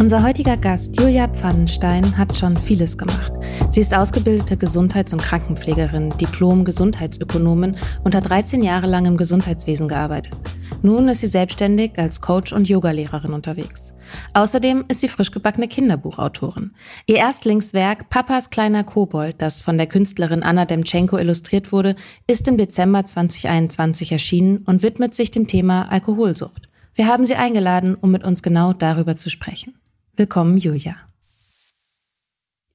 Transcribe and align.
Unser 0.00 0.22
heutiger 0.22 0.56
Gast 0.56 0.98
Julia 0.98 1.28
Pfannenstein 1.28 2.16
hat 2.16 2.34
schon 2.34 2.56
vieles 2.56 2.96
gemacht. 2.96 3.34
Sie 3.70 3.82
ist 3.82 3.92
ausgebildete 3.92 4.56
Gesundheits- 4.56 5.12
und 5.12 5.20
Krankenpflegerin, 5.20 6.16
Diplom-Gesundheitsökonomin 6.16 7.76
und 8.02 8.14
hat 8.14 8.30
13 8.30 8.62
Jahre 8.62 8.86
lang 8.86 9.04
im 9.04 9.18
Gesundheitswesen 9.18 9.88
gearbeitet. 9.88 10.32
Nun 10.80 11.06
ist 11.10 11.20
sie 11.20 11.26
selbstständig 11.26 11.98
als 11.98 12.22
Coach 12.22 12.54
und 12.54 12.66
Yogalehrerin 12.66 13.34
unterwegs. 13.34 13.94
Außerdem 14.32 14.86
ist 14.88 15.00
sie 15.00 15.08
frisch 15.08 15.32
gebackene 15.32 15.68
Kinderbuchautorin. 15.68 16.72
Ihr 17.06 17.16
Erstlingswerk 17.16 18.08
Papas 18.08 18.48
kleiner 18.48 18.84
Kobold, 18.84 19.42
das 19.42 19.60
von 19.60 19.76
der 19.76 19.86
Künstlerin 19.86 20.42
Anna 20.42 20.64
Demtschenko 20.64 21.18
illustriert 21.18 21.72
wurde, 21.72 21.94
ist 22.26 22.48
im 22.48 22.56
Dezember 22.56 23.04
2021 23.04 24.12
erschienen 24.12 24.62
und 24.64 24.82
widmet 24.82 25.12
sich 25.12 25.30
dem 25.30 25.46
Thema 25.46 25.92
Alkoholsucht. 25.92 26.70
Wir 26.94 27.06
haben 27.06 27.26
sie 27.26 27.36
eingeladen, 27.36 27.94
um 27.94 28.10
mit 28.10 28.24
uns 28.24 28.42
genau 28.42 28.72
darüber 28.72 29.14
zu 29.14 29.28
sprechen. 29.28 29.74
Willkommen, 30.16 30.58
Julia. 30.58 30.94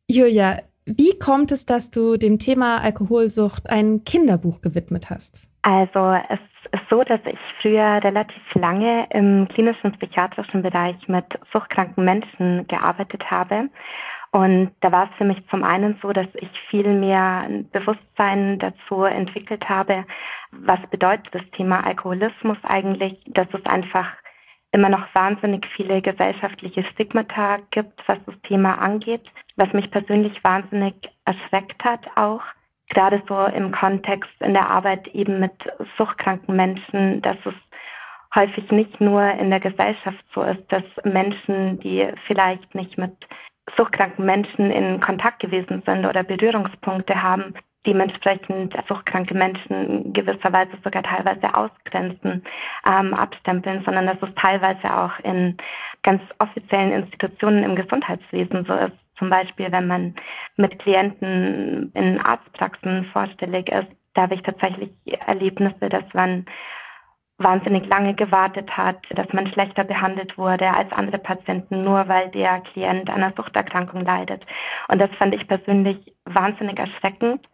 Julia, 0.10 0.58
wie 0.86 1.18
kommt 1.18 1.52
es, 1.52 1.66
dass 1.66 1.90
du 1.90 2.18
dem 2.18 2.40
Thema 2.40 2.82
Alkoholsucht 2.82 3.70
ein 3.70 4.04
Kinderbuch 4.06 4.62
gewidmet 4.62 5.10
hast? 5.10 5.50
Also 5.64 6.16
es 6.30 6.40
ist 6.72 6.90
so, 6.90 7.04
dass 7.04 7.20
ich 7.26 7.40
früher 7.62 8.04
relativ 8.04 8.42
lange 8.54 9.08
im 9.12 9.48
klinischen 9.48 9.92
psychiatrischen 9.94 10.62
Bereich 10.62 10.96
mit 11.08 11.26
suchtkranken 11.52 12.06
Menschen 12.06 12.68
gearbeitet 12.68 13.24
habe. 13.30 13.70
Und 14.32 14.72
da 14.82 14.92
war 14.92 15.06
es 15.06 15.18
für 15.18 15.24
mich 15.24 15.38
zum 15.50 15.64
einen 15.64 15.98
so, 16.02 16.12
dass 16.12 16.28
ich 16.36 16.50
viel 16.70 16.88
mehr 16.88 17.46
ein 17.48 17.70
Bewusstsein 17.72 18.60
dazu 18.60 19.04
entwickelt 19.04 19.68
habe, 19.70 20.06
was 20.52 20.80
bedeutet 20.92 21.28
das 21.32 21.44
Thema 21.56 21.86
Alkoholismus 21.86 22.58
eigentlich, 22.64 23.18
dass 23.28 23.48
es 23.54 23.66
einfach 23.66 24.08
immer 24.76 24.90
noch 24.90 25.08
wahnsinnig 25.16 25.66
viele 25.76 26.02
gesellschaftliche 26.02 26.84
Stigmata 26.92 27.60
gibt, 27.72 27.98
was 28.08 28.18
das 28.26 28.36
Thema 28.42 28.76
angeht, 28.76 29.24
was 29.56 29.72
mich 29.72 29.90
persönlich 29.90 30.44
wahnsinnig 30.44 30.96
erschreckt 31.24 31.82
hat 31.84 32.06
auch. 32.16 32.42
Gerade 32.90 33.24
so 33.28 33.46
im 33.46 33.72
Kontext 33.72 34.30
in 34.42 34.54
der 34.54 34.70
Arbeit 34.70 35.08
eben 35.08 35.40
mit 35.40 35.54
suchtkranken 35.98 36.56
Menschen, 36.56 37.22
dass 37.22 37.38
es 37.46 37.54
häufig 38.36 38.70
nicht 38.70 39.00
nur 39.00 39.24
in 39.24 39.50
der 39.50 39.62
Gesellschaft 39.62 40.24
so 40.34 40.44
ist, 40.44 40.64
dass 40.70 40.84
Menschen, 41.06 41.80
die 41.80 42.08
vielleicht 42.28 42.76
nicht 42.76 42.98
mit 42.98 43.14
suchtkranken 43.78 44.26
Menschen 44.26 44.72
in 44.72 45.00
Kontakt 45.00 45.40
gewesen 45.40 45.82
sind 45.86 46.06
oder 46.06 46.24
Berührungspunkte 46.24 47.24
haben, 47.24 47.56
dementsprechend 47.86 48.74
suchtkranke 48.88 49.34
Menschen 49.34 50.14
gewisserweise 50.14 50.72
sogar 50.84 51.04
teilweise 51.04 51.54
ausgrenzen, 51.54 52.44
ähm, 52.88 53.14
abstempeln, 53.14 53.84
sondern 53.86 54.08
dass 54.08 54.22
es 54.22 54.34
teilweise 54.36 54.96
auch 54.96 55.18
in 55.24 55.58
ganz 56.04 56.22
offiziellen 56.40 56.92
Institutionen 56.92 57.64
im 57.64 57.76
Gesundheitswesen 57.76 58.66
so 58.66 58.74
ist. 58.74 58.98
Zum 59.18 59.30
Beispiel, 59.30 59.72
wenn 59.72 59.88
man 59.88 60.16
mit 60.58 60.78
Klienten 60.80 61.92
in 61.94 62.20
Arztpraxen 62.20 63.06
vorstellig 63.14 63.70
ist, 63.70 63.88
da 64.14 64.24
habe 64.24 64.36
ich 64.36 64.42
tatsächlich 64.44 64.92
Erlebnisse, 65.26 65.90
dass 65.90 66.06
man 66.14 66.46
wahnsinnig 67.38 67.86
lange 67.88 68.14
gewartet 68.14 68.70
hat, 68.78 68.98
dass 69.10 69.32
man 69.34 69.48
schlechter 69.48 69.84
behandelt 69.84 70.38
wurde 70.38 70.72
als 70.74 70.92
andere 70.94 71.18
Patienten, 71.18 71.84
nur 71.84 72.08
weil 72.08 72.30
der 72.30 72.62
Klient 72.62 73.10
an 73.10 73.24
einer 73.24 73.34
Suchterkrankung 73.36 74.06
leidet. 74.06 74.46
Und 74.88 75.00
das 75.00 75.10
fand 75.18 75.36
ich 75.36 75.46
persönlich 75.48 76.14
wahnsinnig 76.24 76.80
erschreckend. 76.80 77.46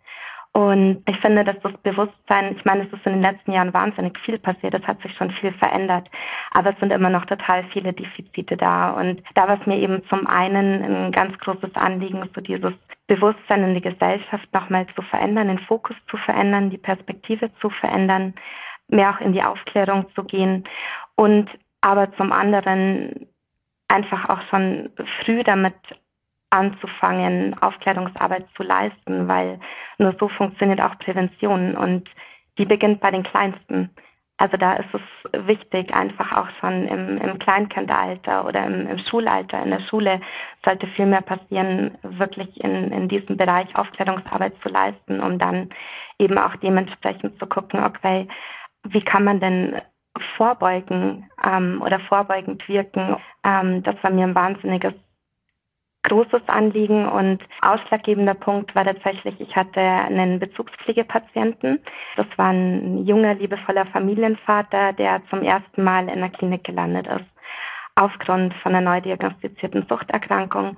Und 0.53 1.03
ich 1.07 1.17
finde, 1.21 1.45
dass 1.45 1.55
das 1.63 1.71
Bewusstsein, 1.77 2.57
ich 2.57 2.65
meine, 2.65 2.83
es 2.83 2.91
ist 2.91 3.05
in 3.05 3.13
den 3.13 3.21
letzten 3.21 3.53
Jahren 3.53 3.73
wahnsinnig 3.73 4.19
viel 4.19 4.37
passiert, 4.37 4.73
es 4.73 4.85
hat 4.85 5.01
sich 5.01 5.15
schon 5.15 5.31
viel 5.31 5.53
verändert, 5.53 6.09
aber 6.51 6.71
es 6.71 6.79
sind 6.79 6.91
immer 6.91 7.09
noch 7.09 7.25
total 7.25 7.63
viele 7.71 7.93
Defizite 7.93 8.57
da. 8.57 8.91
Und 8.91 9.23
da 9.35 9.47
war 9.47 9.59
es 9.59 9.65
mir 9.65 9.77
eben 9.77 10.03
zum 10.09 10.27
einen 10.27 10.83
ein 10.83 11.11
ganz 11.13 11.37
großes 11.37 11.73
Anliegen, 11.75 12.29
so 12.35 12.41
dieses 12.41 12.73
Bewusstsein 13.07 13.63
in 13.63 13.75
die 13.75 13.81
Gesellschaft 13.81 14.53
nochmal 14.53 14.87
zu 14.93 15.01
verändern, 15.03 15.47
den 15.47 15.59
Fokus 15.59 15.95
zu 16.09 16.17
verändern, 16.17 16.69
die 16.69 16.77
Perspektive 16.77 17.49
zu 17.61 17.69
verändern, 17.69 18.33
mehr 18.89 19.11
auch 19.11 19.21
in 19.21 19.31
die 19.31 19.43
Aufklärung 19.43 20.05
zu 20.15 20.23
gehen 20.25 20.65
und 21.15 21.49
aber 21.79 22.13
zum 22.17 22.33
anderen 22.33 23.27
einfach 23.87 24.29
auch 24.29 24.41
schon 24.49 24.89
früh 25.23 25.43
damit 25.43 25.75
anzufangen, 26.51 27.55
Aufklärungsarbeit 27.61 28.45
zu 28.55 28.63
leisten, 28.63 29.27
weil 29.27 29.59
nur 29.97 30.15
so 30.19 30.27
funktioniert 30.29 30.81
auch 30.81 30.97
Prävention 30.99 31.75
und 31.75 32.07
die 32.57 32.65
beginnt 32.65 32.99
bei 32.99 33.11
den 33.11 33.23
Kleinsten. 33.23 33.89
Also 34.37 34.57
da 34.57 34.73
ist 34.73 34.89
es 34.93 35.47
wichtig, 35.47 35.93
einfach 35.93 36.31
auch 36.35 36.49
schon 36.59 36.87
im, 36.87 37.17
im 37.17 37.37
Kleinkindalter 37.37 38.45
oder 38.45 38.65
im, 38.65 38.87
im, 38.87 38.97
Schulalter, 38.97 39.61
in 39.61 39.69
der 39.69 39.81
Schule 39.81 40.19
sollte 40.65 40.87
viel 40.87 41.05
mehr 41.05 41.21
passieren, 41.21 41.97
wirklich 42.01 42.59
in, 42.63 42.91
in 42.91 43.07
diesem 43.07 43.37
Bereich 43.37 43.73
Aufklärungsarbeit 43.75 44.53
zu 44.63 44.69
leisten, 44.69 45.19
um 45.21 45.37
dann 45.37 45.69
eben 46.17 46.39
auch 46.39 46.55
dementsprechend 46.55 47.37
zu 47.37 47.45
gucken, 47.45 47.83
okay, 47.83 48.27
wie 48.83 49.03
kann 49.03 49.23
man 49.23 49.39
denn 49.39 49.79
vorbeugen 50.35 51.29
ähm, 51.43 51.81
oder 51.83 51.99
vorbeugend 51.99 52.67
wirken. 52.67 53.17
Ähm, 53.43 53.83
das 53.83 53.95
war 54.01 54.11
mir 54.11 54.25
ein 54.25 54.35
wahnsinniges 54.35 54.93
großes 56.03 56.41
Anliegen 56.47 57.07
und 57.07 57.39
ausschlaggebender 57.61 58.33
Punkt 58.33 58.73
war 58.75 58.85
tatsächlich, 58.85 59.39
ich 59.39 59.55
hatte 59.55 59.79
einen 59.79 60.39
Bezugspflegepatienten. 60.39 61.79
Das 62.15 62.25
war 62.37 62.49
ein 62.49 63.05
junger, 63.05 63.35
liebevoller 63.35 63.85
Familienvater, 63.87 64.93
der 64.93 65.21
zum 65.29 65.43
ersten 65.43 65.83
Mal 65.83 66.09
in 66.09 66.19
der 66.19 66.29
Klinik 66.29 66.63
gelandet 66.63 67.07
ist, 67.07 67.29
aufgrund 67.95 68.53
von 68.55 68.75
einer 68.75 68.89
neu 68.89 69.01
diagnostizierten 69.01 69.85
Suchterkrankung. 69.87 70.75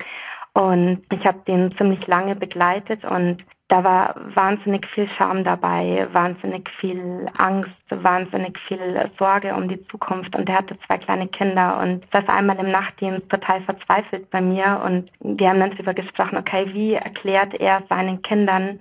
Und 0.53 1.03
ich 1.11 1.25
habe 1.25 1.39
den 1.47 1.75
ziemlich 1.77 2.05
lange 2.05 2.35
begleitet 2.35 3.03
und 3.05 3.43
da 3.69 3.83
war 3.83 4.15
wahnsinnig 4.35 4.85
viel 4.87 5.09
Scham 5.17 5.43
dabei, 5.43 6.07
wahnsinnig 6.11 6.69
viel 6.79 7.27
Angst, 7.37 7.71
wahnsinnig 7.89 8.57
viel 8.67 9.09
Sorge 9.17 9.55
um 9.55 9.67
die 9.67 9.83
Zukunft. 9.87 10.35
Und 10.35 10.49
er 10.49 10.59
hatte 10.59 10.77
zwei 10.85 10.97
kleine 10.97 11.27
Kinder 11.27 11.79
und 11.79 12.03
saß 12.11 12.27
einmal 12.27 12.59
im 12.59 12.71
Nachtdienst 12.71 13.29
total 13.29 13.61
verzweifelt 13.61 14.29
bei 14.29 14.41
mir. 14.41 14.81
Und 14.85 15.09
wir 15.21 15.49
haben 15.49 15.59
dann 15.59 15.71
darüber 15.71 15.93
gesprochen, 15.93 16.37
okay, 16.37 16.71
wie 16.73 16.93
erklärt 16.93 17.53
er 17.55 17.83
seinen 17.89 18.21
Kindern, 18.21 18.79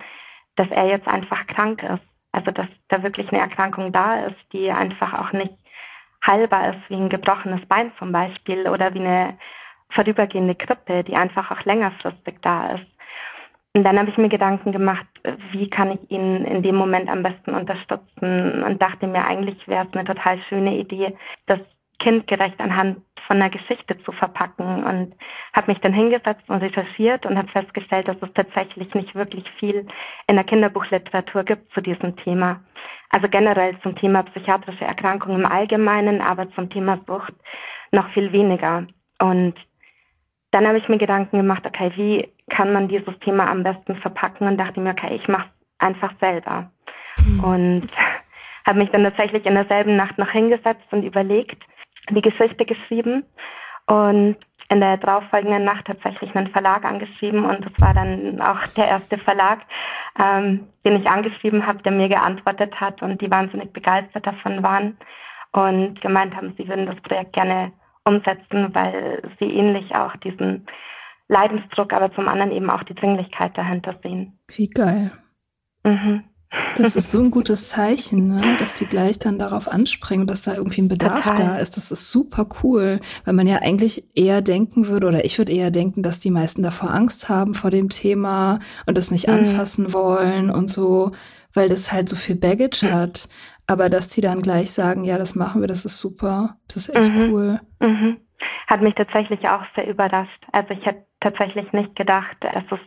dass 0.57 0.69
er 0.69 0.87
jetzt 0.87 1.07
einfach 1.07 1.47
krank 1.47 1.81
ist? 1.81 2.03
Also, 2.33 2.51
dass 2.51 2.67
da 2.89 3.01
wirklich 3.03 3.31
eine 3.31 3.41
Erkrankung 3.41 3.91
da 3.91 4.25
ist, 4.25 4.53
die 4.53 4.69
einfach 4.69 5.13
auch 5.13 5.31
nicht 5.31 5.53
heilbar 6.25 6.69
ist, 6.69 6.89
wie 6.89 6.95
ein 6.95 7.09
gebrochenes 7.09 7.65
Bein 7.67 7.91
zum 7.97 8.11
Beispiel 8.11 8.67
oder 8.67 8.93
wie 8.93 8.99
eine 8.99 9.37
vorübergehende 9.89 10.55
Grippe, 10.55 11.03
die 11.03 11.15
einfach 11.15 11.51
auch 11.51 11.63
längerfristig 11.65 12.35
da 12.41 12.71
ist. 12.71 12.92
Und 13.75 13.83
dann 13.83 13.97
habe 13.97 14.09
ich 14.09 14.17
mir 14.17 14.29
Gedanken 14.29 14.71
gemacht, 14.71 15.05
wie 15.51 15.67
kann 15.69 15.91
ich 15.91 16.11
ihn 16.11 16.45
in 16.45 16.61
dem 16.61 16.75
Moment 16.75 17.09
am 17.09 17.23
besten 17.23 17.55
unterstützen 17.55 18.63
und 18.63 18.81
dachte 18.81 19.07
mir, 19.07 19.25
eigentlich 19.25 19.67
wäre 19.67 19.87
es 19.87 19.93
eine 19.93 20.05
total 20.05 20.39
schöne 20.47 20.77
Idee, 20.77 21.15
das 21.47 21.59
kindgerecht 21.97 22.59
anhand 22.59 23.01
von 23.25 23.37
einer 23.37 23.49
Geschichte 23.49 23.97
zu 24.03 24.11
verpacken 24.11 24.83
und 24.83 25.15
habe 25.53 25.71
mich 25.71 25.79
dann 25.79 25.93
hingesetzt 25.93 26.43
und 26.49 26.61
recherchiert 26.61 27.25
und 27.25 27.37
habe 27.37 27.47
festgestellt, 27.47 28.07
dass 28.07 28.17
es 28.21 28.33
tatsächlich 28.33 28.93
nicht 28.93 29.15
wirklich 29.15 29.49
viel 29.59 29.87
in 30.27 30.35
der 30.35 30.43
Kinderbuchliteratur 30.43 31.43
gibt 31.43 31.71
zu 31.73 31.81
diesem 31.81 32.15
Thema. 32.17 32.61
Also 33.09 33.29
generell 33.29 33.79
zum 33.81 33.95
Thema 33.95 34.23
psychiatrische 34.23 34.85
Erkrankungen 34.85 35.41
im 35.41 35.45
Allgemeinen, 35.45 36.21
aber 36.21 36.51
zum 36.51 36.69
Thema 36.69 36.99
Sucht 37.07 37.33
noch 37.91 38.09
viel 38.09 38.31
weniger. 38.33 38.85
Und 39.19 39.55
dann 40.51 40.67
habe 40.67 40.77
ich 40.77 40.89
mir 40.89 40.97
Gedanken 40.97 41.37
gemacht, 41.37 41.65
okay, 41.65 41.91
wie 41.95 42.32
kann 42.49 42.73
man 42.73 42.87
dieses 42.87 43.17
Thema 43.19 43.49
am 43.49 43.63
besten 43.63 43.95
verpacken 43.97 44.47
und 44.47 44.57
dachte 44.57 44.79
mir, 44.79 44.91
okay, 44.91 45.15
ich 45.15 45.27
mache 45.27 45.47
es 45.47 45.85
einfach 45.85 46.13
selber. 46.19 46.71
Mhm. 47.25 47.43
Und 47.43 47.89
habe 48.67 48.79
mich 48.79 48.89
dann 48.91 49.03
tatsächlich 49.03 49.45
in 49.45 49.55
derselben 49.55 49.95
Nacht 49.95 50.17
noch 50.17 50.29
hingesetzt 50.29 50.85
und 50.91 51.03
überlegt, 51.03 51.61
die 52.09 52.21
Geschichte 52.21 52.65
geschrieben 52.65 53.23
und 53.87 54.37
in 54.69 54.79
der 54.79 54.97
darauffolgenden 54.97 55.65
Nacht 55.65 55.85
tatsächlich 55.85 56.35
einen 56.35 56.47
Verlag 56.47 56.85
angeschrieben 56.85 57.45
und 57.45 57.65
das 57.65 57.73
war 57.79 57.93
dann 57.93 58.41
auch 58.41 58.65
der 58.75 58.87
erste 58.87 59.17
Verlag, 59.17 59.59
ähm, 60.17 60.67
den 60.85 60.95
ich 60.95 61.07
angeschrieben 61.07 61.67
habe, 61.67 61.83
der 61.83 61.91
mir 61.91 62.09
geantwortet 62.09 62.79
hat 62.79 63.01
und 63.01 63.21
die 63.21 63.29
wahnsinnig 63.29 63.71
begeistert 63.73 64.25
davon 64.25 64.63
waren 64.63 64.97
und 65.51 66.01
gemeint 66.01 66.35
haben, 66.35 66.53
sie 66.57 66.67
würden 66.67 66.85
das 66.85 66.99
Projekt 67.01 67.33
gerne 67.33 67.71
umsetzen, 68.05 68.73
weil 68.73 69.21
sie 69.39 69.45
ähnlich 69.45 69.93
auch 69.95 70.15
diesen 70.17 70.65
Leidensdruck, 71.27 71.93
aber 71.93 72.13
zum 72.13 72.27
anderen 72.27 72.51
eben 72.51 72.69
auch 72.69 72.83
die 72.83 72.95
Dringlichkeit 72.95 73.57
dahinter 73.57 73.95
sehen. 74.03 74.39
Wie 74.55 74.69
geil. 74.69 75.11
Mhm. 75.83 76.23
Das 76.77 76.95
ist 76.95 77.11
so 77.11 77.19
ein 77.19 77.31
gutes 77.31 77.69
Zeichen, 77.69 78.27
ne? 78.27 78.57
dass 78.57 78.75
die 78.75 78.85
gleich 78.85 79.19
dann 79.19 79.39
darauf 79.39 79.67
anspringen, 79.67 80.27
dass 80.27 80.43
da 80.43 80.55
irgendwie 80.55 80.81
ein 80.81 80.87
Bedarf 80.87 81.25
Total. 81.25 81.45
da 81.45 81.57
ist. 81.57 81.77
Das 81.77 81.91
ist 81.91 82.11
super 82.11 82.47
cool, 82.63 82.99
weil 83.25 83.33
man 83.33 83.47
ja 83.47 83.57
eigentlich 83.57 84.03
eher 84.15 84.41
denken 84.41 84.87
würde, 84.87 85.07
oder 85.07 85.25
ich 85.25 85.37
würde 85.37 85.53
eher 85.53 85.71
denken, 85.71 86.03
dass 86.03 86.19
die 86.19 86.31
meisten 86.31 86.63
davor 86.63 86.93
Angst 86.93 87.29
haben 87.29 87.53
vor 87.53 87.71
dem 87.71 87.89
Thema 87.89 88.59
und 88.85 88.97
das 88.97 89.11
nicht 89.11 89.27
mhm. 89.27 89.33
anfassen 89.33 89.93
wollen 89.93 90.49
und 90.49 90.69
so, 90.69 91.11
weil 91.53 91.69
das 91.69 91.91
halt 91.91 92.09
so 92.09 92.15
viel 92.15 92.35
Baggage 92.35 92.91
hat. 92.91 93.27
Aber 93.65 93.89
dass 93.89 94.09
die 94.09 94.21
dann 94.21 94.41
gleich 94.41 94.71
sagen, 94.71 95.03
ja, 95.03 95.17
das 95.17 95.35
machen 95.35 95.61
wir, 95.61 95.67
das 95.67 95.85
ist 95.85 95.97
super, 95.97 96.57
das 96.67 96.89
ist 96.89 96.95
echt 96.95 97.13
mhm. 97.13 97.31
cool. 97.31 97.59
Mhm. 97.79 98.17
Hat 98.67 98.81
mich 98.81 98.95
tatsächlich 98.95 99.47
auch 99.47 99.63
sehr 99.75 99.87
überrascht. 99.87 100.43
Also 100.51 100.73
ich 100.73 100.85
hätte 100.85 101.05
tatsächlich 101.23 101.71
nicht 101.73 101.95
gedacht, 101.95 102.37
dass 102.41 102.63
es 102.69 102.79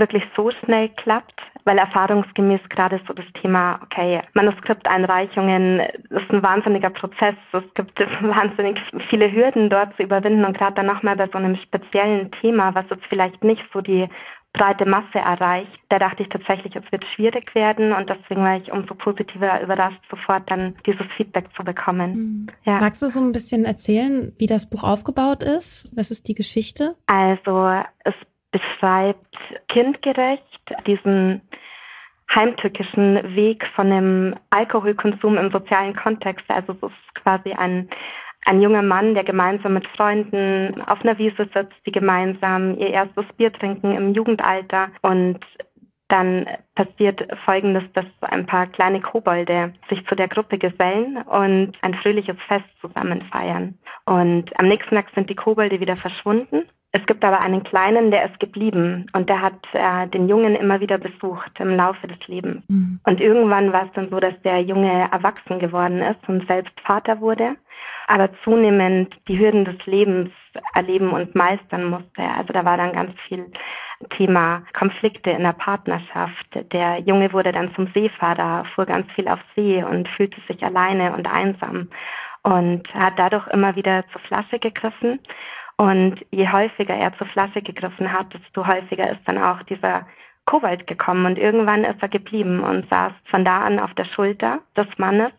wirklich 0.00 0.24
so 0.34 0.50
schnell 0.50 0.88
klappt, 0.88 1.40
weil 1.64 1.78
erfahrungsgemäß 1.78 2.60
gerade 2.70 3.00
so 3.06 3.12
das 3.12 3.26
Thema, 3.40 3.78
okay, 3.84 4.22
Manuskripteinreichungen 4.32 5.80
ist 6.08 6.30
ein 6.30 6.42
wahnsinniger 6.42 6.90
Prozess. 6.90 7.36
Es 7.52 7.62
gibt 7.74 8.00
wahnsinnig 8.22 8.80
viele 9.08 9.30
Hürden 9.30 9.70
dort 9.70 9.94
zu 9.96 10.02
überwinden 10.02 10.44
und 10.44 10.58
gerade 10.58 10.74
dann 10.74 10.86
nochmal 10.86 11.16
bei 11.16 11.28
so 11.28 11.38
einem 11.38 11.56
speziellen 11.56 12.32
Thema, 12.40 12.74
was 12.74 12.86
jetzt 12.90 13.06
vielleicht 13.08 13.44
nicht 13.44 13.62
so 13.72 13.80
die 13.80 14.08
breite 14.52 14.84
Masse 14.84 15.18
erreicht. 15.18 15.78
Da 15.88 15.98
dachte 15.98 16.22
ich 16.22 16.28
tatsächlich, 16.28 16.74
es 16.74 16.90
wird 16.90 17.04
schwierig 17.14 17.54
werden 17.54 17.92
und 17.92 18.08
deswegen 18.10 18.42
war 18.42 18.56
ich 18.56 18.70
umso 18.72 18.94
positiver 18.94 19.60
überrascht, 19.62 20.00
sofort 20.10 20.50
dann 20.50 20.74
dieses 20.86 21.06
Feedback 21.16 21.46
zu 21.56 21.62
bekommen. 21.62 22.12
Mhm. 22.12 22.46
Ja. 22.64 22.78
Magst 22.80 23.02
du 23.02 23.08
so 23.08 23.20
ein 23.20 23.32
bisschen 23.32 23.64
erzählen, 23.64 24.32
wie 24.38 24.46
das 24.46 24.68
Buch 24.68 24.82
aufgebaut 24.82 25.42
ist? 25.42 25.90
Was 25.96 26.10
ist 26.10 26.28
die 26.28 26.34
Geschichte? 26.34 26.96
Also 27.06 27.82
es 28.04 28.14
beschreibt 28.50 29.36
kindgerecht 29.68 30.42
diesen 30.86 31.42
heimtückischen 32.34 33.34
Weg 33.34 33.66
von 33.74 33.90
dem 33.90 34.34
Alkoholkonsum 34.50 35.36
im 35.36 35.50
sozialen 35.50 35.96
Kontext. 35.96 36.44
Also 36.48 36.72
es 36.72 36.82
ist 36.82 37.14
quasi 37.22 37.52
ein 37.52 37.88
ein 38.44 38.62
junger 38.62 38.82
Mann, 38.82 39.14
der 39.14 39.24
gemeinsam 39.24 39.74
mit 39.74 39.86
Freunden 39.88 40.80
auf 40.86 41.02
einer 41.02 41.18
Wiese 41.18 41.48
sitzt, 41.54 41.76
die 41.86 41.92
gemeinsam 41.92 42.78
ihr 42.78 42.90
erstes 42.90 43.26
Bier 43.36 43.52
trinken 43.52 43.94
im 43.94 44.14
Jugendalter 44.14 44.88
und 45.02 45.40
dann 46.10 46.46
passiert 46.74 47.24
Folgendes, 47.44 47.84
dass 47.94 48.04
ein 48.22 48.44
paar 48.46 48.66
kleine 48.66 49.00
Kobolde 49.00 49.72
sich 49.88 50.04
zu 50.06 50.16
der 50.16 50.28
Gruppe 50.28 50.58
gesellen 50.58 51.18
und 51.18 51.72
ein 51.82 51.94
fröhliches 51.94 52.36
Fest 52.48 52.66
zusammen 52.80 53.22
feiern. 53.30 53.78
Und 54.06 54.50
am 54.58 54.66
nächsten 54.66 54.96
Tag 54.96 55.06
sind 55.14 55.30
die 55.30 55.36
Kobolde 55.36 55.78
wieder 55.78 55.96
verschwunden. 55.96 56.64
Es 56.92 57.06
gibt 57.06 57.24
aber 57.24 57.40
einen 57.40 57.62
kleinen, 57.62 58.10
der 58.10 58.24
ist 58.28 58.40
geblieben 58.40 59.06
und 59.12 59.28
der 59.28 59.40
hat 59.40 59.60
äh, 59.72 60.08
den 60.08 60.28
Jungen 60.28 60.56
immer 60.56 60.80
wieder 60.80 60.98
besucht 60.98 61.52
im 61.60 61.76
Laufe 61.76 62.08
des 62.08 62.18
Lebens. 62.26 62.64
Mhm. 62.68 62.98
Und 63.04 63.20
irgendwann 63.20 63.72
war 63.72 63.84
es 63.84 63.92
dann 63.94 64.10
so, 64.10 64.18
dass 64.18 64.34
der 64.42 64.60
Junge 64.62 65.08
erwachsen 65.12 65.60
geworden 65.60 66.00
ist 66.02 66.28
und 66.28 66.44
selbst 66.48 66.72
Vater 66.80 67.20
wurde 67.20 67.54
aber 68.10 68.28
zunehmend 68.42 69.14
die 69.28 69.38
Hürden 69.38 69.64
des 69.64 69.86
Lebens 69.86 70.30
erleben 70.74 71.10
und 71.10 71.36
meistern 71.36 71.84
musste. 71.84 72.22
Also 72.36 72.52
da 72.52 72.64
war 72.64 72.76
dann 72.76 72.92
ganz 72.92 73.12
viel 73.28 73.46
Thema 74.16 74.64
Konflikte 74.76 75.30
in 75.30 75.44
der 75.44 75.52
Partnerschaft. 75.52 76.46
Der 76.72 76.98
Junge 76.98 77.32
wurde 77.32 77.52
dann 77.52 77.72
zum 77.76 77.86
Seefahrer, 77.94 78.64
fuhr 78.74 78.86
ganz 78.86 79.10
viel 79.12 79.28
auf 79.28 79.38
See 79.54 79.84
und 79.84 80.08
fühlte 80.08 80.40
sich 80.48 80.60
alleine 80.64 81.14
und 81.14 81.28
einsam 81.28 81.88
und 82.42 82.92
hat 82.94 83.12
dadurch 83.16 83.46
immer 83.48 83.76
wieder 83.76 84.04
zur 84.10 84.20
Flasche 84.22 84.58
gegriffen. 84.58 85.20
Und 85.76 86.16
je 86.32 86.48
häufiger 86.48 86.96
er 86.96 87.16
zur 87.16 87.28
Flasche 87.28 87.62
gegriffen 87.62 88.12
hat, 88.12 88.34
desto 88.34 88.66
häufiger 88.66 89.08
ist 89.08 89.20
dann 89.26 89.38
auch 89.38 89.62
dieser 89.62 90.04
Kobalt 90.46 90.88
gekommen 90.88 91.26
und 91.26 91.38
irgendwann 91.38 91.84
ist 91.84 92.02
er 92.02 92.08
geblieben 92.08 92.58
und 92.58 92.88
saß 92.90 93.12
von 93.26 93.44
da 93.44 93.60
an 93.60 93.78
auf 93.78 93.94
der 93.94 94.04
Schulter 94.04 94.58
des 94.76 94.88
Mannes 94.96 95.30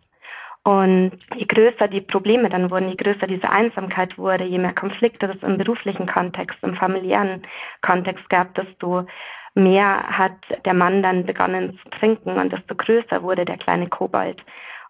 und 0.63 1.12
je 1.36 1.46
größer 1.46 1.88
die 1.88 2.01
Probleme 2.01 2.50
dann 2.50 2.70
wurden, 2.70 2.89
je 2.89 2.96
größer 2.96 3.25
diese 3.25 3.50
Einsamkeit 3.50 4.18
wurde, 4.18 4.44
je 4.44 4.60
mehr 4.60 4.74
Konflikte 4.74 5.25
es 5.25 5.41
im 5.41 5.58
beruflichen 5.58 6.06
Kontext, 6.06 6.58
im 6.62 6.75
familiären 6.75 7.41
Kontext 7.82 8.30
gab, 8.30 8.53
desto 8.53 9.08
mehr 9.56 10.03
hat 10.08 10.38
der 10.65 10.75
Mann 10.75 11.01
dann 11.01 11.25
begonnen 11.25 11.80
zu 11.82 11.89
trinken 11.89 12.38
und 12.38 12.53
desto 12.53 12.75
größer 12.75 13.24
wurde 13.24 13.44
der 13.44 13.58
kleine 13.58 13.88
Kobold. 13.88 14.41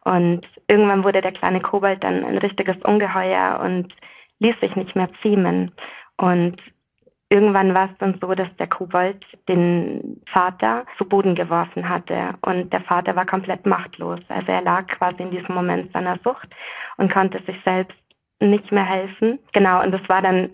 Und 0.04 0.42
irgendwann 0.68 1.04
wurde 1.04 1.22
der 1.22 1.32
kleine 1.32 1.62
Kobold 1.62 2.04
dann 2.04 2.26
ein 2.26 2.38
richtiges 2.40 2.78
Ungeheuer 2.84 3.62
und 3.64 3.94
ließ 4.40 4.60
sich 4.60 4.76
nicht 4.76 4.96
mehr 4.96 5.10
zähmen. 5.22 5.72
Und 6.18 6.58
irgendwann 7.32 7.74
war 7.74 7.90
es 7.90 7.98
dann 8.00 8.20
so, 8.22 8.36
dass 8.36 8.50
der 8.60 8.68
Kobold 8.68 9.26
den 9.48 10.22
Vater 10.32 10.86
zu 10.98 11.06
Boden 11.06 11.34
geworfen 11.34 11.88
hatte 11.88 12.36
und 12.42 12.72
der 12.74 12.82
Vater 12.82 13.16
war 13.16 13.26
komplett 13.26 13.66
machtlos. 13.66 14.20
Also 14.28 14.52
er 14.52 14.62
lag 14.62 14.86
quasi 14.88 15.24
in 15.24 15.32
diesem 15.32 15.56
Moment 15.56 15.92
seiner 15.94 16.20
Sucht 16.24 16.50
und 16.98 17.12
konnte 17.12 17.42
sich 17.44 17.56
selbst 17.64 17.98
nicht 18.42 18.72
mehr 18.72 18.86
helfen. 18.86 19.40
Genau, 19.54 19.82
und 19.82 19.92
das 19.92 20.02
war 20.10 20.22
dann 20.22 20.52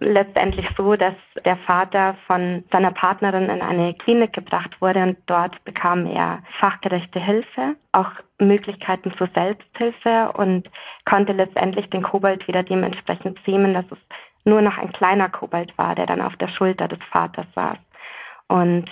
letztendlich 0.00 0.66
so, 0.74 0.96
dass 0.96 1.14
der 1.44 1.58
Vater 1.58 2.16
von 2.26 2.64
seiner 2.72 2.92
Partnerin 2.92 3.50
in 3.50 3.60
eine 3.60 3.92
Klinik 3.92 4.32
gebracht 4.32 4.80
wurde 4.80 5.02
und 5.02 5.18
dort 5.26 5.62
bekam 5.64 6.06
er 6.06 6.42
fachgerechte 6.60 7.20
Hilfe, 7.20 7.76
auch 7.92 8.10
Möglichkeiten 8.38 9.12
zur 9.18 9.28
Selbsthilfe 9.34 10.32
und 10.32 10.70
konnte 11.04 11.32
letztendlich 11.32 11.90
den 11.90 12.02
Kobold 12.02 12.48
wieder 12.48 12.62
dementsprechend 12.62 13.38
zähmen, 13.44 13.74
dass 13.74 13.84
es 13.90 13.98
nur 14.46 14.62
noch 14.62 14.78
ein 14.78 14.92
kleiner 14.92 15.28
Kobold 15.28 15.76
war, 15.76 15.94
der 15.94 16.06
dann 16.06 16.22
auf 16.22 16.36
der 16.36 16.48
Schulter 16.48 16.88
des 16.88 17.00
Vaters 17.10 17.46
saß. 17.54 17.78
Und 18.48 18.86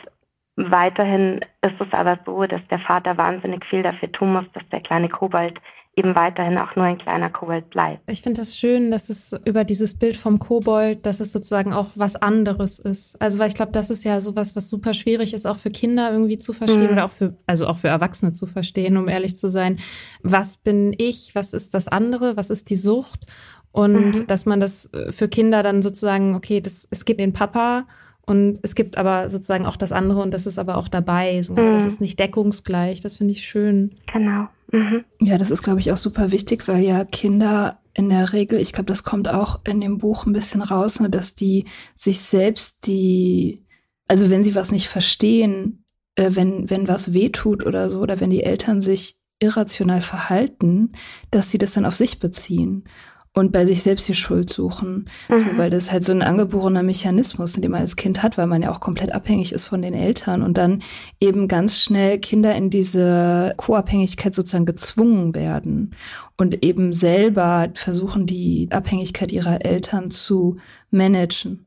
weiterhin 0.56 1.40
ist 1.62 1.80
es 1.80 1.92
aber 1.92 2.18
so, 2.26 2.44
dass 2.46 2.60
der 2.68 2.80
Vater 2.80 3.16
wahnsinnig 3.16 3.64
viel 3.66 3.82
dafür 3.82 4.10
tun 4.12 4.32
muss, 4.32 4.44
dass 4.52 4.68
der 4.70 4.80
kleine 4.80 5.08
Kobold 5.08 5.58
eben 5.96 6.14
weiterhin 6.16 6.58
auch 6.58 6.74
nur 6.74 6.84
ein 6.86 6.98
kleiner 6.98 7.30
Kobold 7.30 7.70
bleibt. 7.70 8.02
Ich 8.10 8.22
finde 8.22 8.40
das 8.40 8.56
schön, 8.56 8.90
dass 8.90 9.10
es 9.10 9.32
über 9.44 9.64
dieses 9.64 9.96
Bild 9.96 10.16
vom 10.16 10.40
Kobold, 10.40 11.06
dass 11.06 11.20
es 11.20 11.32
sozusagen 11.32 11.72
auch 11.72 11.90
was 11.94 12.16
anderes 12.16 12.80
ist. 12.80 13.20
Also 13.22 13.38
weil 13.38 13.48
ich 13.48 13.54
glaube, 13.54 13.72
das 13.72 13.90
ist 13.90 14.02
ja 14.02 14.20
sowas, 14.20 14.56
was 14.56 14.68
super 14.68 14.92
schwierig 14.92 15.34
ist, 15.34 15.46
auch 15.46 15.58
für 15.58 15.70
Kinder 15.70 16.10
irgendwie 16.10 16.36
zu 16.36 16.52
verstehen 16.52 16.86
mhm. 16.86 16.92
oder 16.92 17.04
auch 17.04 17.12
für, 17.12 17.36
also 17.46 17.68
auch 17.68 17.76
für 17.76 17.88
Erwachsene 17.88 18.32
zu 18.32 18.46
verstehen, 18.46 18.96
um 18.96 19.08
ehrlich 19.08 19.36
zu 19.36 19.50
sein. 19.50 19.78
Was 20.22 20.56
bin 20.56 20.94
ich? 20.98 21.34
Was 21.34 21.54
ist 21.54 21.74
das 21.74 21.86
andere? 21.86 22.36
Was 22.36 22.50
ist 22.50 22.70
die 22.70 22.76
Sucht? 22.76 23.26
Und 23.74 24.20
mhm. 24.20 24.26
dass 24.28 24.46
man 24.46 24.60
das 24.60 24.88
für 25.10 25.26
Kinder 25.26 25.64
dann 25.64 25.82
sozusagen, 25.82 26.36
okay, 26.36 26.60
das, 26.60 26.86
es 26.92 27.04
gibt 27.04 27.18
den 27.18 27.32
Papa 27.32 27.88
und 28.24 28.60
es 28.62 28.76
gibt 28.76 28.96
aber 28.96 29.28
sozusagen 29.28 29.66
auch 29.66 29.76
das 29.76 29.90
andere 29.90 30.22
und 30.22 30.32
das 30.32 30.46
ist 30.46 30.60
aber 30.60 30.76
auch 30.76 30.86
dabei. 30.86 31.42
So, 31.42 31.54
mhm. 31.54 31.72
Das 31.72 31.84
ist 31.84 32.00
nicht 32.00 32.20
deckungsgleich. 32.20 33.00
Das 33.00 33.16
finde 33.16 33.32
ich 33.32 33.44
schön. 33.44 33.96
Genau. 34.12 34.46
Mhm. 34.70 35.04
Ja, 35.20 35.38
das 35.38 35.50
ist, 35.50 35.64
glaube 35.64 35.80
ich, 35.80 35.90
auch 35.90 35.96
super 35.96 36.30
wichtig, 36.30 36.68
weil 36.68 36.84
ja 36.84 37.04
Kinder 37.04 37.80
in 37.94 38.10
der 38.10 38.32
Regel, 38.32 38.60
ich 38.60 38.72
glaube, 38.72 38.86
das 38.86 39.02
kommt 39.02 39.28
auch 39.28 39.58
in 39.64 39.80
dem 39.80 39.98
Buch 39.98 40.24
ein 40.24 40.32
bisschen 40.32 40.62
raus, 40.62 41.00
ne, 41.00 41.10
dass 41.10 41.34
die 41.34 41.64
sich 41.96 42.20
selbst 42.20 42.86
die, 42.86 43.64
also 44.06 44.30
wenn 44.30 44.44
sie 44.44 44.54
was 44.54 44.70
nicht 44.70 44.88
verstehen, 44.88 45.84
äh, 46.14 46.30
wenn, 46.34 46.70
wenn 46.70 46.86
was 46.86 47.12
wehtut 47.12 47.66
oder 47.66 47.90
so, 47.90 47.98
oder 47.98 48.20
wenn 48.20 48.30
die 48.30 48.44
Eltern 48.44 48.82
sich 48.82 49.18
irrational 49.40 50.00
verhalten, 50.00 50.92
dass 51.32 51.50
sie 51.50 51.58
das 51.58 51.72
dann 51.72 51.86
auf 51.86 51.96
sich 51.96 52.20
beziehen 52.20 52.84
und 53.34 53.50
bei 53.50 53.66
sich 53.66 53.82
selbst 53.82 54.08
die 54.08 54.14
Schuld 54.14 54.48
suchen. 54.48 55.10
Mhm. 55.28 55.38
So, 55.38 55.46
weil 55.56 55.68
das 55.68 55.92
halt 55.92 56.04
so 56.04 56.12
ein 56.12 56.22
angeborener 56.22 56.82
Mechanismus, 56.82 57.54
den 57.54 57.70
man 57.70 57.82
als 57.82 57.96
Kind 57.96 58.22
hat, 58.22 58.38
weil 58.38 58.46
man 58.46 58.62
ja 58.62 58.70
auch 58.70 58.80
komplett 58.80 59.12
abhängig 59.12 59.52
ist 59.52 59.66
von 59.66 59.82
den 59.82 59.92
Eltern 59.92 60.42
und 60.42 60.56
dann 60.56 60.82
eben 61.20 61.48
ganz 61.48 61.80
schnell 61.80 62.18
Kinder 62.18 62.54
in 62.54 62.70
diese 62.70 63.52
Co-Abhängigkeit 63.56 64.34
sozusagen 64.34 64.66
gezwungen 64.66 65.34
werden 65.34 65.94
und 66.36 66.64
eben 66.64 66.92
selber 66.92 67.68
versuchen, 67.74 68.26
die 68.26 68.68
Abhängigkeit 68.70 69.32
ihrer 69.32 69.64
Eltern 69.64 70.10
zu 70.10 70.58
managen. 70.90 71.66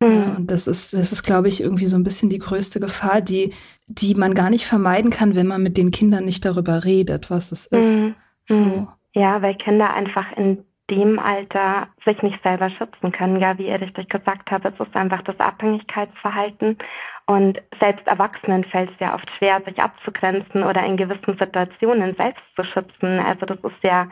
Mhm. 0.00 0.12
Ja, 0.12 0.34
und 0.36 0.50
das 0.50 0.68
ist, 0.68 0.92
das 0.92 1.10
ist, 1.10 1.24
glaube 1.24 1.48
ich, 1.48 1.60
irgendwie 1.60 1.86
so 1.86 1.96
ein 1.96 2.04
bisschen 2.04 2.30
die 2.30 2.38
größte 2.38 2.78
Gefahr, 2.78 3.20
die, 3.20 3.52
die 3.88 4.14
man 4.14 4.34
gar 4.34 4.48
nicht 4.48 4.64
vermeiden 4.64 5.10
kann, 5.10 5.34
wenn 5.34 5.48
man 5.48 5.62
mit 5.62 5.76
den 5.76 5.90
Kindern 5.90 6.24
nicht 6.24 6.44
darüber 6.44 6.84
redet, 6.84 7.30
was 7.30 7.50
es 7.50 7.66
ist. 7.66 8.04
Mhm. 8.04 8.14
So. 8.46 8.88
Ja, 9.12 9.42
weil 9.42 9.56
Kinder 9.56 9.92
einfach 9.92 10.26
in 10.36 10.64
dem 10.90 11.18
Alter 11.18 11.88
sich 12.04 12.20
nicht 12.22 12.42
selber 12.42 12.68
schützen 12.70 13.12
können. 13.12 13.40
Ja, 13.40 13.56
wie 13.58 13.68
ihr 13.68 13.80
richtig 13.80 14.08
gesagt 14.08 14.50
habt, 14.50 14.64
es 14.64 14.78
ist 14.78 14.96
einfach 14.96 15.22
das 15.22 15.38
Abhängigkeitsverhalten. 15.38 16.78
Und 17.26 17.60
selbst 17.78 18.06
Erwachsenen 18.08 18.64
fällt 18.64 18.90
es 18.90 18.98
ja 18.98 19.14
oft 19.14 19.30
schwer, 19.38 19.62
sich 19.62 19.80
abzugrenzen 19.80 20.64
oder 20.64 20.84
in 20.84 20.96
gewissen 20.96 21.38
Situationen 21.38 22.16
selbst 22.16 22.42
zu 22.56 22.64
schützen. 22.64 23.20
Also 23.20 23.46
das 23.46 23.58
ist 23.58 23.82
ja 23.82 24.08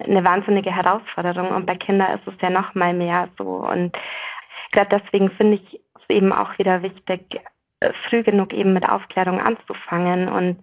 eine 0.00 0.24
wahnsinnige 0.24 0.74
Herausforderung. 0.74 1.48
Und 1.48 1.66
bei 1.66 1.76
Kindern 1.76 2.18
ist 2.18 2.26
es 2.26 2.40
ja 2.40 2.48
noch 2.48 2.74
mal 2.74 2.94
mehr 2.94 3.28
so. 3.36 3.44
Und 3.44 3.94
gerade 4.72 5.00
deswegen 5.00 5.30
finde 5.32 5.56
ich 5.56 5.80
es 5.96 6.08
eben 6.08 6.32
auch 6.32 6.56
wieder 6.58 6.82
wichtig, 6.82 7.20
früh 8.08 8.22
genug 8.22 8.54
eben 8.54 8.72
mit 8.72 8.88
Aufklärung 8.88 9.40
anzufangen. 9.40 10.28
Und 10.28 10.62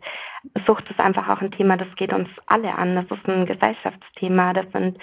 Sucht 0.66 0.90
ist 0.90 1.00
einfach 1.00 1.30
auch 1.30 1.42
ein 1.42 1.52
Thema, 1.52 1.78
das 1.78 1.94
geht 1.96 2.14
uns 2.14 2.30
alle 2.48 2.74
an. 2.74 2.96
Das 2.96 3.06
ist 3.06 3.28
ein 3.28 3.46
Gesellschaftsthema. 3.46 4.54
Das 4.54 4.66
sind 4.72 4.98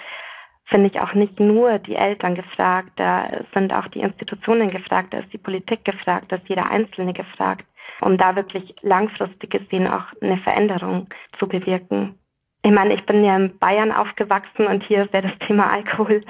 finde 0.67 0.89
ich 0.89 0.99
auch 0.99 1.13
nicht 1.13 1.39
nur 1.39 1.79
die 1.79 1.95
Eltern 1.95 2.35
gefragt, 2.35 2.91
da 2.97 3.29
sind 3.53 3.73
auch 3.73 3.87
die 3.87 4.01
Institutionen 4.01 4.69
gefragt, 4.69 5.13
da 5.13 5.19
ist 5.19 5.31
die 5.31 5.37
Politik 5.37 5.85
gefragt, 5.85 6.25
da 6.29 6.35
ist 6.35 6.49
jeder 6.49 6.69
Einzelne 6.69 7.13
gefragt, 7.13 7.65
um 8.01 8.17
da 8.17 8.35
wirklich 8.35 8.75
langfristig 8.81 9.49
gesehen 9.49 9.87
auch 9.87 10.05
eine 10.21 10.37
Veränderung 10.37 11.07
zu 11.39 11.47
bewirken. 11.47 12.19
Ich 12.63 12.71
meine, 12.71 12.95
ich 12.95 13.05
bin 13.05 13.23
ja 13.23 13.37
in 13.37 13.57
Bayern 13.59 13.93
aufgewachsen 13.93 14.67
und 14.67 14.83
hier 14.83 15.07
ja 15.13 15.21
das 15.21 15.37
Thema 15.47 15.71
Alkohol 15.71 16.23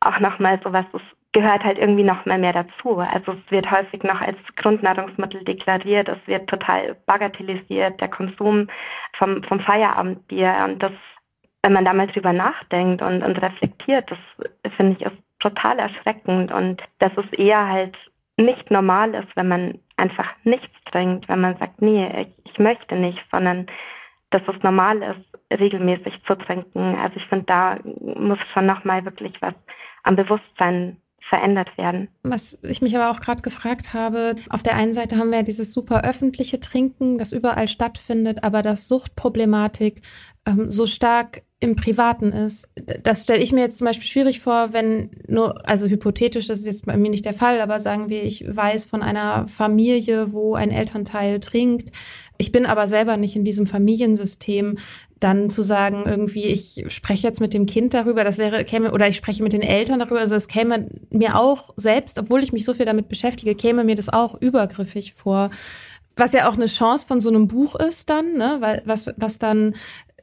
auch 0.00 0.18
nochmal 0.18 0.58
so 0.64 0.72
was, 0.72 0.86
das 0.92 1.02
gehört 1.32 1.64
halt 1.64 1.78
irgendwie 1.78 2.04
noch 2.04 2.24
mal 2.24 2.38
mehr 2.38 2.52
dazu. 2.52 2.98
Also 2.98 3.32
es 3.32 3.50
wird 3.50 3.70
häufig 3.70 4.02
noch 4.02 4.20
als 4.20 4.38
Grundnahrungsmittel 4.56 5.44
deklariert, 5.44 6.08
es 6.08 6.26
wird 6.26 6.48
total 6.48 6.96
bagatellisiert, 7.06 8.00
der 8.00 8.08
Konsum 8.08 8.68
vom, 9.18 9.42
vom 9.42 9.60
Feierabendbier 9.60 10.54
und 10.64 10.82
das 10.82 10.92
wenn 11.64 11.72
man 11.72 11.86
da 11.86 11.94
mal 11.94 12.08
drüber 12.08 12.34
nachdenkt 12.34 13.00
und, 13.00 13.22
und 13.22 13.40
reflektiert, 13.40 14.10
das 14.10 14.18
finde 14.76 14.98
ich 14.98 15.06
ist 15.06 15.16
total 15.40 15.78
erschreckend 15.78 16.52
und 16.52 16.82
dass 16.98 17.12
es 17.16 17.38
eher 17.38 17.66
halt 17.66 17.96
nicht 18.36 18.70
normal 18.70 19.14
ist, 19.14 19.34
wenn 19.34 19.48
man 19.48 19.78
einfach 19.96 20.28
nichts 20.44 20.74
trinkt, 20.92 21.26
wenn 21.26 21.40
man 21.40 21.56
sagt, 21.56 21.80
nee, 21.80 22.06
ich, 22.20 22.52
ich 22.52 22.58
möchte 22.58 22.96
nicht, 22.96 23.18
sondern 23.30 23.66
dass 24.28 24.42
es 24.46 24.62
normal 24.62 25.00
ist, 25.00 25.58
regelmäßig 25.58 26.12
zu 26.26 26.34
trinken. 26.34 26.96
Also 26.96 27.16
ich 27.16 27.26
finde, 27.28 27.46
da 27.46 27.78
muss 28.02 28.38
schon 28.52 28.66
nochmal 28.66 29.02
wirklich 29.06 29.32
was 29.40 29.54
am 30.02 30.16
Bewusstsein 30.16 30.98
verändert 31.28 31.76
werden. 31.78 32.08
Was 32.22 32.62
ich 32.62 32.82
mich 32.82 32.94
aber 32.96 33.10
auch 33.10 33.20
gerade 33.20 33.42
gefragt 33.42 33.94
habe, 33.94 34.34
auf 34.50 34.62
der 34.62 34.76
einen 34.76 34.92
Seite 34.92 35.16
haben 35.16 35.30
wir 35.30 35.38
ja 35.38 35.42
dieses 35.42 35.72
super 35.72 36.04
öffentliche 36.04 36.60
Trinken, 36.60 37.18
das 37.18 37.32
überall 37.32 37.68
stattfindet, 37.68 38.44
aber 38.44 38.62
dass 38.62 38.88
Suchtproblematik 38.88 40.02
ähm, 40.46 40.70
so 40.70 40.86
stark 40.86 41.42
im 41.64 41.76
Privaten 41.76 42.32
ist. 42.32 42.68
Das 43.02 43.22
stelle 43.22 43.42
ich 43.42 43.50
mir 43.50 43.62
jetzt 43.62 43.78
zum 43.78 43.86
Beispiel 43.86 44.06
schwierig 44.06 44.40
vor, 44.40 44.72
wenn 44.72 45.10
nur, 45.28 45.66
also 45.66 45.86
hypothetisch, 45.86 46.46
das 46.46 46.60
ist 46.60 46.66
jetzt 46.66 46.84
bei 46.84 46.96
mir 46.98 47.10
nicht 47.10 47.24
der 47.24 47.32
Fall, 47.32 47.60
aber 47.62 47.80
sagen 47.80 48.10
wir, 48.10 48.22
ich 48.22 48.44
weiß 48.46 48.84
von 48.84 49.02
einer 49.02 49.48
Familie, 49.48 50.32
wo 50.32 50.54
ein 50.54 50.70
Elternteil 50.70 51.40
trinkt. 51.40 51.90
Ich 52.36 52.52
bin 52.52 52.66
aber 52.66 52.86
selber 52.86 53.16
nicht 53.16 53.34
in 53.34 53.44
diesem 53.44 53.64
Familiensystem. 53.64 54.76
Dann 55.20 55.48
zu 55.48 55.62
sagen, 55.62 56.02
irgendwie, 56.04 56.44
ich 56.44 56.84
spreche 56.88 57.26
jetzt 57.26 57.40
mit 57.40 57.54
dem 57.54 57.64
Kind 57.64 57.94
darüber, 57.94 58.24
das 58.24 58.36
wäre, 58.36 58.62
käme, 58.64 58.92
oder 58.92 59.08
ich 59.08 59.16
spreche 59.16 59.42
mit 59.42 59.54
den 59.54 59.62
Eltern 59.62 59.98
darüber, 59.98 60.20
also 60.20 60.34
es 60.34 60.48
käme 60.48 60.88
mir 61.08 61.38
auch 61.38 61.72
selbst, 61.76 62.18
obwohl 62.18 62.42
ich 62.42 62.52
mich 62.52 62.66
so 62.66 62.74
viel 62.74 62.84
damit 62.84 63.08
beschäftige, 63.08 63.54
käme 63.54 63.84
mir 63.84 63.94
das 63.94 64.10
auch 64.10 64.38
übergriffig 64.38 65.14
vor 65.14 65.48
was 66.16 66.32
ja 66.32 66.48
auch 66.48 66.54
eine 66.54 66.66
Chance 66.66 67.06
von 67.08 67.18
so 67.18 67.28
einem 67.28 67.48
Buch 67.48 67.74
ist 67.74 68.08
dann, 68.08 68.34
ne? 68.34 68.58
weil 68.60 68.82
was 68.84 69.10
was 69.16 69.40
dann 69.40 69.74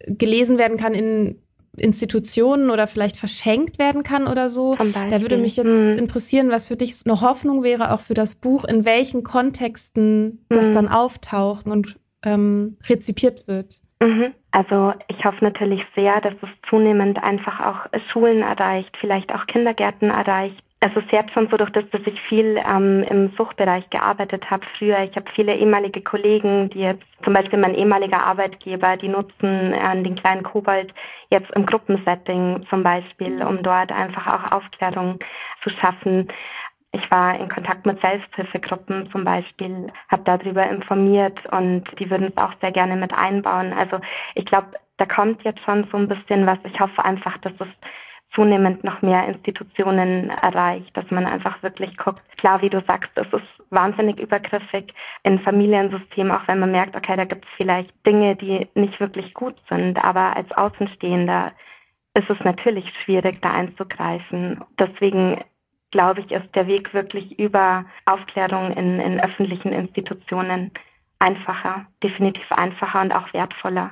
gelesen 0.07 0.57
werden 0.57 0.77
kann 0.77 0.93
in 0.93 1.41
Institutionen 1.77 2.69
oder 2.69 2.85
vielleicht 2.85 3.15
verschenkt 3.15 3.79
werden 3.79 4.03
kann 4.03 4.27
oder 4.27 4.49
so. 4.49 4.75
Da 4.75 5.21
würde 5.21 5.37
mich 5.37 5.55
jetzt 5.55 5.71
hm. 5.71 5.97
interessieren, 5.97 6.49
was 6.49 6.67
für 6.67 6.75
dich 6.75 6.95
eine 7.05 7.21
Hoffnung 7.21 7.63
wäre, 7.63 7.91
auch 7.93 8.01
für 8.01 8.13
das 8.13 8.35
Buch, 8.35 8.65
in 8.65 8.83
welchen 8.83 9.23
Kontexten 9.23 10.45
das 10.49 10.65
hm. 10.65 10.73
dann 10.73 10.87
auftaucht 10.89 11.65
und 11.67 11.97
ähm, 12.25 12.77
rezipiert 12.89 13.47
wird. 13.47 13.79
Mhm. 14.01 14.33
Also 14.51 14.93
ich 15.07 15.23
hoffe 15.23 15.43
natürlich 15.43 15.81
sehr, 15.95 16.19
dass 16.21 16.33
es 16.41 16.49
zunehmend 16.69 17.23
einfach 17.23 17.59
auch 17.61 17.99
Schulen 18.11 18.41
erreicht, 18.41 18.95
vielleicht 18.99 19.33
auch 19.33 19.45
Kindergärten 19.47 20.09
erreicht, 20.09 20.61
also 20.81 20.99
schon 21.33 21.47
so, 21.49 21.57
durch 21.57 21.69
das, 21.71 21.87
dass 21.91 22.01
ich 22.05 22.19
viel 22.21 22.59
ähm, 22.67 23.03
im 23.03 23.31
Suchtbereich 23.37 23.87
gearbeitet 23.91 24.49
habe 24.49 24.65
früher. 24.77 24.99
Ich 25.03 25.15
habe 25.15 25.29
viele 25.35 25.55
ehemalige 25.55 26.01
Kollegen, 26.01 26.69
die 26.71 26.79
jetzt 26.79 27.03
zum 27.23 27.33
Beispiel 27.33 27.59
mein 27.59 27.75
ehemaliger 27.75 28.25
Arbeitgeber, 28.25 28.97
die 28.97 29.07
nutzen 29.07 29.73
äh, 29.73 30.03
den 30.03 30.15
kleinen 30.15 30.41
Kobold 30.41 30.91
jetzt 31.29 31.51
im 31.51 31.67
Gruppensetting 31.67 32.65
zum 32.69 32.81
Beispiel, 32.81 33.43
um 33.43 33.61
dort 33.61 33.91
einfach 33.91 34.25
auch 34.25 34.51
Aufklärung 34.51 35.19
zu 35.63 35.69
schaffen. 35.69 36.27
Ich 36.93 37.11
war 37.11 37.39
in 37.39 37.47
Kontakt 37.47 37.85
mit 37.85 38.01
Selbsthilfegruppen 38.01 39.09
zum 39.11 39.23
Beispiel, 39.23 39.91
habe 40.09 40.23
darüber 40.25 40.67
informiert 40.67 41.39
und 41.51 41.83
die 41.99 42.09
würden 42.09 42.33
es 42.35 42.37
auch 42.37 42.53
sehr 42.59 42.71
gerne 42.71 42.95
mit 42.95 43.13
einbauen. 43.13 43.71
Also 43.71 43.99
ich 44.33 44.45
glaube, 44.45 44.71
da 44.97 45.05
kommt 45.05 45.43
jetzt 45.43 45.61
schon 45.63 45.87
so 45.91 45.97
ein 45.97 46.07
bisschen 46.07 46.45
was. 46.47 46.57
Ich 46.63 46.79
hoffe 46.79 47.05
einfach, 47.05 47.37
dass 47.39 47.53
es 47.59 47.67
zunehmend 48.33 48.83
noch 48.83 49.01
mehr 49.01 49.27
Institutionen 49.27 50.29
erreicht, 50.29 50.95
dass 50.95 51.09
man 51.11 51.25
einfach 51.25 51.61
wirklich 51.63 51.97
guckt. 51.97 52.21
Klar, 52.37 52.61
wie 52.61 52.69
du 52.69 52.81
sagst, 52.87 53.11
es 53.15 53.27
ist 53.33 53.71
wahnsinnig 53.71 54.19
übergriffig 54.19 54.93
in 55.23 55.39
Familiensystemen, 55.39 56.31
auch 56.31 56.47
wenn 56.47 56.59
man 56.59 56.71
merkt, 56.71 56.95
okay, 56.95 57.15
da 57.17 57.25
gibt 57.25 57.45
es 57.45 57.51
vielleicht 57.57 57.93
Dinge, 58.05 58.35
die 58.35 58.67
nicht 58.73 58.99
wirklich 58.99 59.33
gut 59.33 59.55
sind, 59.69 59.97
aber 60.03 60.35
als 60.35 60.51
Außenstehender 60.53 61.51
ist 62.13 62.29
es 62.29 62.39
natürlich 62.43 62.85
schwierig, 63.03 63.41
da 63.41 63.51
einzugreifen. 63.51 64.63
Deswegen 64.79 65.41
glaube 65.91 66.21
ich, 66.21 66.31
ist 66.31 66.55
der 66.55 66.67
Weg 66.67 66.93
wirklich 66.93 67.37
über 67.37 67.85
Aufklärung 68.05 68.71
in, 68.71 68.99
in 68.99 69.19
öffentlichen 69.19 69.73
Institutionen 69.73 70.71
einfacher, 71.19 71.85
definitiv 72.01 72.49
einfacher 72.51 73.01
und 73.01 73.11
auch 73.13 73.31
wertvoller. 73.33 73.91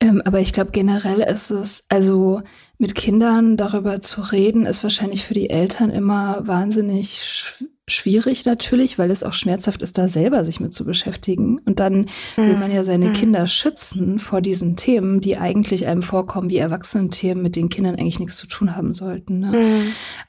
Ähm, 0.00 0.22
aber 0.24 0.40
ich 0.40 0.52
glaube, 0.52 0.70
generell 0.70 1.20
ist 1.20 1.50
es, 1.50 1.84
also 1.88 2.42
mit 2.78 2.94
Kindern 2.94 3.56
darüber 3.56 3.98
zu 3.98 4.20
reden, 4.20 4.64
ist 4.66 4.84
wahrscheinlich 4.84 5.24
für 5.24 5.34
die 5.34 5.50
Eltern 5.50 5.90
immer 5.90 6.46
wahnsinnig 6.46 7.22
sch 7.22 7.64
schwierig 7.90 8.44
natürlich, 8.44 8.98
weil 8.98 9.10
es 9.10 9.22
auch 9.22 9.32
schmerzhaft 9.32 9.82
ist, 9.82 9.96
da 9.96 10.08
selber 10.08 10.44
sich 10.44 10.60
mit 10.60 10.74
zu 10.74 10.84
beschäftigen. 10.84 11.58
Und 11.64 11.80
dann 11.80 12.04
will 12.36 12.56
man 12.58 12.70
ja 12.70 12.84
seine 12.84 13.08
mhm. 13.08 13.12
Kinder 13.14 13.46
schützen 13.46 14.18
vor 14.18 14.42
diesen 14.42 14.76
Themen, 14.76 15.22
die 15.22 15.38
eigentlich 15.38 15.86
einem 15.86 16.02
vorkommen 16.02 16.50
wie 16.50 16.58
Erwachsenen-Themen, 16.58 17.42
mit 17.42 17.56
denen 17.56 17.70
Kindern 17.70 17.94
eigentlich 17.94 18.18
nichts 18.18 18.36
zu 18.36 18.46
tun 18.46 18.76
haben 18.76 18.92
sollten. 18.92 19.40
Ne? 19.40 19.52
Mhm. 19.52 19.82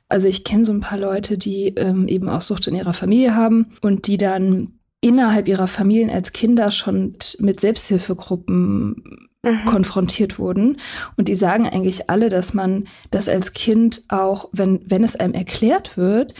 Also 0.08 0.30
ich 0.30 0.46
kenne 0.46 0.64
so 0.64 0.72
ein 0.72 0.80
paar 0.80 0.98
Leute, 0.98 1.38
die 1.38 1.74
ähm, 1.76 2.08
eben 2.08 2.30
auch 2.30 2.40
Sucht 2.42 2.68
in 2.68 2.76
ihrer 2.76 2.94
Familie 2.94 3.36
haben 3.36 3.74
und 3.82 4.08
die 4.08 4.18
dann 4.18 4.80
innerhalb 5.02 5.50
ihrer 5.50 5.68
Familien 5.68 6.10
als 6.10 6.32
Kinder 6.32 6.72
schon 6.72 7.16
mit 7.40 7.60
Selbsthilfegruppen 7.60 9.28
mhm. 9.43 9.65
konfrontiert 9.65 10.39
wurden. 10.39 10.77
Und 11.17 11.27
die 11.27 11.36
sagen 11.36 11.67
eigentlich 11.67 12.10
alle, 12.10 12.29
dass 12.29 12.53
man 12.53 12.86
das 13.12 13.27
als 13.27 13.53
Kind 13.53 14.03
auch, 14.10 14.50
wenn, 14.51 14.81
wenn 14.86 15.03
es 15.03 15.15
einem 15.15 15.34
erklärt 15.34 15.98
wird, 15.98 16.34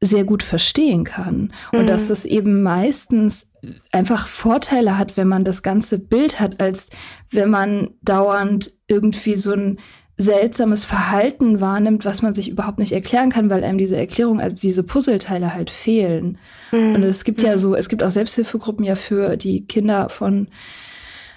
sehr 0.00 0.24
gut 0.24 0.42
verstehen 0.42 1.04
kann. 1.04 1.52
Mhm. 1.72 1.80
Und 1.80 1.88
dass 1.88 2.10
es 2.10 2.24
eben 2.24 2.62
meistens 2.62 3.50
einfach 3.92 4.28
Vorteile 4.28 4.98
hat, 4.98 5.16
wenn 5.16 5.28
man 5.28 5.44
das 5.44 5.62
ganze 5.62 5.98
Bild 5.98 6.38
hat, 6.38 6.60
als 6.60 6.90
wenn 7.30 7.50
man 7.50 7.90
dauernd 8.02 8.72
irgendwie 8.86 9.36
so 9.36 9.52
ein 9.52 9.78
seltsames 10.18 10.84
Verhalten 10.84 11.60
wahrnimmt, 11.60 12.06
was 12.06 12.22
man 12.22 12.34
sich 12.34 12.48
überhaupt 12.48 12.78
nicht 12.78 12.92
erklären 12.92 13.30
kann, 13.30 13.50
weil 13.50 13.62
einem 13.62 13.76
diese 13.76 13.96
Erklärung, 13.96 14.40
also 14.40 14.56
diese 14.58 14.82
Puzzleteile 14.82 15.54
halt 15.54 15.68
fehlen. 15.68 16.38
Mhm. 16.72 16.94
Und 16.94 17.02
es 17.02 17.24
gibt 17.24 17.42
ja 17.42 17.52
mhm. 17.52 17.58
so, 17.58 17.74
es 17.74 17.88
gibt 17.88 18.02
auch 18.02 18.10
Selbsthilfegruppen 18.10 18.84
ja 18.84 18.94
für 18.94 19.36
die 19.36 19.66
Kinder 19.66 20.08
von 20.08 20.48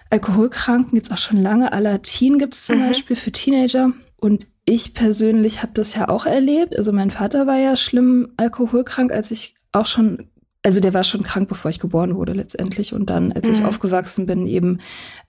Alkoholkranken 0.09 0.95
gibt 0.95 1.07
es 1.07 1.11
auch 1.11 1.19
schon 1.19 1.41
lange. 1.41 1.71
Alatin 1.71 2.39
gibt 2.39 2.55
es 2.55 2.65
zum 2.65 2.79
mhm. 2.79 2.87
Beispiel 2.87 3.15
für 3.15 3.31
Teenager. 3.31 3.91
Und 4.17 4.47
ich 4.65 4.93
persönlich 4.93 5.61
habe 5.61 5.73
das 5.73 5.95
ja 5.95 6.09
auch 6.09 6.25
erlebt. 6.25 6.77
Also 6.77 6.91
mein 6.91 7.11
Vater 7.11 7.47
war 7.47 7.57
ja 7.57 7.75
schlimm 7.75 8.33
alkoholkrank, 8.37 9.11
als 9.11 9.31
ich 9.31 9.55
auch 9.71 9.85
schon, 9.85 10.29
also 10.63 10.79
der 10.79 10.93
war 10.93 11.03
schon 11.03 11.23
krank, 11.23 11.47
bevor 11.47 11.69
ich 11.69 11.79
geboren 11.79 12.15
wurde 12.15 12.33
letztendlich. 12.33 12.93
Und 12.93 13.09
dann, 13.09 13.31
als 13.31 13.47
mhm. 13.47 13.53
ich 13.53 13.63
aufgewachsen 13.63 14.25
bin, 14.25 14.45
eben, 14.47 14.79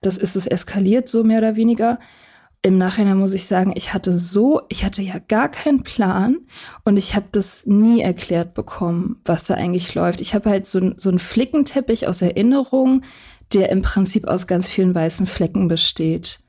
das 0.01 0.17
ist 0.17 0.35
es 0.35 0.47
eskaliert, 0.47 1.07
so 1.07 1.23
mehr 1.23 1.39
oder 1.39 1.55
weniger. 1.55 1.99
Im 2.63 2.77
Nachhinein 2.77 3.17
muss 3.17 3.33
ich 3.33 3.45
sagen, 3.47 3.73
ich 3.75 3.91
hatte 3.95 4.19
so, 4.19 4.61
ich 4.69 4.85
hatte 4.85 5.01
ja 5.01 5.17
gar 5.17 5.49
keinen 5.49 5.81
Plan 5.81 6.37
und 6.83 6.97
ich 6.97 7.15
habe 7.15 7.25
das 7.31 7.65
nie 7.65 8.01
erklärt 8.01 8.53
bekommen, 8.53 9.19
was 9.25 9.45
da 9.45 9.55
eigentlich 9.55 9.95
läuft. 9.95 10.21
Ich 10.21 10.35
habe 10.35 10.51
halt 10.51 10.67
so, 10.67 10.91
so 10.95 11.09
einen 11.09 11.17
Flickenteppich 11.17 12.07
aus 12.07 12.21
Erinnerung, 12.21 13.01
der 13.53 13.69
im 13.69 13.81
Prinzip 13.81 14.27
aus 14.27 14.47
ganz 14.47 14.67
vielen 14.67 14.93
weißen 14.93 15.25
Flecken 15.25 15.67
besteht. 15.67 16.39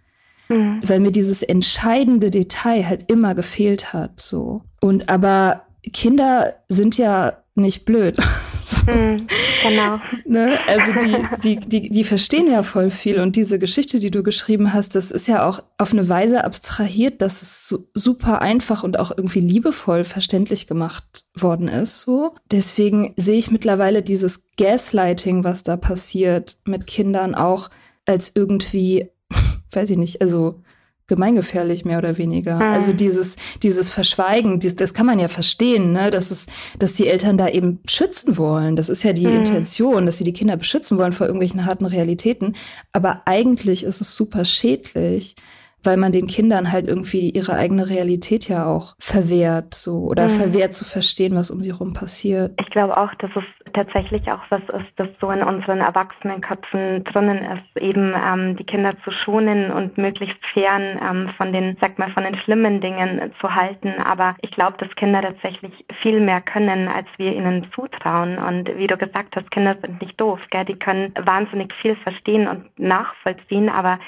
Mhm. 0.48 0.80
Weil 0.82 1.00
mir 1.00 1.12
dieses 1.12 1.42
entscheidende 1.42 2.30
Detail 2.30 2.86
halt 2.86 3.10
immer 3.10 3.34
gefehlt 3.34 3.92
hat, 3.92 4.20
so. 4.20 4.62
Und 4.80 5.08
aber 5.08 5.62
Kinder 5.92 6.54
sind 6.68 6.98
ja 6.98 7.38
nicht 7.54 7.84
blöd. 7.84 8.16
Mhm, 8.86 9.26
genau. 9.62 10.00
ne? 10.26 10.58
Also 10.66 10.92
die, 10.92 11.26
die, 11.42 11.56
die, 11.56 11.90
die 11.90 12.04
verstehen 12.04 12.50
ja 12.50 12.62
voll 12.62 12.90
viel. 12.90 13.20
Und 13.20 13.36
diese 13.36 13.58
Geschichte, 13.58 13.98
die 13.98 14.10
du 14.10 14.22
geschrieben 14.22 14.72
hast, 14.72 14.94
das 14.94 15.10
ist 15.10 15.28
ja 15.28 15.46
auch 15.46 15.62
auf 15.78 15.92
eine 15.92 16.08
Weise 16.08 16.44
abstrahiert, 16.44 17.22
dass 17.22 17.42
es 17.42 17.74
super 17.94 18.42
einfach 18.42 18.82
und 18.82 18.98
auch 18.98 19.10
irgendwie 19.16 19.40
liebevoll 19.40 20.04
verständlich 20.04 20.66
gemacht 20.66 21.24
worden 21.34 21.68
ist. 21.68 22.02
So. 22.02 22.32
Deswegen 22.50 23.14
sehe 23.16 23.38
ich 23.38 23.50
mittlerweile 23.50 24.02
dieses 24.02 24.42
Gaslighting, 24.56 25.44
was 25.44 25.62
da 25.62 25.76
passiert 25.76 26.56
mit 26.64 26.86
Kindern 26.86 27.34
auch 27.34 27.70
als 28.04 28.32
irgendwie, 28.34 29.10
weiß 29.70 29.90
ich 29.90 29.98
nicht, 29.98 30.20
also 30.20 30.60
gemeingefährlich 31.06 31.84
mehr 31.84 31.98
oder 31.98 32.18
weniger. 32.18 32.56
Mhm. 32.56 32.62
Also 32.62 32.92
dieses 32.92 33.36
dieses 33.62 33.90
Verschweigen, 33.90 34.58
dies, 34.60 34.76
das 34.76 34.94
kann 34.94 35.06
man 35.06 35.18
ja 35.18 35.28
verstehen, 35.28 35.92
ne, 35.92 36.10
dass 36.10 36.30
es, 36.30 36.46
dass 36.78 36.92
die 36.94 37.08
Eltern 37.08 37.36
da 37.36 37.48
eben 37.48 37.80
schützen 37.86 38.38
wollen. 38.38 38.76
Das 38.76 38.88
ist 38.88 39.02
ja 39.02 39.12
die 39.12 39.26
mhm. 39.26 39.36
Intention, 39.36 40.06
dass 40.06 40.18
sie 40.18 40.24
die 40.24 40.32
Kinder 40.32 40.56
beschützen 40.56 40.98
wollen 40.98 41.12
vor 41.12 41.26
irgendwelchen 41.26 41.66
harten 41.66 41.86
Realitäten. 41.86 42.54
Aber 42.92 43.22
eigentlich 43.26 43.84
ist 43.84 44.00
es 44.00 44.16
super 44.16 44.44
schädlich 44.44 45.36
weil 45.84 45.96
man 45.96 46.12
den 46.12 46.26
Kindern 46.26 46.72
halt 46.72 46.86
irgendwie 46.86 47.30
ihre 47.30 47.54
eigene 47.54 47.88
Realität 47.88 48.48
ja 48.48 48.66
auch 48.66 48.94
verwehrt, 48.98 49.74
so 49.74 50.04
oder 50.04 50.24
mhm. 50.24 50.30
verwehrt 50.30 50.74
zu 50.74 50.84
verstehen, 50.84 51.34
was 51.34 51.50
um 51.50 51.62
sie 51.62 51.70
rum 51.70 51.92
passiert. 51.92 52.52
Ich 52.60 52.70
glaube 52.70 52.96
auch, 52.96 53.12
dass 53.16 53.30
es 53.34 53.44
tatsächlich 53.72 54.30
auch 54.30 54.42
was 54.50 54.62
ist, 54.62 54.92
das 54.96 55.08
so 55.20 55.30
in 55.30 55.42
unseren 55.42 55.80
Erwachsenenköpfen 55.80 57.04
drinnen 57.04 57.38
ist, 57.38 57.82
eben 57.82 58.14
ähm, 58.14 58.56
die 58.56 58.64
Kinder 58.64 58.94
zu 59.04 59.10
schonen 59.10 59.70
und 59.70 59.98
möglichst 59.98 60.44
fern 60.52 60.98
ähm, 61.02 61.30
von 61.36 61.52
den, 61.52 61.76
sag 61.80 61.98
mal, 61.98 62.10
von 62.12 62.24
den 62.24 62.36
schlimmen 62.36 62.80
Dingen 62.80 63.32
zu 63.40 63.54
halten. 63.54 63.94
Aber 64.04 64.36
ich 64.40 64.50
glaube, 64.50 64.76
dass 64.78 64.94
Kinder 64.96 65.22
tatsächlich 65.22 65.72
viel 66.02 66.20
mehr 66.20 66.40
können, 66.40 66.88
als 66.88 67.06
wir 67.16 67.32
ihnen 67.32 67.66
zutrauen. 67.74 68.38
Und 68.38 68.76
wie 68.76 68.86
du 68.86 68.96
gesagt 68.96 69.36
hast, 69.36 69.50
Kinder 69.50 69.76
sind 69.80 70.00
nicht 70.00 70.20
doof, 70.20 70.40
gell? 70.50 70.64
die 70.64 70.78
können 70.78 71.12
wahnsinnig 71.20 71.72
viel 71.74 71.96
verstehen 71.96 72.48
und 72.48 72.78
nachvollziehen, 72.78 73.68
aber 73.68 73.98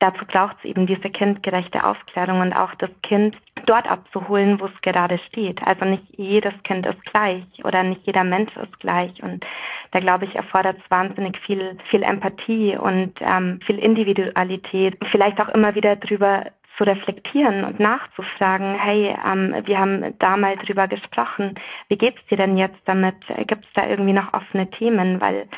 dazu 0.00 0.24
braucht 0.26 0.56
es 0.58 0.64
eben 0.64 0.86
diese 0.86 1.10
kindgerechte 1.10 1.84
Aufklärung 1.84 2.40
und 2.40 2.52
auch 2.52 2.74
das 2.76 2.90
Kind 3.02 3.36
dort 3.66 3.90
abzuholen, 3.90 4.60
wo 4.60 4.66
es 4.66 4.80
gerade 4.82 5.18
steht. 5.28 5.60
Also 5.66 5.84
nicht 5.84 6.04
jedes 6.16 6.54
Kind 6.62 6.86
ist 6.86 7.02
gleich 7.06 7.44
oder 7.64 7.82
nicht 7.82 8.06
jeder 8.06 8.24
Mensch 8.24 8.56
ist 8.56 8.78
gleich. 8.80 9.22
Und 9.22 9.44
da 9.90 10.00
glaube 10.00 10.26
ich, 10.26 10.34
erfordert 10.34 10.76
es 10.82 10.90
wahnsinnig 10.90 11.38
viel, 11.38 11.76
viel 11.90 12.02
Empathie 12.02 12.76
und 12.76 13.14
ähm, 13.20 13.60
viel 13.66 13.78
Individualität. 13.78 14.96
Vielleicht 15.10 15.40
auch 15.40 15.48
immer 15.48 15.74
wieder 15.74 15.96
drüber 15.96 16.46
zu 16.78 16.84
reflektieren 16.84 17.64
und 17.64 17.80
nachzufragen, 17.80 18.78
hey, 18.78 19.14
ähm, 19.26 19.54
wir 19.64 19.78
haben 19.78 20.14
da 20.20 20.36
mal 20.36 20.56
drüber 20.56 20.86
gesprochen, 20.86 21.56
wie 21.88 21.98
geht's 21.98 22.24
dir 22.30 22.36
denn 22.38 22.56
jetzt 22.56 22.78
damit? 22.86 23.16
Gibt 23.48 23.64
es 23.64 23.72
da 23.74 23.86
irgendwie 23.86 24.12
noch 24.12 24.32
offene 24.32 24.70
Themen? 24.70 25.20
Weil 25.20 25.48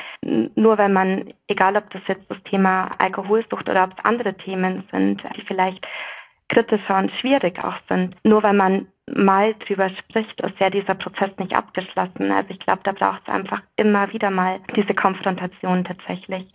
nur 0.55 0.77
wenn 0.77 0.91
man, 0.91 1.33
egal 1.47 1.77
ob 1.77 1.89
das 1.91 2.01
jetzt 2.07 2.29
das 2.29 2.41
Thema 2.43 2.89
Alkoholsucht 2.97 3.69
oder 3.69 3.83
ob 3.83 3.91
es 3.97 4.03
andere 4.03 4.33
Themen 4.33 4.83
sind, 4.91 5.21
die 5.37 5.43
vielleicht 5.43 5.87
kritischer 6.49 6.97
und 6.97 7.11
schwierig 7.11 7.63
auch 7.63 7.77
sind, 7.87 8.15
nur 8.25 8.43
wenn 8.43 8.57
man 8.57 8.87
mal 9.13 9.53
drüber 9.65 9.89
spricht, 9.89 10.41
ist 10.41 10.59
ja 10.59 10.69
dieser 10.69 10.95
Prozess 10.95 11.29
nicht 11.37 11.55
abgeschlossen. 11.55 12.31
Also 12.31 12.49
ich 12.49 12.59
glaube, 12.59 12.81
da 12.83 12.91
braucht 12.91 13.21
es 13.25 13.33
einfach 13.33 13.61
immer 13.75 14.11
wieder 14.11 14.31
mal 14.31 14.59
diese 14.75 14.93
Konfrontation 14.93 15.83
tatsächlich 15.83 16.51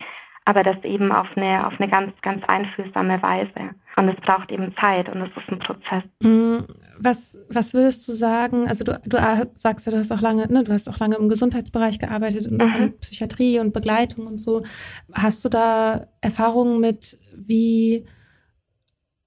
aber 0.47 0.63
das 0.63 0.81
eben 0.85 1.11
auf 1.11 1.27
eine, 1.35 1.67
auf 1.67 1.73
eine 1.77 1.89
ganz, 1.89 2.13
ganz 2.21 2.41
einfühlsame 2.47 3.21
Weise. 3.21 3.75
Und 3.97 4.07
es 4.07 4.15
braucht 4.21 4.49
eben 4.49 4.73
Zeit 4.79 5.09
und 5.09 5.21
es 5.21 5.29
ist 5.35 5.49
ein 5.49 5.59
Prozess. 5.59 6.03
Mm, 6.23 6.63
was, 6.99 7.45
was 7.49 7.73
würdest 7.73 8.07
du 8.07 8.13
sagen? 8.13 8.65
Also 8.65 8.85
du, 8.85 8.97
du 9.05 9.17
sagst 9.55 9.85
ja, 9.85 9.91
du 9.91 9.97
hast 9.97 10.09
auch 10.09 10.21
lange, 10.21 10.47
ne, 10.47 10.63
du 10.63 10.71
hast 10.71 10.87
auch 10.87 10.99
lange 10.99 11.17
im 11.17 11.27
Gesundheitsbereich 11.27 11.99
gearbeitet, 11.99 12.45
in, 12.45 12.55
mhm. 12.55 12.93
Psychiatrie 13.01 13.59
und 13.59 13.73
Begleitung 13.73 14.25
und 14.25 14.37
so. 14.39 14.63
Hast 15.13 15.43
du 15.43 15.49
da 15.49 16.07
Erfahrungen 16.21 16.79
mit, 16.79 17.17
wie, 17.35 18.05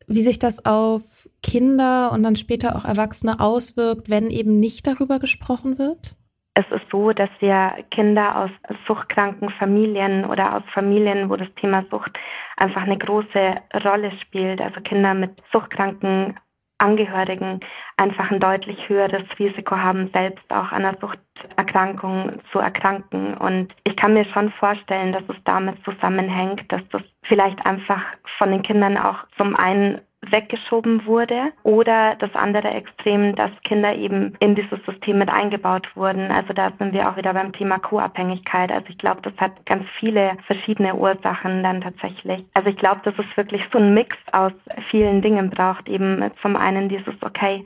wie 0.06 0.22
sich 0.22 0.38
das 0.38 0.64
auf 0.64 1.28
Kinder 1.42 2.12
und 2.12 2.22
dann 2.22 2.36
später 2.36 2.76
auch 2.76 2.86
Erwachsene 2.86 3.40
auswirkt, 3.40 4.08
wenn 4.08 4.30
eben 4.30 4.58
nicht 4.58 4.86
darüber 4.86 5.18
gesprochen 5.18 5.78
wird? 5.78 6.16
Es 6.60 6.70
ist 6.72 6.90
so, 6.90 7.12
dass 7.12 7.30
wir 7.38 7.72
Kinder 7.90 8.36
aus 8.36 8.50
suchtkranken 8.86 9.48
Familien 9.50 10.26
oder 10.26 10.56
aus 10.56 10.62
Familien, 10.74 11.30
wo 11.30 11.36
das 11.36 11.48
Thema 11.54 11.86
Sucht 11.90 12.18
einfach 12.58 12.82
eine 12.82 12.98
große 12.98 13.54
Rolle 13.82 14.12
spielt, 14.20 14.60
also 14.60 14.78
Kinder 14.82 15.14
mit 15.14 15.30
suchtkranken 15.52 16.38
Angehörigen 16.76 17.60
einfach 17.96 18.30
ein 18.30 18.40
deutlich 18.40 18.88
höheres 18.88 19.24
Risiko 19.38 19.76
haben, 19.76 20.10
selbst 20.12 20.44
auch 20.50 20.70
an 20.72 20.84
einer 20.84 20.98
Suchterkrankung 21.00 22.40
zu 22.52 22.58
erkranken. 22.58 23.34
Und 23.38 23.74
ich 23.84 23.96
kann 23.96 24.12
mir 24.12 24.26
schon 24.26 24.50
vorstellen, 24.52 25.12
dass 25.12 25.24
es 25.28 25.42
damit 25.44 25.82
zusammenhängt, 25.84 26.70
dass 26.70 26.82
das 26.90 27.02
vielleicht 27.22 27.64
einfach 27.64 28.02
von 28.36 28.50
den 28.50 28.62
Kindern 28.62 28.98
auch 28.98 29.16
zum 29.38 29.56
einen 29.56 30.00
weggeschoben 30.22 31.06
wurde 31.06 31.52
oder 31.62 32.14
das 32.16 32.34
andere 32.34 32.68
Extrem, 32.68 33.34
dass 33.36 33.50
Kinder 33.64 33.94
eben 33.94 34.34
in 34.40 34.54
dieses 34.54 34.78
System 34.84 35.18
mit 35.18 35.30
eingebaut 35.30 35.88
wurden. 35.94 36.30
Also 36.30 36.52
da 36.52 36.72
sind 36.78 36.92
wir 36.92 37.08
auch 37.08 37.16
wieder 37.16 37.32
beim 37.32 37.52
Thema 37.52 37.78
Co-Abhängigkeit. 37.78 38.70
Also 38.70 38.88
ich 38.90 38.98
glaube, 38.98 39.22
das 39.22 39.32
hat 39.38 39.64
ganz 39.66 39.84
viele 39.98 40.36
verschiedene 40.46 40.94
Ursachen 40.94 41.62
dann 41.62 41.80
tatsächlich. 41.80 42.44
Also 42.54 42.68
ich 42.68 42.76
glaube, 42.76 43.00
dass 43.04 43.14
es 43.18 43.36
wirklich 43.36 43.62
so 43.72 43.78
ein 43.78 43.94
Mix 43.94 44.16
aus 44.32 44.52
vielen 44.90 45.22
Dingen 45.22 45.50
braucht. 45.50 45.88
Eben 45.88 46.30
zum 46.42 46.56
einen 46.56 46.88
dieses, 46.88 47.14
okay, 47.22 47.64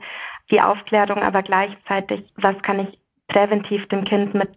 die 0.49 0.61
Aufklärung, 0.61 1.23
aber 1.23 1.41
gleichzeitig, 1.41 2.23
was 2.37 2.57
kann 2.61 2.79
ich 2.79 2.99
präventiv 3.27 3.85
dem 3.87 4.05
Kind 4.05 4.33
mit 4.33 4.51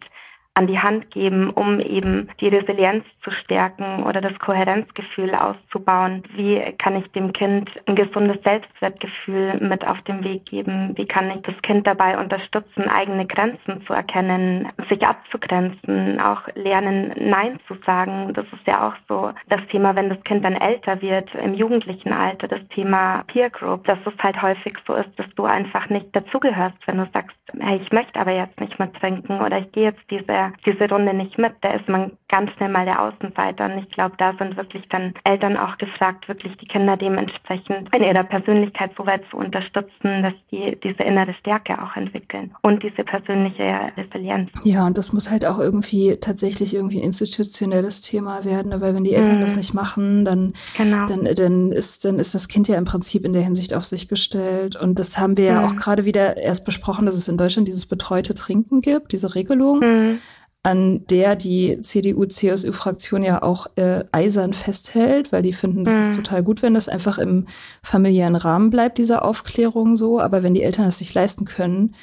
an 0.58 0.66
die 0.66 0.80
Hand 0.80 1.12
geben, 1.12 1.50
um 1.50 1.78
eben 1.78 2.28
die 2.40 2.48
Resilienz 2.48 3.04
zu 3.22 3.30
stärken 3.30 4.02
oder 4.02 4.20
das 4.20 4.36
Kohärenzgefühl 4.40 5.32
auszubauen? 5.32 6.24
Wie 6.34 6.60
kann 6.78 6.96
ich 6.96 7.06
dem 7.12 7.32
Kind 7.32 7.70
ein 7.86 7.94
gesundes 7.94 8.42
Selbstwertgefühl 8.42 9.60
mit 9.60 9.86
auf 9.86 10.02
den 10.02 10.24
Weg 10.24 10.46
geben? 10.46 10.96
Wie 10.96 11.06
kann 11.06 11.30
ich 11.30 11.42
das 11.42 11.54
Kind 11.62 11.86
dabei 11.86 12.18
unterstützen, 12.18 12.88
eigene 12.88 13.24
Grenzen 13.26 13.86
zu 13.86 13.92
erkennen, 13.92 14.68
sich 14.88 15.06
abzugrenzen, 15.06 16.20
auch 16.20 16.42
lernen, 16.56 17.14
Nein 17.20 17.60
zu 17.68 17.76
sagen? 17.86 18.32
Das 18.34 18.46
ist 18.46 18.66
ja 18.66 18.88
auch 18.88 18.94
so 19.08 19.30
das 19.48 19.60
Thema, 19.70 19.94
wenn 19.94 20.08
das 20.08 20.22
Kind 20.24 20.44
dann 20.44 20.56
älter 20.56 21.00
wird, 21.00 21.32
im 21.36 21.54
jugendlichen 21.54 22.12
Alter, 22.12 22.48
das 22.48 22.66
Thema 22.74 23.22
Peer 23.28 23.50
Group, 23.50 23.84
dass 23.84 23.98
es 24.04 24.18
halt 24.20 24.42
häufig 24.42 24.76
so 24.88 24.94
ist, 24.94 25.16
dass 25.16 25.32
du 25.36 25.44
einfach 25.44 25.88
nicht 25.88 26.08
dazugehörst, 26.16 26.78
wenn 26.86 26.98
du 26.98 27.08
sagst, 27.12 27.36
hey, 27.60 27.80
ich 27.80 27.92
möchte 27.92 28.18
aber 28.18 28.32
jetzt 28.32 28.58
nicht 28.60 28.76
mehr 28.78 28.92
trinken 28.94 29.40
oder 29.40 29.58
ich 29.58 29.70
gehe 29.72 29.84
jetzt 29.84 30.10
diese, 30.10 30.47
diese 30.64 30.88
Runde 30.88 31.14
nicht 31.14 31.38
mit, 31.38 31.52
da 31.60 31.72
ist 31.72 31.88
man 31.88 32.12
ganz 32.28 32.50
schnell 32.52 32.68
mal 32.68 32.84
der 32.84 33.00
Außenseiter. 33.02 33.66
Und 33.66 33.78
ich 33.78 33.90
glaube, 33.90 34.14
da 34.18 34.34
sind 34.38 34.56
wirklich 34.56 34.84
dann 34.90 35.14
Eltern 35.24 35.56
auch 35.56 35.76
gefragt, 35.78 36.28
wirklich 36.28 36.56
die 36.58 36.66
Kinder 36.66 36.96
dementsprechend 36.96 37.94
in 37.94 38.02
ihrer 38.02 38.24
Persönlichkeit 38.24 38.90
so 38.96 39.06
weit 39.06 39.22
zu 39.30 39.38
unterstützen, 39.38 40.22
dass 40.22 40.34
die 40.50 40.78
diese 40.82 41.02
innere 41.02 41.34
Stärke 41.34 41.80
auch 41.82 41.96
entwickeln 41.96 42.54
und 42.62 42.82
diese 42.82 43.04
persönliche 43.04 43.92
Resilienz. 43.96 44.50
Ja, 44.64 44.86
und 44.86 44.98
das 44.98 45.12
muss 45.12 45.30
halt 45.30 45.46
auch 45.46 45.58
irgendwie 45.58 46.16
tatsächlich 46.20 46.74
irgendwie 46.74 46.98
ein 46.98 47.04
institutionelles 47.04 48.02
Thema 48.02 48.44
werden, 48.44 48.78
weil 48.80 48.94
wenn 48.94 49.04
die 49.04 49.14
Eltern 49.14 49.38
mhm. 49.38 49.42
das 49.42 49.56
nicht 49.56 49.74
machen, 49.74 50.24
dann, 50.24 50.52
genau. 50.76 51.06
dann, 51.06 51.24
dann, 51.34 51.72
ist, 51.72 52.04
dann 52.04 52.18
ist 52.18 52.34
das 52.34 52.48
Kind 52.48 52.68
ja 52.68 52.76
im 52.76 52.84
Prinzip 52.84 53.24
in 53.24 53.32
der 53.32 53.42
Hinsicht 53.42 53.74
auf 53.74 53.86
sich 53.86 54.08
gestellt. 54.08 54.76
Und 54.76 54.98
das 54.98 55.18
haben 55.18 55.36
wir 55.36 55.44
ja 55.44 55.60
mhm. 55.60 55.66
auch 55.66 55.76
gerade 55.76 56.04
wieder 56.04 56.36
erst 56.36 56.64
besprochen, 56.64 57.06
dass 57.06 57.16
es 57.16 57.28
in 57.28 57.36
Deutschland 57.36 57.68
dieses 57.68 57.86
betreute 57.86 58.34
Trinken 58.34 58.80
gibt, 58.82 59.12
diese 59.12 59.34
Regelung. 59.34 59.80
Mhm 59.80 60.18
an 60.62 61.06
der 61.06 61.36
die 61.36 61.80
CDU-CSU-Fraktion 61.80 63.22
ja 63.22 63.42
auch 63.42 63.68
äh, 63.76 64.04
eisern 64.12 64.52
festhält, 64.52 65.32
weil 65.32 65.42
die 65.42 65.52
finden, 65.52 65.84
das 65.84 65.94
mhm. 65.94 66.00
ist 66.00 66.14
total 66.14 66.42
gut, 66.42 66.62
wenn 66.62 66.74
das 66.74 66.88
einfach 66.88 67.18
im 67.18 67.46
familiären 67.82 68.36
Rahmen 68.36 68.70
bleibt, 68.70 68.98
diese 68.98 69.22
Aufklärung 69.22 69.96
so. 69.96 70.20
Aber 70.20 70.42
wenn 70.42 70.54
die 70.54 70.62
Eltern 70.62 70.86
das 70.86 71.00
nicht 71.00 71.14
leisten 71.14 71.44
können, 71.44 71.94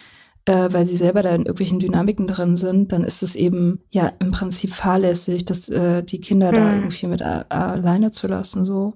äh, 0.45 0.69
weil 0.71 0.85
sie 0.85 0.97
selber 0.97 1.21
da 1.21 1.29
in 1.29 1.41
irgendwelchen 1.41 1.79
Dynamiken 1.79 2.27
drin 2.27 2.55
sind, 2.55 2.91
dann 2.91 3.03
ist 3.03 3.23
es 3.23 3.35
eben 3.35 3.81
ja 3.89 4.13
im 4.19 4.31
Prinzip 4.31 4.71
fahrlässig, 4.71 5.45
dass 5.45 5.67
äh, 5.69 6.03
die 6.03 6.21
Kinder 6.21 6.51
mhm. 6.51 6.55
da 6.55 6.73
irgendwie 6.75 7.07
mit 7.07 7.21
alleine 7.21 8.11
zu 8.11 8.27
lassen. 8.27 8.63
so. 8.63 8.93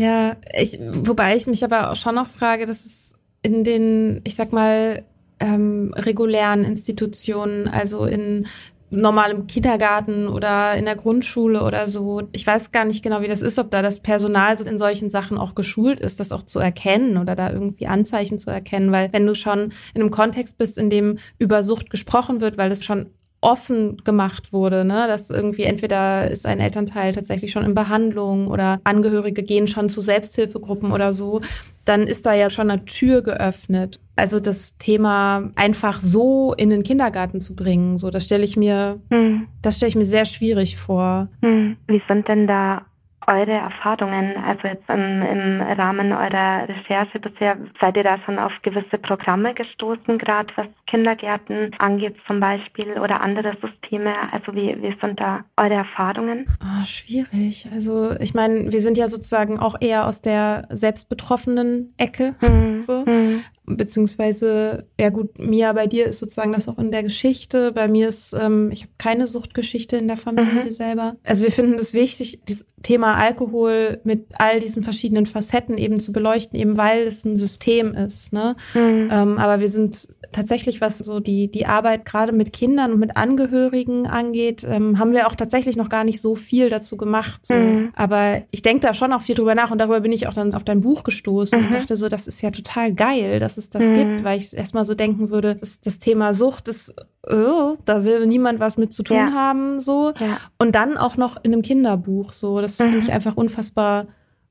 Ja, 0.00 0.36
ich, 0.56 0.78
wobei 0.92 1.36
ich 1.36 1.46
mich 1.46 1.64
aber 1.64 1.90
auch 1.90 1.96
schon 1.96 2.14
noch 2.14 2.28
frage, 2.28 2.66
dass 2.66 2.86
es 2.86 3.14
in 3.42 3.64
den, 3.64 4.20
ich 4.24 4.36
sag 4.36 4.52
mal, 4.52 5.04
ähm, 5.40 5.92
regulären 5.96 6.64
Institutionen, 6.64 7.68
also 7.68 8.04
in 8.04 8.46
normalem 8.90 9.46
Kindergarten 9.46 10.28
oder 10.28 10.74
in 10.74 10.86
der 10.86 10.96
Grundschule 10.96 11.62
oder 11.62 11.86
so. 11.88 12.22
Ich 12.32 12.46
weiß 12.46 12.72
gar 12.72 12.84
nicht 12.84 13.02
genau, 13.02 13.20
wie 13.20 13.28
das 13.28 13.42
ist, 13.42 13.58
ob 13.58 13.70
da 13.70 13.82
das 13.82 14.00
Personal 14.00 14.56
so 14.56 14.64
in 14.64 14.78
solchen 14.78 15.10
Sachen 15.10 15.36
auch 15.36 15.54
geschult 15.54 16.00
ist, 16.00 16.20
das 16.20 16.32
auch 16.32 16.42
zu 16.42 16.58
erkennen 16.58 17.18
oder 17.18 17.36
da 17.36 17.50
irgendwie 17.52 17.86
Anzeichen 17.86 18.38
zu 18.38 18.50
erkennen, 18.50 18.90
weil 18.90 19.12
wenn 19.12 19.26
du 19.26 19.34
schon 19.34 19.72
in 19.92 20.00
einem 20.00 20.10
Kontext 20.10 20.56
bist, 20.56 20.78
in 20.78 20.88
dem 20.88 21.18
über 21.38 21.62
Sucht 21.62 21.90
gesprochen 21.90 22.40
wird, 22.40 22.56
weil 22.56 22.70
das 22.70 22.84
schon 22.84 23.10
offen 23.40 23.98
gemacht 24.04 24.52
wurde, 24.52 24.84
ne, 24.84 25.06
dass 25.06 25.30
irgendwie 25.30 25.62
entweder 25.62 26.30
ist 26.30 26.46
ein 26.46 26.60
Elternteil 26.60 27.12
tatsächlich 27.12 27.52
schon 27.52 27.64
in 27.64 27.74
Behandlung 27.74 28.48
oder 28.48 28.80
Angehörige 28.84 29.42
gehen 29.42 29.68
schon 29.68 29.88
zu 29.88 30.00
Selbsthilfegruppen 30.00 30.90
oder 30.90 31.12
so, 31.12 31.40
dann 31.84 32.02
ist 32.02 32.26
da 32.26 32.34
ja 32.34 32.50
schon 32.50 32.70
eine 32.70 32.84
Tür 32.84 33.22
geöffnet. 33.22 34.00
Also 34.16 34.40
das 34.40 34.76
Thema 34.78 35.50
einfach 35.54 36.00
so 36.00 36.52
in 36.54 36.70
den 36.70 36.82
Kindergarten 36.82 37.40
zu 37.40 37.54
bringen, 37.54 37.96
so 37.98 38.10
das 38.10 38.24
stelle 38.24 38.44
ich 38.44 38.56
mir, 38.56 39.00
hm. 39.10 39.46
das 39.62 39.76
stelle 39.76 39.90
ich 39.90 39.96
mir 39.96 40.04
sehr 40.04 40.24
schwierig 40.24 40.76
vor. 40.76 41.28
Hm. 41.42 41.76
Wie 41.86 42.02
sind 42.08 42.26
denn 42.26 42.46
da 42.46 42.86
eure 43.28 43.52
Erfahrungen, 43.52 44.36
also 44.42 44.66
jetzt 44.66 44.88
im, 44.88 45.22
im 45.22 45.60
Rahmen 45.60 46.12
eurer 46.12 46.66
Recherche 46.68 47.20
bisher, 47.20 47.56
seid 47.80 47.96
ihr 47.96 48.04
da 48.04 48.18
schon 48.24 48.38
auf 48.38 48.52
gewisse 48.62 48.98
Programme 48.98 49.54
gestoßen, 49.54 50.18
gerade 50.18 50.52
was 50.56 50.66
Kindergärten 50.86 51.70
angeht 51.78 52.16
zum 52.26 52.40
Beispiel 52.40 52.98
oder 52.98 53.20
andere 53.20 53.56
Systeme? 53.60 54.14
Also 54.32 54.54
wie, 54.54 54.76
wie 54.80 54.96
sind 55.00 55.20
da 55.20 55.44
eure 55.56 55.74
Erfahrungen? 55.74 56.46
Oh, 56.62 56.84
schwierig. 56.84 57.68
Also 57.72 58.12
ich 58.18 58.34
meine, 58.34 58.72
wir 58.72 58.80
sind 58.80 58.96
ja 58.96 59.08
sozusagen 59.08 59.60
auch 59.60 59.76
eher 59.80 60.06
aus 60.06 60.22
der 60.22 60.66
selbstbetroffenen 60.70 61.94
Ecke. 61.98 62.34
Hm. 62.40 62.80
So. 62.80 63.04
Hm 63.04 63.44
beziehungsweise, 63.76 64.86
ja 64.98 65.10
gut, 65.10 65.38
Mia, 65.38 65.72
bei 65.72 65.86
dir 65.86 66.06
ist 66.06 66.18
sozusagen 66.18 66.52
das 66.52 66.68
auch 66.68 66.78
in 66.78 66.90
der 66.90 67.02
Geschichte. 67.02 67.72
Bei 67.72 67.88
mir 67.88 68.08
ist, 68.08 68.32
ähm, 68.32 68.70
ich 68.70 68.82
habe 68.82 68.92
keine 68.98 69.26
Suchtgeschichte 69.26 69.96
in 69.96 70.08
der 70.08 70.16
Familie 70.16 70.64
mhm. 70.64 70.70
selber. 70.70 71.16
Also 71.24 71.44
wir 71.44 71.52
finden 71.52 71.74
es 71.74 71.94
wichtig, 71.94 72.40
das 72.46 72.64
Thema 72.82 73.14
Alkohol 73.14 74.00
mit 74.04 74.26
all 74.38 74.60
diesen 74.60 74.82
verschiedenen 74.82 75.26
Facetten 75.26 75.78
eben 75.78 76.00
zu 76.00 76.12
beleuchten, 76.12 76.58
eben 76.58 76.76
weil 76.76 77.02
es 77.02 77.24
ein 77.24 77.36
System 77.36 77.94
ist. 77.94 78.32
Ne? 78.32 78.56
Mhm. 78.74 79.08
Ähm, 79.10 79.38
aber 79.38 79.60
wir 79.60 79.68
sind 79.68 80.08
tatsächlich, 80.32 80.80
was 80.80 80.98
so 80.98 81.20
die, 81.20 81.50
die 81.50 81.66
Arbeit 81.66 82.04
gerade 82.04 82.32
mit 82.32 82.52
Kindern 82.52 82.92
und 82.92 83.00
mit 83.00 83.16
Angehörigen 83.16 84.06
angeht, 84.06 84.64
ähm, 84.68 84.98
haben 84.98 85.12
wir 85.12 85.26
auch 85.26 85.34
tatsächlich 85.34 85.76
noch 85.76 85.88
gar 85.88 86.04
nicht 86.04 86.20
so 86.20 86.34
viel 86.34 86.68
dazu 86.68 86.96
gemacht. 86.96 87.46
So. 87.46 87.54
Mhm. 87.54 87.92
Aber 87.94 88.42
ich 88.50 88.62
denke 88.62 88.80
da 88.80 88.94
schon 88.94 89.12
auch 89.12 89.22
viel 89.22 89.34
drüber 89.34 89.54
nach 89.54 89.70
und 89.70 89.78
darüber 89.78 90.00
bin 90.00 90.12
ich 90.12 90.26
auch 90.26 90.34
dann 90.34 90.54
auf 90.54 90.64
dein 90.64 90.80
Buch 90.80 91.04
gestoßen 91.04 91.58
mhm. 91.58 91.66
und 91.66 91.74
dachte 91.74 91.96
so, 91.96 92.08
das 92.08 92.28
ist 92.28 92.42
ja 92.42 92.50
total 92.50 92.94
geil, 92.94 93.38
dass 93.38 93.56
es 93.56 93.70
das 93.70 93.84
mhm. 93.84 93.94
gibt, 93.94 94.24
weil 94.24 94.38
ich 94.38 94.56
erstmal 94.56 94.84
so 94.84 94.94
denken 94.94 95.30
würde, 95.30 95.54
das, 95.54 95.80
das 95.80 95.98
Thema 95.98 96.32
Sucht 96.32 96.68
ist 96.68 96.94
oh, 97.30 97.76
da 97.84 98.04
will 98.04 98.26
niemand 98.26 98.60
was 98.60 98.78
mit 98.78 98.92
zu 98.92 99.02
tun 99.02 99.16
ja. 99.16 99.32
haben, 99.32 99.80
so. 99.80 100.12
Ja. 100.18 100.38
Und 100.58 100.74
dann 100.74 100.96
auch 100.96 101.16
noch 101.16 101.36
in 101.42 101.52
einem 101.52 101.62
Kinderbuch, 101.62 102.32
so. 102.32 102.60
Das 102.60 102.78
mhm. 102.78 102.84
finde 102.84 102.98
ich 102.98 103.12
einfach 103.12 103.36
unfassbar 103.36 104.06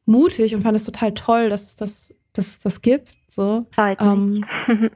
mutig 0.05 0.55
und 0.55 0.61
fand 0.61 0.75
es 0.75 0.85
total 0.85 1.13
toll, 1.13 1.49
dass 1.49 1.63
es 1.63 1.75
das, 1.75 2.13
dass 2.33 2.47
es 2.47 2.59
das 2.59 2.81
gibt, 2.81 3.09
so. 3.27 3.65
Ähm, 3.77 4.45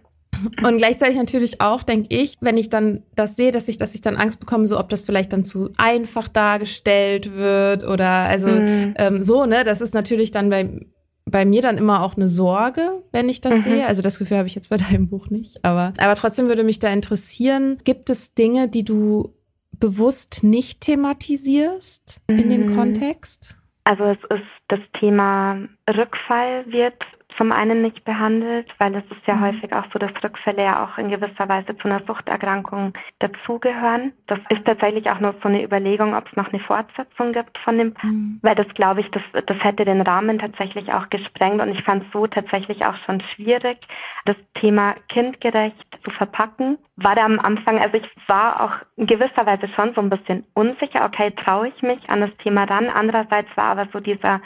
und 0.65 0.77
gleichzeitig 0.77 1.17
natürlich 1.17 1.61
auch, 1.61 1.83
denke 1.83 2.07
ich, 2.09 2.37
wenn 2.41 2.57
ich 2.57 2.69
dann 2.69 3.03
das 3.15 3.35
sehe, 3.35 3.51
dass 3.51 3.67
ich, 3.67 3.77
dass 3.77 3.95
ich 3.95 4.01
dann 4.01 4.17
Angst 4.17 4.39
bekomme, 4.39 4.65
so 4.65 4.79
ob 4.79 4.89
das 4.89 5.03
vielleicht 5.03 5.33
dann 5.33 5.43
zu 5.43 5.69
einfach 5.77 6.27
dargestellt 6.27 7.35
wird 7.35 7.83
oder 7.83 8.07
also 8.07 8.49
mhm. 8.49 8.93
ähm, 8.97 9.21
so, 9.21 9.45
ne? 9.45 9.63
Das 9.63 9.81
ist 9.81 9.93
natürlich 9.93 10.31
dann 10.31 10.49
bei 10.49 10.81
bei 11.25 11.45
mir 11.45 11.61
dann 11.61 11.77
immer 11.77 12.03
auch 12.03 12.15
eine 12.15 12.27
Sorge, 12.27 13.03
wenn 13.11 13.29
ich 13.29 13.41
das 13.41 13.57
mhm. 13.57 13.61
sehe. 13.61 13.87
Also 13.87 14.01
das 14.01 14.19
Gefühl 14.19 14.37
habe 14.37 14.47
ich 14.47 14.55
jetzt 14.55 14.69
bei 14.69 14.77
deinem 14.91 15.07
Buch 15.07 15.29
nicht. 15.29 15.63
Aber, 15.63 15.93
aber 15.97 16.15
trotzdem 16.15 16.47
würde 16.47 16.63
mich 16.63 16.79
da 16.79 16.91
interessieren, 16.91 17.77
gibt 17.83 18.09
es 18.09 18.33
Dinge, 18.33 18.67
die 18.67 18.83
du 18.83 19.33
bewusst 19.79 20.43
nicht 20.43 20.81
thematisierst 20.81 22.21
mhm. 22.27 22.37
in 22.37 22.49
dem 22.49 22.65
mhm. 22.65 22.75
Kontext? 22.75 23.57
Also 23.83 24.03
es 24.05 24.19
ist 24.29 24.47
das 24.67 24.79
Thema 24.99 25.67
Rückfall 25.89 26.65
wird 26.67 27.01
zum 27.41 27.51
einen 27.51 27.81
nicht 27.81 28.05
behandelt, 28.05 28.71
weil 28.77 28.93
es 28.93 29.03
ist 29.05 29.25
ja 29.25 29.33
mhm. 29.33 29.41
häufig 29.41 29.73
auch 29.73 29.85
so, 29.91 29.97
dass 29.97 30.11
Rückfälle 30.23 30.61
ja 30.61 30.83
auch 30.85 30.99
in 30.99 31.09
gewisser 31.09 31.49
Weise 31.49 31.75
zu 31.75 31.85
einer 31.85 32.03
Suchterkrankung 32.05 32.93
dazugehören. 33.17 34.13
Das 34.27 34.37
ist 34.49 34.63
tatsächlich 34.63 35.09
auch 35.09 35.19
noch 35.19 35.33
so 35.41 35.49
eine 35.49 35.63
Überlegung, 35.63 36.13
ob 36.13 36.27
es 36.27 36.35
noch 36.35 36.53
eine 36.53 36.61
Fortsetzung 36.61 37.33
gibt 37.33 37.57
von 37.57 37.79
dem, 37.79 37.95
mhm. 38.03 38.39
weil 38.43 38.53
das 38.53 38.67
glaube 38.75 39.01
ich, 39.01 39.09
das, 39.09 39.23
das 39.47 39.57
hätte 39.63 39.85
den 39.85 40.01
Rahmen 40.01 40.37
tatsächlich 40.37 40.93
auch 40.93 41.09
gesprengt 41.09 41.59
und 41.59 41.71
ich 41.71 41.83
fand 41.83 42.03
es 42.03 42.11
so 42.11 42.27
tatsächlich 42.27 42.85
auch 42.85 42.95
schon 43.07 43.21
schwierig, 43.33 43.79
das 44.25 44.35
Thema 44.59 44.93
kindgerecht 45.09 45.87
zu 46.03 46.11
verpacken. 46.11 46.77
War 46.97 47.15
da 47.15 47.25
am 47.25 47.39
Anfang, 47.39 47.79
also 47.79 47.97
ich 47.97 48.07
war 48.27 48.61
auch 48.61 48.85
in 48.97 49.07
gewisser 49.07 49.47
Weise 49.47 49.67
schon 49.69 49.95
so 49.95 50.01
ein 50.01 50.11
bisschen 50.11 50.45
unsicher, 50.53 51.05
okay, 51.05 51.31
traue 51.31 51.69
ich 51.69 51.81
mich 51.81 52.07
an 52.07 52.21
das 52.21 52.37
Thema 52.43 52.65
ran. 52.65 52.87
Andererseits 52.87 53.49
war 53.55 53.71
aber 53.71 53.87
so 53.91 53.99
dieser 53.99 54.41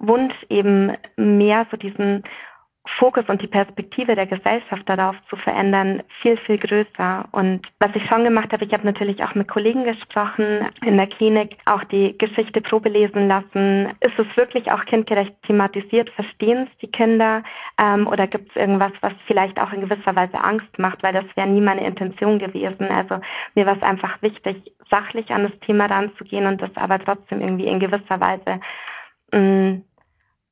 Wunsch 0.00 0.34
eben 0.48 0.96
mehr 1.16 1.66
so 1.70 1.76
diesen 1.76 2.24
Fokus 2.98 3.24
und 3.28 3.42
die 3.42 3.46
Perspektive 3.46 4.14
der 4.14 4.26
Gesellschaft 4.26 4.88
darauf 4.88 5.14
zu 5.28 5.36
verändern, 5.36 6.02
viel, 6.22 6.36
viel 6.38 6.58
größer. 6.58 7.28
Und 7.30 7.60
was 7.78 7.90
ich 7.94 8.04
schon 8.06 8.24
gemacht 8.24 8.52
habe, 8.52 8.64
ich 8.64 8.72
habe 8.72 8.86
natürlich 8.86 9.22
auch 9.22 9.34
mit 9.34 9.48
Kollegen 9.48 9.84
gesprochen 9.84 10.66
in 10.84 10.96
der 10.96 11.06
Klinik, 11.06 11.58
auch 11.66 11.84
die 11.84 12.16
Geschichte 12.16 12.60
Probe 12.62 12.88
lesen 12.88 13.28
lassen. 13.28 13.90
Ist 14.00 14.18
es 14.18 14.36
wirklich 14.36 14.72
auch 14.72 14.84
kindgerecht 14.86 15.34
thematisiert? 15.46 16.10
Verstehen 16.10 16.68
es 16.70 16.78
die 16.78 16.90
Kinder? 16.90 17.42
Ähm, 17.78 18.06
oder 18.06 18.26
gibt 18.26 18.50
es 18.50 18.56
irgendwas, 18.56 18.92
was 19.02 19.12
vielleicht 19.26 19.60
auch 19.60 19.72
in 19.72 19.82
gewisser 19.82 20.16
Weise 20.16 20.42
Angst 20.42 20.78
macht? 20.78 21.02
Weil 21.02 21.12
das 21.12 21.26
wäre 21.36 21.48
nie 21.48 21.60
meine 21.60 21.86
Intention 21.86 22.38
gewesen. 22.38 22.88
Also 22.88 23.20
mir 23.54 23.66
war 23.66 23.76
es 23.76 23.82
einfach 23.82 24.20
wichtig, 24.22 24.72
sachlich 24.90 25.30
an 25.30 25.44
das 25.44 25.58
Thema 25.60 25.86
ranzugehen 25.86 26.46
und 26.46 26.62
das 26.62 26.74
aber 26.76 26.98
trotzdem 26.98 27.40
irgendwie 27.42 27.66
in 27.66 27.78
gewisser 27.78 28.20
Weise 28.20 28.60
mh, 29.32 29.38
mm, 29.38 29.84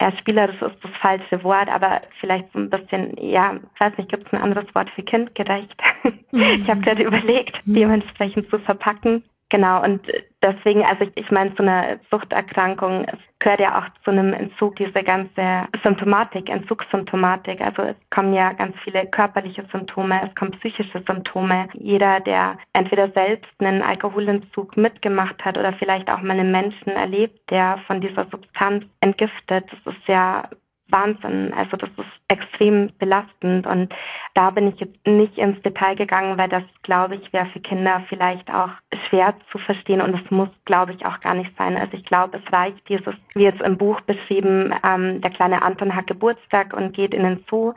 ja, 0.01 0.13
spielerisch 0.19 0.61
ist 0.63 0.77
das 0.83 0.93
falsche 1.01 1.43
Wort, 1.43 1.69
aber 1.69 2.03
vielleicht 2.21 2.53
so 2.53 2.59
ein 2.61 2.71
bisschen, 2.71 3.17
ja, 3.21 3.59
ich 3.75 3.81
weiß 3.81 3.99
nicht, 3.99 4.11
gibt 4.11 4.27
es 4.27 4.33
ein 4.33 4.41
anderes 4.41 4.73
Wort 4.75 4.89
für 4.91 5.03
kindgerecht? 5.03 5.75
ich 6.33 6.71
habe 6.71 6.81
gerade 6.81 7.03
überlegt, 7.03 7.67
mhm. 7.67 7.75
dementsprechend 7.75 8.49
zu 8.49 8.59
verpacken. 8.61 9.25
Genau, 9.51 9.83
und 9.83 10.03
deswegen, 10.43 10.85
also 10.85 11.05
ich, 11.05 11.13
ich 11.15 11.31
meine, 11.31 11.53
so 11.57 11.63
eine 11.63 11.99
Suchterkrankung 12.11 13.07
gehört 13.39 13.61
ja 13.61 13.79
auch 13.79 14.03
zu 14.05 14.11
einem 14.11 14.35
Entzug, 14.35 14.77
diese 14.77 15.03
ganze 15.03 15.67
Symptomatik, 15.83 16.51
Entzugssymptomatik. 16.51 17.63
Also 17.63 17.83
es 17.83 17.97
kommen 18.11 18.35
ja 18.35 18.53
ganz 18.53 18.77
viele 18.85 19.07
körperliche 19.07 19.65
Symptome, 19.73 20.21
es 20.29 20.35
kommen 20.35 20.51
psychische 20.53 21.03
Symptome. 21.07 21.69
Jeder, 21.73 22.21
der 22.21 22.59
entweder 22.75 23.11
selbst 23.13 23.51
einen 23.59 23.81
Alkoholentzug 23.81 24.77
mitgemacht 24.77 25.43
hat 25.43 25.57
oder 25.57 25.73
vielleicht 25.75 26.11
auch 26.11 26.21
mal 26.21 26.39
einen 26.39 26.53
Menschen 26.53 26.91
erlebt, 26.91 27.39
der 27.51 27.79
von 27.87 28.03
dieser 28.03 28.27
Substanz 28.31 28.85
entgiftet, 29.01 29.65
das 29.71 29.95
ist 29.95 30.09
ja 30.09 30.47
Wahnsinn. 30.91 31.53
Also 31.55 31.77
das 31.77 31.91
ist 31.91 32.19
extrem 32.29 32.91
belastend 32.99 33.67
und 33.67 33.93
da 34.35 34.51
bin 34.51 34.69
ich 34.69 34.81
jetzt 34.81 35.07
nicht 35.07 35.37
ins 35.39 35.61
Detail 35.63 35.97
gegangen, 35.97 36.39
weil 36.39 36.49
das, 36.49 36.63
glaube 36.83 37.17
ich, 37.17 37.33
wäre 37.33 37.47
für 37.47 37.61
Kinder 37.61 38.05
vielleicht 38.09 38.53
auch 38.53 38.71
schwer 39.09 39.35
zu 39.51 39.59
verstehen 39.59 40.01
und 40.01 40.15
es 40.15 40.31
muss, 40.31 40.49
glaube 40.65 40.93
ich, 40.93 41.05
auch 41.07 41.21
gar 41.21 41.35
nicht 41.35 41.51
sein. 41.57 41.77
Also 41.77 41.97
ich 41.97 42.05
glaube, 42.05 42.39
es 42.39 42.53
reicht 42.53 42.89
dieses, 42.89 43.15
wie 43.35 43.45
jetzt 43.45 43.63
im 43.63 43.79
Buch 43.79 44.01
beschrieben, 44.03 44.75
ähm, 44.85 45.21
der 45.21 45.31
kleine 45.31 45.63
Anton 45.63 45.95
hat 45.95 46.07
Geburtstag 46.07 46.75
und 46.75 46.93
geht 46.93 47.15
in 47.15 47.23
den 47.23 47.45
Zoo 47.49 47.73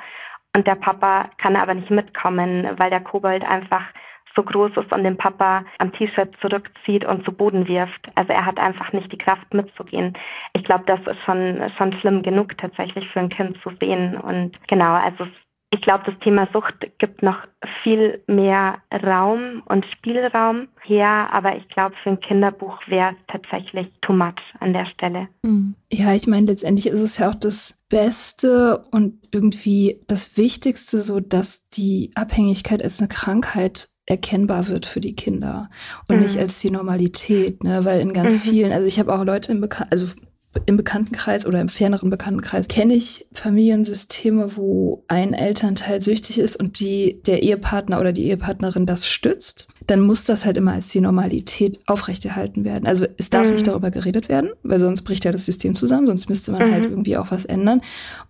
und 0.56 0.67
der 0.67 0.76
Papa 0.76 1.30
kann 1.38 1.56
aber 1.56 1.74
nicht 1.74 1.89
mitkommen, 1.89 2.69
weil 2.78 2.89
der 2.89 3.00
Kobold 3.00 3.43
einfach 3.43 3.84
so 4.35 4.43
groß 4.43 4.71
ist 4.77 4.91
und 4.91 5.03
den 5.03 5.17
Papa 5.17 5.63
am 5.79 5.91
T-Shirt 5.93 6.35
zurückzieht 6.41 7.05
und 7.05 7.25
zu 7.25 7.31
Boden 7.31 7.67
wirft. 7.67 8.09
Also 8.15 8.33
er 8.33 8.45
hat 8.45 8.59
einfach 8.59 8.93
nicht 8.93 9.11
die 9.11 9.17
Kraft 9.17 9.53
mitzugehen. 9.53 10.13
Ich 10.53 10.63
glaube, 10.63 10.83
das 10.87 10.99
ist 11.01 11.21
schon, 11.25 11.61
schon 11.77 11.93
schlimm 11.99 12.21
genug 12.21 12.57
tatsächlich 12.57 13.07
für 13.09 13.19
ein 13.19 13.29
Kind 13.29 13.57
zu 13.63 13.71
sehen. 13.79 14.17
Und 14.17 14.57
genau, 14.67 14.93
also 14.93 15.27
ich 15.73 15.81
glaube, 15.81 16.03
das 16.05 16.19
Thema 16.19 16.49
Sucht 16.51 16.75
gibt 16.99 17.23
noch 17.23 17.37
viel 17.81 18.21
mehr 18.27 18.79
Raum 18.91 19.63
und 19.65 19.85
Spielraum 19.85 20.67
her, 20.83 21.29
aber 21.31 21.55
ich 21.55 21.67
glaube, 21.69 21.95
für 22.03 22.09
ein 22.09 22.19
Kinderbuch 22.19 22.77
wäre 22.87 23.11
es 23.11 23.17
tatsächlich 23.27 23.87
too 24.01 24.11
much 24.11 24.41
an 24.59 24.73
der 24.73 24.85
Stelle. 24.85 25.29
Hm. 25.45 25.75
Ja, 25.89 26.13
ich 26.13 26.27
meine, 26.27 26.47
letztendlich 26.47 26.87
ist 26.87 26.99
es 26.99 27.17
ja 27.17 27.29
auch 27.29 27.35
das 27.35 27.79
Beste 27.87 28.83
und 28.91 29.13
irgendwie 29.31 30.01
das 30.07 30.35
Wichtigste, 30.35 30.99
so 30.99 31.21
dass 31.21 31.69
die 31.69 32.11
Abhängigkeit 32.15 32.83
als 32.83 32.99
eine 32.99 33.07
Krankheit 33.07 33.90
erkennbar 34.12 34.67
wird 34.67 34.86
für 34.86 35.00
die 35.00 35.15
Kinder 35.15 35.69
und 36.10 36.17
mhm. 36.17 36.24
nicht 36.24 36.38
als 36.38 36.60
die 36.60 36.69
Normalität, 36.69 37.63
ne? 37.63 37.86
Weil 37.86 38.02
in 38.02 38.12
ganz 38.12 38.34
mhm. 38.34 38.39
vielen, 38.39 38.74
also 38.74 38.86
ich 38.86 39.00
habe 39.00 39.13
auch 39.13 39.24
Leute 39.24 39.54
im 39.54 39.62
Bekan 39.62 39.88
also 39.89 40.08
im 40.65 40.76
Bekanntenkreis 40.76 41.45
oder 41.45 41.62
im 41.62 41.69
ferneren 41.69 42.10
Bekanntenkreis 42.10 42.67
kenne 42.67 42.93
ich 42.93 43.26
Familiensysteme, 43.32 44.58
wo 44.58 45.06
ein 45.08 45.34
Elternteil 45.34 46.02
süchtig 46.02 46.39
ist 46.39 46.58
und 46.58 46.82
die 46.82 47.21
der 47.26 47.41
Ehepartner 47.41 48.02
oder 48.02 48.12
die 48.12 48.26
Ehepartnerin 48.26 48.86
das 48.86 49.08
stützt, 49.08 49.69
dann 49.88 50.02
muss 50.02 50.26
das 50.26 50.43
halt 50.43 50.58
immer 50.58 50.74
als 50.74 50.89
die 50.89 51.00
Normalität 51.00 51.80
aufrechterhalten 51.86 52.65
werden. 52.65 52.86
Also 52.86 53.06
es 53.17 53.30
darf 53.30 53.47
mhm. 53.47 53.54
nicht 53.54 53.67
darüber 53.67 53.91
geredet 53.91 54.28
werden, 54.28 54.50
weil 54.62 54.82
sonst 54.82 55.04
bricht 55.04 55.24
ja 55.24 55.32
das 55.32 55.45
System 55.45 55.78
zusammen, 55.78 56.08
sonst 56.08 56.28
müsste 56.28 56.52
man 56.52 56.69
halt 56.69 56.84
mhm. 56.84 56.91
irgendwie 56.91 57.15
auch 57.15 57.32
was 57.32 57.45
ändern. 57.45 57.80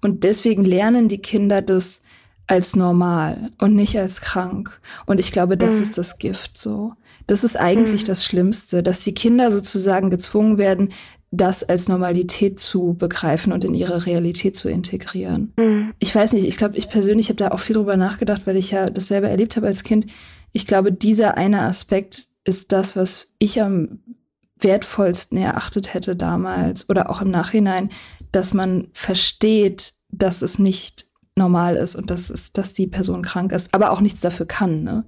Und 0.02 0.24
deswegen 0.24 0.64
lernen 0.64 1.08
die 1.08 1.24
Kinder 1.24 1.64
das 1.64 2.02
als 2.48 2.76
normal 2.76 3.52
und 3.60 3.76
nicht 3.76 3.98
als 3.98 4.22
krank. 4.22 4.82
Und 5.06 5.20
ich 5.20 5.32
glaube, 5.32 5.58
das 5.58 5.76
mhm. 5.76 5.82
ist 5.84 5.98
das 5.98 6.18
Gift 6.18 6.58
so. 6.58 6.94
Das 7.28 7.44
ist 7.44 7.58
eigentlich 7.58 8.04
mhm. 8.04 8.08
das 8.08 8.26
Schlimmste, 8.26 8.84
dass 8.84 9.04
die 9.04 9.14
Kinder 9.14 9.52
sozusagen 9.52 10.10
gezwungen 10.10 10.58
werden, 10.58 10.90
das 11.32 11.64
als 11.64 11.88
Normalität 11.88 12.60
zu 12.60 12.94
begreifen 12.94 13.54
und 13.54 13.64
in 13.64 13.74
ihre 13.74 14.06
Realität 14.06 14.58
zu 14.58 14.70
integrieren. 14.70 15.54
Mhm. 15.56 15.94
Ich 16.00 16.14
weiß 16.14 16.34
nicht, 16.34 16.46
ich 16.46 16.58
glaube, 16.58 16.78
ich 16.78 16.90
persönlich 16.90 17.30
habe 17.30 17.38
da 17.38 17.52
auch 17.52 17.60
viel 17.60 17.76
drüber 17.76 17.96
nachgedacht, 17.96 18.46
weil 18.46 18.58
ich 18.58 18.72
ja 18.72 18.90
das 18.90 19.08
selber 19.08 19.30
erlebt 19.30 19.56
habe 19.56 19.68
als 19.68 19.84
Kind. 19.84 20.08
Ich 20.52 20.68
glaube, 20.68 20.92
dieser 20.92 21.38
eine 21.38 21.62
Aspekt 21.62 22.28
ist 22.44 22.74
das, 22.74 22.98
was 22.98 23.34
ich 23.40 23.62
am 23.62 24.00
wertvollsten 24.60 25.38
erachtet 25.38 25.94
hätte 25.94 26.16
damals 26.16 26.90
oder 26.90 27.10
auch 27.10 27.22
im 27.22 27.32
Nachhinein, 27.32 27.90
dass 28.32 28.54
man 28.54 28.90
versteht, 28.92 29.94
dass 30.10 30.42
es 30.42 30.60
nicht 30.60 31.06
normal 31.38 31.78
ist 31.78 31.96
und 31.96 32.12
dass, 32.12 32.30
ist, 32.30 32.58
dass 32.58 32.74
die 32.74 32.88
Person 32.88 33.22
krank 33.22 33.54
ist, 33.54 33.74
aber 33.74 33.92
auch 33.92 34.02
nichts 34.02 34.20
dafür 34.20 34.46
kann. 34.46 34.84
Ne? 34.84 35.06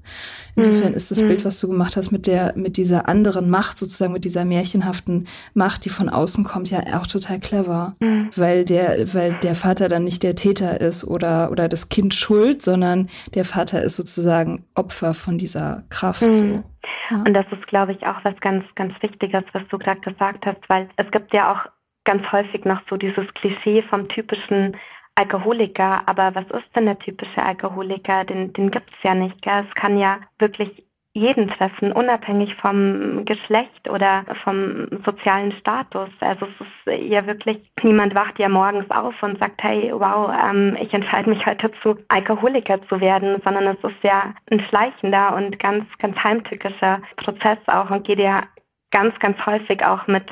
Insofern 0.56 0.92
mhm. 0.92 0.96
ist 0.96 1.12
das 1.12 1.22
mhm. 1.22 1.28
Bild, 1.28 1.46
was 1.46 1.60
du 1.60 1.68
gemacht 1.68 1.98
hast, 1.98 2.12
mit 2.12 2.28
der, 2.28 2.54
mit 2.56 2.78
dieser 2.78 3.10
anderen 3.10 3.50
Macht, 3.50 3.78
sozusagen 3.78 4.14
mit 4.14 4.24
dieser 4.24 4.46
märchenhaften 4.46 5.28
Macht, 5.54 5.84
die 5.84 5.90
von 5.90 6.08
außen 6.08 6.46
kommt, 6.46 6.72
ja 6.72 6.80
auch 6.98 7.08
total 7.08 7.40
clever. 7.40 7.96
Mhm. 8.00 8.30
Weil 8.36 8.64
der, 8.64 9.14
weil 9.14 9.34
der 9.44 9.54
Vater 9.54 9.90
dann 9.90 10.06
nicht 10.06 10.24
der 10.24 10.36
Täter 10.36 10.80
ist 10.80 11.04
oder, 11.04 11.52
oder 11.52 11.68
das 11.68 11.90
Kind 11.90 12.14
schuld, 12.14 12.62
sondern 12.62 13.10
der 13.36 13.44
Vater 13.44 13.82
ist 13.82 13.98
sozusagen 13.98 14.66
Opfer 14.76 15.14
von 15.14 15.38
dieser 15.38 15.84
Kraft. 15.90 16.22
Mhm. 16.22 16.32
So. 16.32 16.64
Ja. 17.10 17.18
Und 17.18 17.34
das 17.34 17.46
ist, 17.52 17.68
glaube 17.68 17.92
ich, 17.92 18.06
auch 18.06 18.24
was 18.24 18.40
ganz, 18.40 18.64
ganz 18.76 18.94
Wichtiges, 19.02 19.44
was 19.52 19.64
du 19.70 19.78
gerade 19.78 20.00
gesagt 20.00 20.46
hast, 20.46 20.62
weil 20.70 20.88
es 20.96 21.10
gibt 21.12 21.34
ja 21.34 21.52
auch 21.52 21.70
ganz 22.06 22.24
häufig 22.32 22.66
noch 22.66 22.82
so 22.90 22.98
dieses 22.98 23.26
Klischee 23.36 23.82
vom 23.90 24.08
typischen 24.10 24.76
Alkoholiker, 25.16 26.02
aber 26.08 26.34
was 26.34 26.46
ist 26.46 26.76
denn 26.76 26.86
der 26.86 27.00
typische 27.00 27.42
Alkoholiker? 27.42 28.24
Den, 28.26 28.52
den 28.54 28.72
gibt 28.72 28.90
es 28.90 29.04
ja 29.04 29.14
nicht. 29.14 29.42
Gell? 29.42 29.66
Es 29.68 29.76
kann 29.76 29.98
ja 29.98 30.20
wirklich 30.40 30.84
jeden 31.16 31.48
treffen, 31.48 31.92
unabhängig 31.92 32.56
vom 32.56 33.24
Geschlecht 33.26 33.88
oder 33.88 34.26
vom 34.44 34.88
sozialen 35.06 35.52
Status. 35.60 36.10
Also 36.20 36.48
es 36.48 36.66
ist 36.66 37.12
ja 37.12 37.28
wirklich, 37.28 37.60
niemand 37.84 38.16
wacht 38.16 38.40
ja 38.40 38.50
morgens 38.50 38.90
auf 38.90 39.14
und 39.22 39.38
sagt, 39.38 39.62
hey, 39.62 39.92
wow, 39.94 40.32
ähm, 40.44 40.76
ich 40.82 40.92
entscheide 40.92 41.30
mich 41.30 41.46
heute 41.46 41.70
dazu, 41.70 42.00
Alkoholiker 42.08 42.82
zu 42.88 43.00
werden, 43.00 43.40
sondern 43.44 43.68
es 43.68 43.84
ist 43.84 44.04
ja 44.04 44.34
ein 44.50 44.60
schleichender 44.70 45.36
und 45.36 45.60
ganz, 45.60 45.86
ganz 46.00 46.18
heimtückischer 46.18 47.00
Prozess 47.18 47.60
auch 47.68 47.92
und 47.92 48.08
geht 48.08 48.20
ja 48.20 48.44
ganz, 48.90 49.18
ganz 49.20 49.38
häufig 49.46 49.86
auch 49.86 50.08
mit 50.08 50.26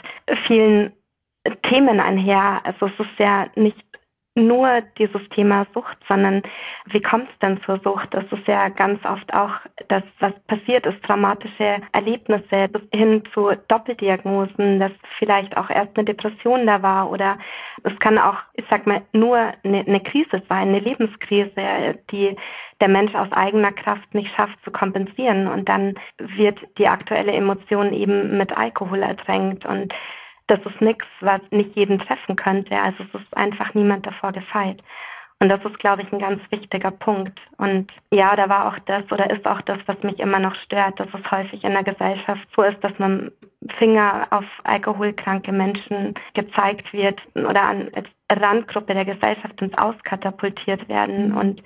vielen 0.48 0.92
Themen 1.70 2.00
einher. 2.00 2.62
Also 2.64 2.88
es 2.88 3.00
ist 3.00 3.20
ja 3.20 3.48
nicht 3.56 3.78
nur 4.36 4.82
dieses 4.98 5.22
Thema 5.30 5.68
Sucht, 5.74 5.98
sondern 6.08 6.42
wie 6.86 7.02
kommt 7.02 7.30
es 7.30 7.40
denn 7.40 7.62
zur 7.64 7.80
Sucht? 7.84 8.08
Das 8.12 8.24
ist 8.32 8.48
ja 8.48 8.70
ganz 8.70 9.04
oft 9.06 9.34
auch 9.34 9.52
das, 9.90 10.04
was 10.20 10.34
passiert 10.48 10.86
ist, 10.86 11.04
traumatische 11.04 11.82
Erlebnisse 11.92 12.70
bis 12.70 12.82
hin 12.94 13.24
zu 13.34 13.52
Doppeldiagnosen, 13.68 14.80
dass 14.80 14.92
vielleicht 15.20 15.58
auch 15.58 15.70
erst 15.70 15.98
eine 15.98 16.06
Depression 16.06 16.66
da 16.66 16.82
war 16.82 17.12
oder 17.12 17.38
es 17.84 17.98
kann 18.00 18.18
auch, 18.18 18.38
ich 18.54 18.66
sag 18.70 18.88
mal, 18.88 19.02
nur 19.12 19.38
eine, 19.64 19.80
eine 19.80 20.00
Krise 20.02 20.42
sein, 20.48 20.70
eine 20.70 20.80
Lebenskrise, 20.80 22.00
die 22.12 22.36
der 22.80 22.88
Mensch 22.88 23.14
aus 23.14 23.32
eigener 23.32 23.72
Kraft 23.74 24.14
nicht 24.16 24.34
schafft 24.36 24.58
zu 24.64 24.72
kompensieren 24.72 25.48
und 25.48 25.68
dann 25.68 25.96
wird 26.18 26.60
die 26.78 26.88
aktuelle 26.88 27.34
Emotion 27.34 27.94
eben 27.94 28.38
mit 28.38 28.56
Alkohol 28.58 29.04
ertränkt 29.04 29.66
und 29.66 29.94
das 30.52 30.60
ist 30.66 30.82
nichts, 30.82 31.06
was 31.22 31.40
nicht 31.50 31.76
jeden 31.78 31.98
treffen 32.00 32.36
könnte. 32.36 32.78
Also 32.78 33.04
es 33.06 33.22
ist 33.22 33.38
einfach 33.38 33.74
niemand 33.74 34.06
davor 34.06 34.34
gefeit. 34.34 34.84
Und 35.40 35.50
das 35.50 35.64
ist, 35.64 35.80
glaube 35.80 36.04
ich, 36.04 36.12
ein 36.12 36.20
ganz 36.20 36.40
wichtiger 36.52 36.92
Punkt. 36.92 37.40
Und 37.58 37.90
ja, 38.12 38.36
da 38.36 38.48
war 38.50 38.68
auch 38.68 38.78
das 38.86 39.10
oder 39.12 39.32
ist 39.32 39.48
auch 39.48 39.62
das, 39.62 39.80
was 39.88 40.04
mich 40.04 40.20
immer 40.20 40.40
noch 40.40 40.54
stört, 40.56 41.00
dass 41.00 41.08
es 41.14 41.32
häufig 41.32 41.64
in 41.64 41.72
der 41.72 41.84
Gesellschaft 41.84 42.48
so 42.56 42.64
ist, 42.64 42.84
dass 42.84 42.92
man 43.00 43.32
Finger 43.80 44.28
auf 44.30 44.44
alkoholkranke 44.66 45.52
Menschen 45.52 46.14
gezeigt 46.34 46.92
wird 46.92 47.20
oder 47.34 47.64
an 47.64 47.90
Randgruppe 48.30 48.94
der 48.94 49.06
Gesellschaft 49.06 49.60
ins 49.62 49.78
Auskatapultiert 49.78 50.88
werden. 50.90 51.34
Und 51.34 51.64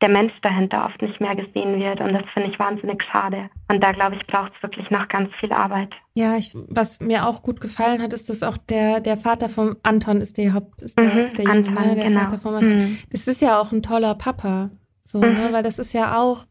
der 0.00 0.08
Mensch 0.08 0.32
dahinter 0.42 0.86
oft 0.86 1.00
nicht 1.02 1.20
mehr 1.20 1.34
gesehen 1.34 1.80
wird. 1.80 2.00
Und 2.00 2.12
das 2.12 2.22
finde 2.32 2.50
ich 2.50 2.58
wahnsinnig 2.58 3.02
schade. 3.02 3.50
Und 3.68 3.82
da, 3.82 3.92
glaube 3.92 4.16
ich, 4.16 4.26
braucht 4.26 4.52
es 4.56 4.62
wirklich 4.62 4.88
noch 4.90 5.08
ganz 5.08 5.30
viel 5.40 5.52
Arbeit. 5.52 5.92
Ja, 6.14 6.36
ich, 6.36 6.54
was 6.68 7.00
mir 7.00 7.26
auch 7.26 7.42
gut 7.42 7.60
gefallen 7.60 8.00
hat, 8.00 8.12
ist, 8.12 8.30
dass 8.30 8.42
auch 8.42 8.56
der, 8.56 9.00
der 9.00 9.16
Vater 9.16 9.48
von 9.48 9.76
Anton 9.82 10.20
ist 10.20 10.38
der 10.38 10.54
Haupt, 10.54 10.82
ist 10.82 10.98
der, 10.98 11.12
mhm, 11.12 11.18
ist 11.26 11.38
der 11.38 11.44
Junge, 11.46 11.70
ne? 11.70 11.94
der 11.96 12.04
genau. 12.04 12.20
Vater 12.20 12.38
von 12.38 12.54
Anton. 12.54 12.76
Mhm. 12.76 12.98
Das 13.10 13.26
ist 13.26 13.42
ja 13.42 13.60
auch 13.60 13.72
ein 13.72 13.82
toller 13.82 14.14
Papa. 14.14 14.70
So, 15.02 15.18
mhm. 15.18 15.34
ne? 15.34 15.48
Weil 15.52 15.62
das 15.62 15.78
ist 15.78 15.92
ja 15.92 16.16
auch, 16.20 16.44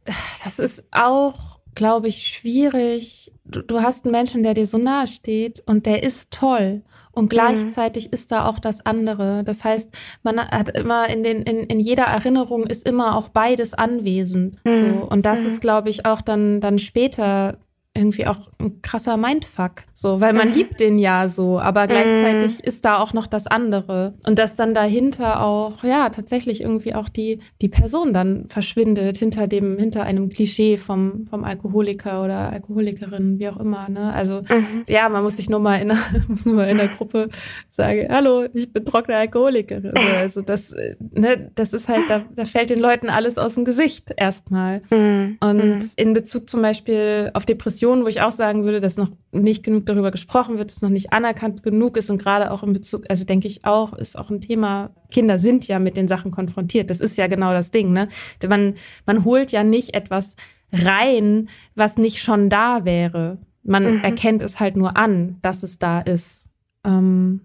das 0.43 0.59
ist 0.59 0.87
auch, 0.91 1.56
glaube 1.77 2.07
ich, 2.07 2.27
schwierig. 2.27 3.31
Du, 3.45 3.61
du 3.61 3.81
hast 3.81 4.03
einen 4.03 4.11
Menschen, 4.11 4.43
der 4.43 4.55
dir 4.55 4.65
so 4.65 4.77
nahe 4.79 5.07
steht 5.07 5.63
und 5.67 5.85
der 5.85 6.03
ist 6.03 6.33
toll. 6.33 6.81
Und 7.11 7.25
mhm. 7.25 7.29
gleichzeitig 7.29 8.07
mhm. 8.07 8.13
ist 8.13 8.31
da 8.31 8.47
auch 8.47 8.59
das 8.59 8.85
andere. 8.85 9.43
Das 9.43 9.63
heißt, 9.63 9.95
man 10.23 10.39
hat 10.39 10.75
immer 10.75 11.07
in 11.07 11.23
den, 11.23 11.43
in, 11.43 11.59
in 11.63 11.79
jeder 11.79 12.03
Erinnerung 12.03 12.65
ist 12.65 12.85
immer 12.87 13.15
auch 13.15 13.29
beides 13.29 13.75
anwesend. 13.75 14.57
Mhm. 14.65 14.73
So. 14.73 15.07
Und 15.07 15.25
das 15.25 15.39
mhm. 15.39 15.45
ist, 15.45 15.61
glaube 15.61 15.89
ich, 15.89 16.05
auch 16.05 16.21
dann, 16.21 16.59
dann 16.61 16.79
später 16.79 17.57
irgendwie 17.97 18.27
auch 18.27 18.49
ein 18.59 18.81
krasser 18.81 19.17
Mindfuck, 19.17 19.83
so, 19.93 20.21
weil 20.21 20.33
man 20.33 20.49
mhm. 20.49 20.53
liebt 20.53 20.79
den 20.79 20.97
ja 20.97 21.27
so, 21.27 21.59
aber 21.59 21.87
gleichzeitig 21.87 22.53
mhm. 22.53 22.63
ist 22.63 22.85
da 22.85 22.99
auch 22.99 23.13
noch 23.13 23.27
das 23.27 23.47
andere 23.47 24.13
und 24.25 24.39
dass 24.39 24.55
dann 24.55 24.73
dahinter 24.73 25.43
auch, 25.43 25.83
ja, 25.83 26.09
tatsächlich 26.09 26.61
irgendwie 26.61 26.93
auch 26.93 27.09
die, 27.09 27.39
die 27.61 27.69
Person 27.69 28.13
dann 28.13 28.47
verschwindet 28.47 29.17
hinter 29.17 29.47
dem, 29.47 29.77
hinter 29.77 30.03
einem 30.03 30.29
Klischee 30.29 30.77
vom, 30.77 31.25
vom 31.27 31.43
Alkoholiker 31.43 32.23
oder 32.23 32.51
Alkoholikerin, 32.51 33.39
wie 33.39 33.49
auch 33.49 33.57
immer, 33.57 33.89
ne, 33.89 34.13
also, 34.13 34.41
mhm. 34.41 34.85
ja, 34.87 35.09
man 35.09 35.23
muss 35.23 35.37
sich 35.37 35.49
nur 35.49 35.59
mal 35.59 35.81
in, 35.81 35.91
einer, 35.91 35.99
muss 36.27 36.45
nur 36.45 36.55
mal 36.55 36.69
in 36.69 36.77
der 36.77 36.89
Gruppe 36.89 37.29
sagen, 37.69 38.07
hallo, 38.09 38.45
ich 38.53 38.71
bin 38.71 38.85
trockene 38.85 39.17
Alkoholikerin, 39.17 39.97
also, 39.97 40.15
also 40.15 40.41
das, 40.41 40.73
ne, 40.99 41.51
das 41.55 41.73
ist 41.73 41.89
halt, 41.89 42.09
da, 42.09 42.25
da 42.35 42.45
fällt 42.45 42.69
den 42.69 42.79
Leuten 42.79 43.09
alles 43.09 43.37
aus 43.37 43.55
dem 43.55 43.65
Gesicht 43.65 44.13
erstmal 44.15 44.81
mhm. 44.89 45.37
und 45.39 45.57
mhm. 45.57 45.89
in 45.95 46.13
Bezug 46.13 46.49
zum 46.49 46.61
Beispiel 46.61 47.31
auf 47.33 47.45
Depressionen 47.45 47.86
Diskussion, 47.87 48.03
wo 48.03 48.09
ich 48.09 48.21
auch 48.21 48.31
sagen 48.31 48.63
würde, 48.63 48.81
dass 48.81 48.97
noch 48.97 49.09
nicht 49.31 49.63
genug 49.63 49.85
darüber 49.85 50.11
gesprochen 50.11 50.57
wird, 50.57 50.69
dass 50.71 50.81
noch 50.81 50.89
nicht 50.89 51.13
anerkannt 51.13 51.63
genug 51.63 51.95
ist 51.95 52.09
und 52.09 52.21
gerade 52.21 52.51
auch 52.51 52.63
in 52.63 52.73
Bezug, 52.73 53.05
also 53.09 53.23
denke 53.23 53.47
ich 53.47 53.63
auch, 53.65 53.93
ist 53.93 54.17
auch 54.17 54.29
ein 54.29 54.41
Thema. 54.41 54.91
Kinder 55.09 55.39
sind 55.39 55.67
ja 55.67 55.79
mit 55.79 55.95
den 55.95 56.07
Sachen 56.07 56.31
konfrontiert. 56.31 56.89
Das 56.89 56.99
ist 56.99 57.17
ja 57.17 57.27
genau 57.27 57.53
das 57.53 57.71
Ding, 57.71 57.93
ne? 57.93 58.09
Man, 58.47 58.75
man 59.05 59.23
holt 59.23 59.51
ja 59.51 59.63
nicht 59.63 59.93
etwas 59.93 60.35
rein, 60.71 61.47
was 61.75 61.97
nicht 61.97 62.21
schon 62.21 62.49
da 62.49 62.83
wäre. 62.83 63.37
Man 63.63 63.97
mhm. 63.97 64.03
erkennt 64.03 64.41
es 64.41 64.59
halt 64.59 64.75
nur 64.75 64.97
an, 64.97 65.37
dass 65.41 65.63
es 65.63 65.79
da 65.79 66.01
ist. 66.01 66.49
Ähm, 66.85 67.41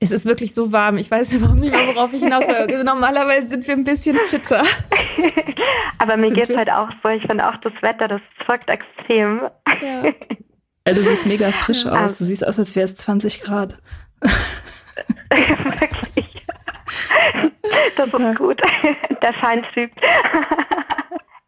es 0.00 0.10
ist 0.10 0.26
wirklich 0.26 0.54
so 0.54 0.72
warm. 0.72 0.96
Ich 0.98 1.10
weiß 1.10 1.34
überhaupt 1.34 1.60
nicht 1.60 1.72
mehr, 1.72 1.86
worauf 1.86 2.12
ich 2.12 2.22
hinaus 2.22 2.46
will. 2.46 2.84
Normalerweise 2.84 3.48
sind 3.48 3.66
wir 3.66 3.74
ein 3.74 3.84
bisschen 3.84 4.18
fitter. 4.28 4.62
Aber 5.98 6.16
mir 6.16 6.32
geht 6.32 6.50
es 6.50 6.56
halt 6.56 6.70
auch 6.70 6.88
so. 7.02 7.08
Ich 7.10 7.22
finde 7.26 7.48
auch 7.48 7.56
das 7.58 7.72
Wetter, 7.80 8.08
das 8.08 8.20
zockt 8.46 8.68
extrem. 8.68 9.42
Ja. 9.80 10.12
Also, 10.84 11.00
du 11.00 11.08
siehst 11.10 11.26
mega 11.26 11.52
frisch 11.52 11.86
aus. 11.86 12.18
Du 12.18 12.24
siehst 12.24 12.44
aus, 12.44 12.58
als 12.58 12.74
wäre 12.74 12.86
es 12.86 12.96
20 12.96 13.42
Grad. 13.42 13.80
Wirklich. 15.30 16.44
Das 17.96 18.06
ist 18.06 18.36
gut. 18.36 18.60
Der 19.22 19.32
Schein 19.34 19.64
trübt. 19.72 19.96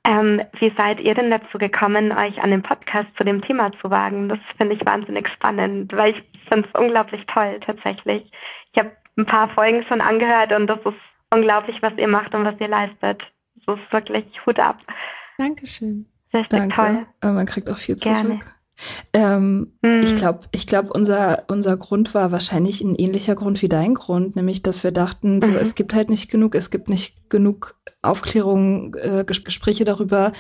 Ähm, 0.07 0.43
wie 0.61 0.73
seid 0.77 1.01
ihr 1.01 1.15
denn 1.15 1.31
dazu 1.31 1.57
gekommen, 1.57 2.13
euch 2.13 2.39
an 2.43 2.51
den 2.51 2.63
Podcast 2.63 3.09
zu 3.17 3.25
dem 3.25 3.41
Thema 3.41 3.73
zu 3.81 3.91
wagen? 3.91 4.29
Das 4.29 4.39
finde 4.57 4.75
ich 4.75 4.85
wahnsinnig 4.85 5.27
spannend, 5.35 5.93
weil 5.95 6.13
ich 6.13 6.23
finde 6.55 6.69
es 6.73 6.81
unglaublich 6.81 7.25
toll 7.33 7.61
tatsächlich. 7.65 8.31
Ich 8.73 8.79
habe 8.79 8.93
ein 9.17 9.27
paar 9.27 9.49
Folgen 9.51 9.85
schon 9.89 10.01
angehört 10.01 10.53
und 10.53 10.67
das 10.67 10.79
ist 10.85 11.01
unglaublich, 11.31 11.77
was 11.83 11.93
ihr 11.97 12.09
macht 12.09 12.35
und 12.35 12.45
was 12.45 12.59
ihr 12.61 12.69
leistet. 12.69 13.23
Das 13.67 13.79
ist 13.79 13.93
wirklich 13.93 14.25
Hut 14.47 14.59
ab. 14.59 14.79
Dankeschön. 15.39 16.07
Richtig 16.33 16.59
Danke. 16.59 16.75
toll. 16.75 17.07
Aber 17.21 17.33
man 17.33 17.47
kriegt 17.47 17.71
auch 17.71 17.77
viel 17.77 17.97
zurück. 17.97 18.17
Gerne. 18.17 18.41
Ähm, 19.13 19.73
hm. 19.85 20.01
Ich 20.03 20.17
glaube, 20.17 20.41
ich 20.51 20.67
glaub, 20.67 20.91
unser, 20.91 21.45
unser 21.47 21.77
Grund 21.77 22.13
war 22.13 22.33
wahrscheinlich 22.33 22.81
ein 22.81 22.97
ähnlicher 22.97 23.37
Grund 23.37 23.63
wie 23.63 23.69
dein 23.69 23.95
Grund, 23.95 24.35
nämlich, 24.35 24.63
dass 24.63 24.83
wir 24.83 24.91
dachten, 24.91 25.41
so, 25.41 25.53
mhm. 25.53 25.57
es 25.57 25.77
gibt 25.77 25.95
halt 25.95 26.11
nicht 26.11 26.29
genug, 26.29 26.57
es 26.57 26.71
gibt 26.71 26.89
nicht 26.89 27.31
genug 27.31 27.77
Aufklärung, 28.03 28.95
äh, 28.97 29.25
Gespräche 29.25 29.85
darüber, 29.85 30.33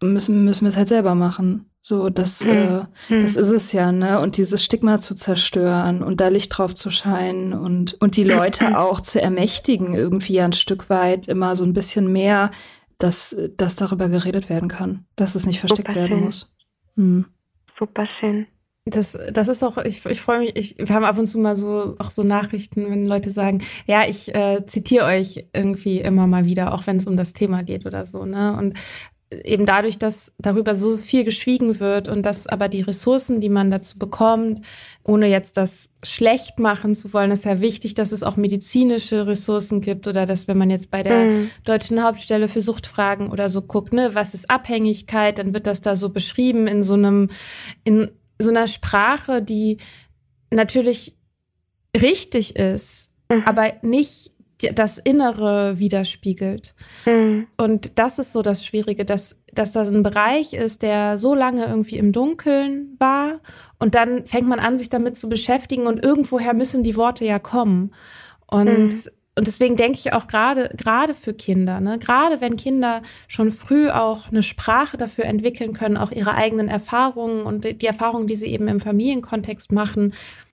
müssen, 0.00 0.44
müssen 0.44 0.64
wir 0.64 0.68
es 0.68 0.76
halt 0.76 0.88
selber 0.88 1.16
machen. 1.16 1.69
So, 1.82 2.10
das, 2.10 2.44
mhm. 2.44 2.50
äh, 2.50 2.80
hm. 3.08 3.20
das 3.22 3.36
ist 3.36 3.50
es 3.50 3.72
ja, 3.72 3.90
ne? 3.90 4.20
Und 4.20 4.36
dieses 4.36 4.62
Stigma 4.62 5.00
zu 5.00 5.14
zerstören 5.14 6.02
und 6.02 6.20
da 6.20 6.28
Licht 6.28 6.56
drauf 6.56 6.74
zu 6.74 6.90
scheinen 6.90 7.54
und, 7.54 7.94
und 8.00 8.16
die 8.16 8.24
Leute 8.24 8.76
auch 8.78 9.00
zu 9.00 9.20
ermächtigen, 9.20 9.94
irgendwie 9.94 10.40
ein 10.40 10.52
Stück 10.52 10.90
weit 10.90 11.26
immer 11.26 11.56
so 11.56 11.64
ein 11.64 11.72
bisschen 11.72 12.12
mehr, 12.12 12.50
dass, 12.98 13.34
dass 13.56 13.76
darüber 13.76 14.10
geredet 14.10 14.50
werden 14.50 14.68
kann, 14.68 15.06
dass 15.16 15.34
es 15.34 15.46
nicht 15.46 15.60
versteckt 15.60 15.94
werden 15.94 16.20
muss. 16.20 16.52
Mhm 16.96 17.24
super 17.80 18.06
schön. 18.20 18.46
Das, 18.86 19.18
das 19.32 19.48
ist 19.48 19.62
auch, 19.62 19.76
ich, 19.78 20.04
ich 20.06 20.20
freue 20.20 20.40
mich, 20.40 20.56
ich, 20.56 20.78
wir 20.78 20.94
haben 20.94 21.04
ab 21.04 21.18
und 21.18 21.26
zu 21.26 21.38
mal 21.38 21.54
so 21.54 21.94
auch 21.98 22.10
so 22.10 22.22
Nachrichten, 22.22 22.90
wenn 22.90 23.06
Leute 23.06 23.30
sagen, 23.30 23.62
ja, 23.86 24.06
ich 24.06 24.34
äh, 24.34 24.64
zitiere 24.64 25.04
euch 25.04 25.48
irgendwie 25.52 26.00
immer 26.00 26.26
mal 26.26 26.46
wieder, 26.46 26.72
auch 26.72 26.86
wenn 26.86 26.96
es 26.96 27.06
um 27.06 27.16
das 27.16 27.32
Thema 27.32 27.62
geht 27.62 27.84
oder 27.84 28.06
so, 28.06 28.24
ne? 28.24 28.56
Und 28.56 28.74
eben 29.32 29.64
dadurch, 29.64 29.98
dass 29.98 30.32
darüber 30.38 30.74
so 30.74 30.96
viel 30.96 31.24
geschwiegen 31.24 31.78
wird 31.78 32.08
und 32.08 32.22
dass 32.22 32.48
aber 32.48 32.68
die 32.68 32.80
Ressourcen, 32.80 33.40
die 33.40 33.48
man 33.48 33.70
dazu 33.70 33.96
bekommt, 33.98 34.60
ohne 35.04 35.28
jetzt 35.28 35.56
das 35.56 35.88
schlecht 36.02 36.58
machen 36.58 36.96
zu 36.96 37.12
wollen, 37.12 37.30
ist 37.30 37.44
ja 37.44 37.60
wichtig, 37.60 37.94
dass 37.94 38.10
es 38.10 38.24
auch 38.24 38.36
medizinische 38.36 39.28
Ressourcen 39.28 39.80
gibt 39.80 40.08
oder 40.08 40.26
dass, 40.26 40.48
wenn 40.48 40.58
man 40.58 40.70
jetzt 40.70 40.90
bei 40.90 41.04
der 41.04 41.26
mhm. 41.26 41.50
deutschen 41.64 42.02
Hauptstelle 42.02 42.48
für 42.48 42.60
Suchtfragen 42.60 43.30
oder 43.30 43.50
so 43.50 43.62
guckt, 43.62 43.92
ne, 43.92 44.14
was 44.14 44.34
ist 44.34 44.50
Abhängigkeit, 44.50 45.38
dann 45.38 45.54
wird 45.54 45.68
das 45.68 45.80
da 45.80 45.94
so 45.94 46.08
beschrieben 46.08 46.66
in 46.66 46.82
so 46.82 46.94
einem, 46.94 47.30
in 47.84 48.10
so 48.40 48.50
einer 48.50 48.66
Sprache, 48.66 49.42
die 49.42 49.78
natürlich 50.50 51.16
richtig 51.96 52.56
ist, 52.56 53.10
mhm. 53.28 53.42
aber 53.44 53.74
nicht 53.82 54.32
das 54.74 54.98
Innere 54.98 55.78
widerspiegelt. 55.78 56.74
Mhm. 57.06 57.46
Und 57.56 57.98
das 57.98 58.18
ist 58.18 58.32
so 58.32 58.42
das 58.42 58.64
Schwierige, 58.64 59.04
dass, 59.04 59.36
dass 59.52 59.72
das 59.72 59.90
ein 59.90 60.02
Bereich 60.02 60.52
ist, 60.52 60.82
der 60.82 61.18
so 61.18 61.34
lange 61.34 61.66
irgendwie 61.66 61.98
im 61.98 62.12
Dunkeln 62.12 62.96
war 62.98 63.40
und 63.78 63.94
dann 63.94 64.26
fängt 64.26 64.48
man 64.48 64.60
an, 64.60 64.78
sich 64.78 64.90
damit 64.90 65.16
zu 65.16 65.28
beschäftigen 65.28 65.86
und 65.86 66.04
irgendwoher 66.04 66.54
müssen 66.54 66.82
die 66.82 66.96
Worte 66.96 67.24
ja 67.24 67.38
kommen. 67.38 67.92
Und, 68.46 68.66
mhm. 68.66 68.90
und 69.36 69.46
deswegen 69.46 69.76
denke 69.76 69.98
ich 69.98 70.12
auch 70.12 70.26
gerade, 70.26 70.70
gerade 70.76 71.14
für 71.14 71.34
Kinder, 71.34 71.80
ne, 71.80 71.98
gerade 71.98 72.40
wenn 72.40 72.56
Kinder 72.56 73.02
schon 73.28 73.50
früh 73.50 73.88
auch 73.90 74.28
eine 74.28 74.42
Sprache 74.42 74.96
dafür 74.96 75.24
entwickeln 75.24 75.72
können, 75.72 75.96
auch 75.96 76.10
ihre 76.10 76.34
eigenen 76.34 76.68
Erfahrungen 76.68 77.42
und 77.42 77.64
die 77.64 77.86
Erfahrungen, 77.86 78.26
die 78.26 78.36
sie 78.36 78.48
eben 78.48 78.68
im 78.68 78.80
Familienkontext 78.80 79.72
machen, 79.72 80.12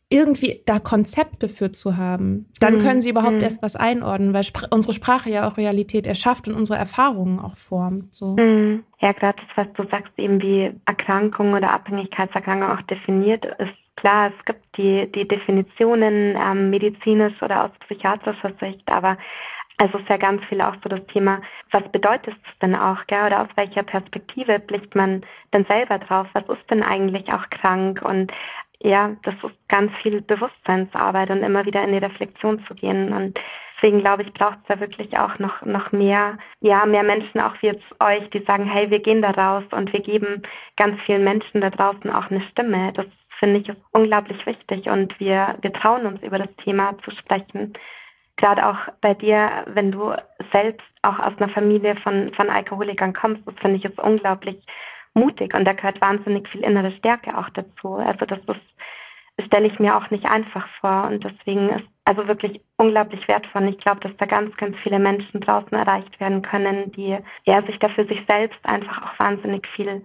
irgendwie 0.10 0.62
da 0.66 0.80
Konzepte 0.80 1.50
für 1.50 1.72
zu 1.72 1.98
haben, 1.98 2.46
dann 2.62 2.76
mhm. 2.76 2.80
können 2.80 3.02
sie 3.02 3.10
überhaupt 3.10 3.36
mhm. 3.36 3.42
erst 3.42 3.62
was 3.62 3.76
einordnen, 3.76 4.34
weil 4.34 4.44
Spr 4.44 4.68
unsere 4.72 4.94
Sprache 4.94 5.30
ja 5.30 5.48
auch 5.48 5.58
Realität 5.58 6.08
erschafft 6.08 6.48
und 6.48 6.56
unsere 6.56 6.80
Erfahrungen 6.80 7.40
auch 7.40 7.56
formt. 7.56 8.14
So. 8.14 8.36
Mhm. 8.38 8.84
Ja, 9.00 9.12
gerade 9.12 9.38
das, 9.38 9.66
was 9.66 9.74
du 9.74 9.90
sagst, 9.90 10.14
eben 10.18 10.42
wie 10.42 10.72
Erkrankung 10.86 11.54
oder 11.54 11.72
Abhängigkeitserkrankung 11.72 12.72
auch 12.72 12.82
definiert 12.84 13.46
ist. 13.46 13.74
Klar, 13.98 14.32
es 14.38 14.46
gibt 14.46 14.64
die, 14.78 15.12
die 15.12 15.28
Definitionen 15.28 16.38
ähm, 16.38 16.70
medizinisch 16.70 17.42
oder 17.42 17.66
aus 17.66 17.72
psychiatrischer 17.88 18.54
Sicht, 18.60 18.88
aber 18.88 19.18
also 19.80 20.00
ist 20.00 20.10
ja 20.10 20.18
ganz 20.18 20.44
viel 20.46 20.62
auch 20.62 20.74
so 20.84 20.90
das 20.90 21.06
Thema, 21.14 21.40
was 21.72 21.84
bedeutet 21.92 22.34
es 22.34 22.60
denn 22.60 22.76
auch, 22.76 22.98
gell? 23.08 23.28
oder 23.28 23.42
aus 23.44 23.50
welcher 23.56 23.84
Perspektive 23.84 24.60
blickt 24.60 24.96
man 24.96 25.24
denn 25.54 25.66
selber 25.66 26.00
drauf? 26.00 26.28
Was 26.34 26.50
ist 26.50 26.70
denn 26.72 26.82
eigentlich 26.82 27.32
auch 27.32 27.48
krank? 27.52 28.02
Und 28.02 28.32
ja, 28.82 29.16
das 29.24 29.36
ist 29.36 29.70
ganz 29.70 29.92
viel 30.02 30.22
Bewusstseinsarbeit 30.22 31.30
und 31.30 31.44
immer 31.44 31.66
wieder 31.66 31.84
in 31.84 31.92
die 31.92 31.98
Reflexion 31.98 32.64
zu 32.68 32.76
gehen. 32.76 33.12
Und 33.12 33.40
deswegen 33.76 34.02
glaube 34.02 34.24
ich, 34.24 34.34
braucht 34.34 34.60
es 34.62 34.68
da 34.68 34.80
wirklich 34.80 35.18
auch 35.18 35.40
noch, 35.40 35.62
noch 35.64 35.92
mehr, 35.92 36.38
ja, 36.62 36.86
mehr 36.86 37.04
Menschen, 37.04 37.42
auch 37.42 37.54
wie 37.62 37.68
jetzt 37.68 37.86
euch, 38.00 38.30
die 38.30 38.44
sagen, 38.46 38.66
hey, 38.66 38.90
wir 38.90 39.00
gehen 39.00 39.22
da 39.22 39.32
raus 39.32 39.64
und 39.72 39.92
wir 39.94 40.02
geben 40.02 40.44
ganz 40.76 41.00
vielen 41.06 41.24
Menschen 41.24 41.62
da 41.62 41.70
draußen 41.70 42.12
auch 42.12 42.30
eine 42.30 42.42
Stimme. 42.52 42.94
Das 42.94 43.08
finde 43.40 43.60
ich 43.60 43.70
ist 43.70 43.82
unglaublich 43.92 44.44
wichtig 44.46 44.88
und 44.88 45.20
wir, 45.20 45.58
wir 45.62 45.74
trauen 45.74 46.06
uns 46.06 46.22
über 46.24 46.40
das 46.40 46.54
Thema 46.64 46.98
zu 47.04 47.12
sprechen. 47.12 47.74
Gerade 48.38 48.68
auch 48.68 48.78
bei 49.02 49.16
dir, 49.16 49.66
wenn 49.68 49.92
du 49.92 50.14
selbst 50.52 50.86
auch 51.02 51.18
aus 51.20 51.34
einer 51.38 51.50
Familie 51.50 51.96
von, 51.98 52.32
von 52.36 52.50
Alkoholikern 52.50 53.14
kommst, 53.14 53.42
das 53.48 53.56
finde 53.60 53.78
ich 53.78 53.86
ist 53.86 54.00
unglaublich 54.00 54.58
mutig 55.18 55.54
und 55.54 55.66
da 55.66 55.74
gehört 55.74 56.00
wahnsinnig 56.02 56.48
viel 56.50 56.62
innere 56.62 56.92
Stärke 56.94 57.38
auch 57.38 57.50
dazu. 57.50 57.96
Also 57.96 58.26
das 58.26 58.40
ist, 58.48 59.46
stelle 59.48 59.68
ich 59.68 59.80
mir 59.80 59.98
auch 59.98 60.10
nicht 60.10 60.26
einfach 60.26 60.68
vor 60.80 61.08
und 61.10 61.24
deswegen 61.24 61.70
ist 61.70 61.88
also 62.06 62.28
wirklich 62.28 62.62
unglaublich 62.78 63.28
wertvoll. 63.28 63.64
Und 63.64 63.70
ich 63.70 63.80
glaube, 63.80 64.00
dass 64.02 64.16
da 64.18 64.26
ganz, 64.26 64.56
ganz 64.58 64.76
viele 64.82 65.00
Menschen 65.00 65.42
draußen 65.42 65.74
erreicht 65.74 66.20
werden 66.20 66.42
können, 66.42 66.92
die 66.94 67.18
ja 67.46 67.62
sich 67.66 67.78
dafür 67.80 68.08
sich 68.08 68.20
selbst 68.28 68.60
einfach 68.64 69.04
auch 69.04 69.20
wahnsinnig 69.20 69.68
viel, 69.76 70.04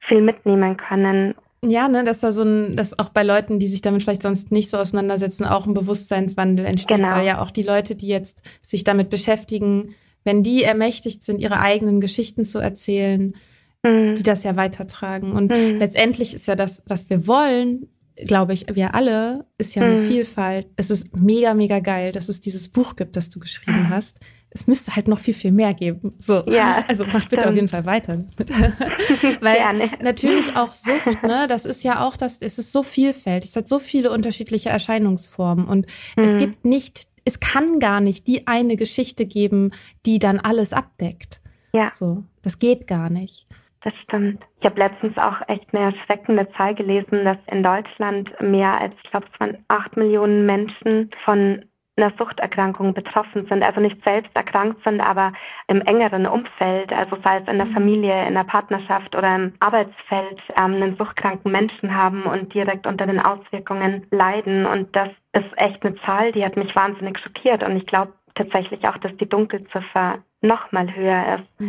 viel 0.00 0.22
mitnehmen 0.22 0.76
können. 0.76 1.34
Ja, 1.64 1.88
ne, 1.88 2.02
dass 2.02 2.18
da 2.18 2.32
so 2.32 2.42
ein, 2.42 2.74
dass 2.74 2.98
auch 2.98 3.10
bei 3.10 3.22
Leuten, 3.22 3.60
die 3.60 3.68
sich 3.68 3.82
damit 3.82 4.02
vielleicht 4.02 4.22
sonst 4.22 4.50
nicht 4.50 4.68
so 4.68 4.78
auseinandersetzen, 4.78 5.44
auch 5.44 5.66
ein 5.66 5.74
Bewusstseinswandel 5.74 6.66
entsteht, 6.66 6.96
genau. 6.96 7.10
weil 7.10 7.26
ja 7.26 7.40
auch 7.40 7.52
die 7.52 7.62
Leute, 7.62 7.94
die 7.94 8.08
jetzt 8.08 8.42
sich 8.66 8.82
damit 8.82 9.10
beschäftigen, 9.10 9.94
wenn 10.24 10.42
die 10.42 10.64
ermächtigt 10.64 11.22
sind, 11.22 11.40
ihre 11.40 11.60
eigenen 11.60 12.00
Geschichten 12.00 12.44
zu 12.44 12.58
erzählen, 12.58 13.34
mhm. 13.82 14.14
die 14.14 14.22
das 14.22 14.44
ja 14.44 14.56
weitertragen. 14.56 15.32
Und 15.32 15.52
mhm. 15.52 15.76
letztendlich 15.76 16.34
ist 16.34 16.46
ja 16.46 16.54
das, 16.54 16.82
was 16.86 17.08
wir 17.10 17.26
wollen, 17.26 17.88
glaube 18.26 18.52
ich, 18.52 18.66
wir 18.72 18.94
alle, 18.94 19.46
ist 19.58 19.74
ja 19.74 19.82
eine 19.82 20.00
mhm. 20.00 20.06
Vielfalt. 20.06 20.68
Es 20.76 20.90
ist 20.90 21.16
mega, 21.16 21.54
mega 21.54 21.80
geil, 21.80 22.12
dass 22.12 22.28
es 22.28 22.40
dieses 22.40 22.68
Buch 22.68 22.96
gibt, 22.96 23.16
das 23.16 23.30
du 23.30 23.40
geschrieben 23.40 23.88
hast. 23.88 24.20
Es 24.54 24.66
müsste 24.66 24.94
halt 24.94 25.08
noch 25.08 25.18
viel, 25.18 25.32
viel 25.32 25.52
mehr 25.52 25.72
geben. 25.72 26.12
So. 26.18 26.44
Ja, 26.46 26.84
also 26.86 27.06
mach 27.06 27.26
bitte 27.26 27.48
auf 27.48 27.54
jeden 27.54 27.68
Fall 27.68 27.86
weiter. 27.86 28.22
Weil 29.40 29.56
Gerne. 29.56 29.90
natürlich 30.02 30.54
auch 30.56 30.74
Sucht, 30.74 31.22
ne, 31.22 31.46
das 31.48 31.64
ist 31.64 31.82
ja 31.82 32.06
auch 32.06 32.18
das, 32.18 32.42
es 32.42 32.58
ist 32.58 32.70
so 32.70 32.82
vielfältig, 32.82 33.50
es 33.50 33.56
hat 33.56 33.66
so 33.66 33.78
viele 33.78 34.10
unterschiedliche 34.10 34.68
Erscheinungsformen 34.68 35.66
und 35.66 35.86
mhm. 36.16 36.24
es 36.24 36.36
gibt 36.36 36.66
nicht, 36.66 37.06
es 37.24 37.40
kann 37.40 37.78
gar 37.78 38.02
nicht 38.02 38.26
die 38.26 38.46
eine 38.46 38.76
Geschichte 38.76 39.24
geben, 39.24 39.70
die 40.04 40.18
dann 40.18 40.38
alles 40.38 40.74
abdeckt. 40.74 41.40
Ja. 41.72 41.90
So, 41.94 42.24
das 42.42 42.58
geht 42.58 42.86
gar 42.86 43.08
nicht. 43.08 43.46
Das 43.84 43.94
stimmt. 44.04 44.44
Ich 44.60 44.64
habe 44.64 44.78
letztens 44.78 45.18
auch 45.18 45.40
echt 45.48 45.74
eine 45.74 45.92
erschreckende 45.92 46.48
Zahl 46.52 46.74
gelesen, 46.74 47.24
dass 47.24 47.38
in 47.50 47.64
Deutschland 47.64 48.30
mehr 48.40 48.80
als, 48.80 48.94
ich 49.02 49.10
glaube, 49.10 49.26
es 49.32 49.40
waren 49.40 49.64
acht 49.68 49.96
Millionen 49.96 50.46
Menschen 50.46 51.10
von 51.24 51.64
einer 51.96 52.12
Suchterkrankung 52.16 52.94
betroffen 52.94 53.46
sind, 53.48 53.62
also 53.62 53.80
nicht 53.80 54.02
selbst 54.02 54.34
erkrankt 54.34 54.82
sind, 54.82 55.00
aber 55.00 55.32
im 55.66 55.82
engeren 55.82 56.26
Umfeld, 56.26 56.90
also 56.92 57.18
sei 57.22 57.38
es 57.38 57.48
in 57.48 57.58
der 57.58 57.66
mhm. 57.66 57.74
Familie, 57.74 58.26
in 58.26 58.34
der 58.34 58.44
Partnerschaft 58.44 59.14
oder 59.14 59.34
im 59.34 59.52
Arbeitsfeld, 59.60 60.40
ähm, 60.56 60.74
einen 60.74 60.96
suchtkranken 60.96 61.52
Menschen 61.52 61.94
haben 61.94 62.22
und 62.22 62.54
direkt 62.54 62.86
unter 62.86 63.06
den 63.06 63.20
Auswirkungen 63.20 64.06
leiden. 64.10 64.64
Und 64.64 64.94
das 64.96 65.10
ist 65.32 65.52
echt 65.56 65.84
eine 65.84 65.96
Zahl, 65.96 66.32
die 66.32 66.44
hat 66.44 66.56
mich 66.56 66.74
wahnsinnig 66.74 67.18
schockiert. 67.18 67.62
Und 67.62 67.76
ich 67.76 67.86
glaube, 67.86 68.12
tatsächlich 68.34 68.86
auch, 68.86 68.96
dass 68.98 69.16
die 69.16 69.28
Dunkelziffer 69.28 70.18
noch 70.42 70.72
mal 70.72 70.92
höher 70.94 71.38
ist. 71.38 71.60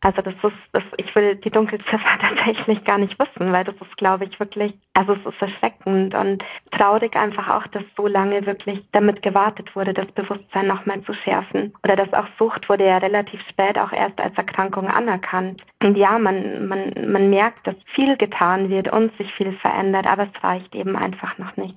Also 0.00 0.22
das 0.22 0.34
ist, 0.34 0.56
das, 0.72 0.84
ich 0.96 1.12
will 1.14 1.36
die 1.36 1.50
Dunkelziffer 1.50 2.18
tatsächlich 2.20 2.84
gar 2.84 2.98
nicht 2.98 3.18
wissen, 3.18 3.52
weil 3.52 3.64
das 3.64 3.74
ist, 3.74 3.96
glaube 3.96 4.24
ich, 4.24 4.38
wirklich, 4.38 4.74
also 4.94 5.14
es 5.14 5.26
ist 5.26 5.42
erschreckend 5.42 6.14
und 6.14 6.44
traurig 6.70 7.16
einfach 7.16 7.48
auch, 7.48 7.66
dass 7.68 7.82
so 7.96 8.06
lange 8.06 8.46
wirklich 8.46 8.80
damit 8.92 9.22
gewartet 9.22 9.74
wurde, 9.74 9.92
das 9.92 10.06
Bewusstsein 10.12 10.68
noch 10.68 10.86
mal 10.86 11.02
zu 11.02 11.12
schärfen. 11.14 11.74
Oder 11.82 11.96
dass 11.96 12.12
auch 12.12 12.26
Sucht 12.38 12.68
wurde 12.68 12.86
ja 12.86 12.98
relativ 12.98 13.40
spät 13.48 13.76
auch 13.76 13.92
erst 13.92 14.20
als 14.20 14.36
Erkrankung 14.36 14.86
anerkannt. 14.88 15.60
Und 15.82 15.96
ja, 15.96 16.18
man, 16.18 16.68
man, 16.68 16.92
man 17.10 17.28
merkt, 17.28 17.66
dass 17.66 17.74
viel 17.94 18.16
getan 18.16 18.70
wird 18.70 18.92
und 18.92 19.16
sich 19.18 19.32
viel 19.34 19.52
verändert, 19.54 20.06
aber 20.06 20.28
es 20.32 20.44
reicht 20.44 20.74
eben 20.76 20.96
einfach 20.96 21.38
noch 21.38 21.56
nicht. 21.56 21.74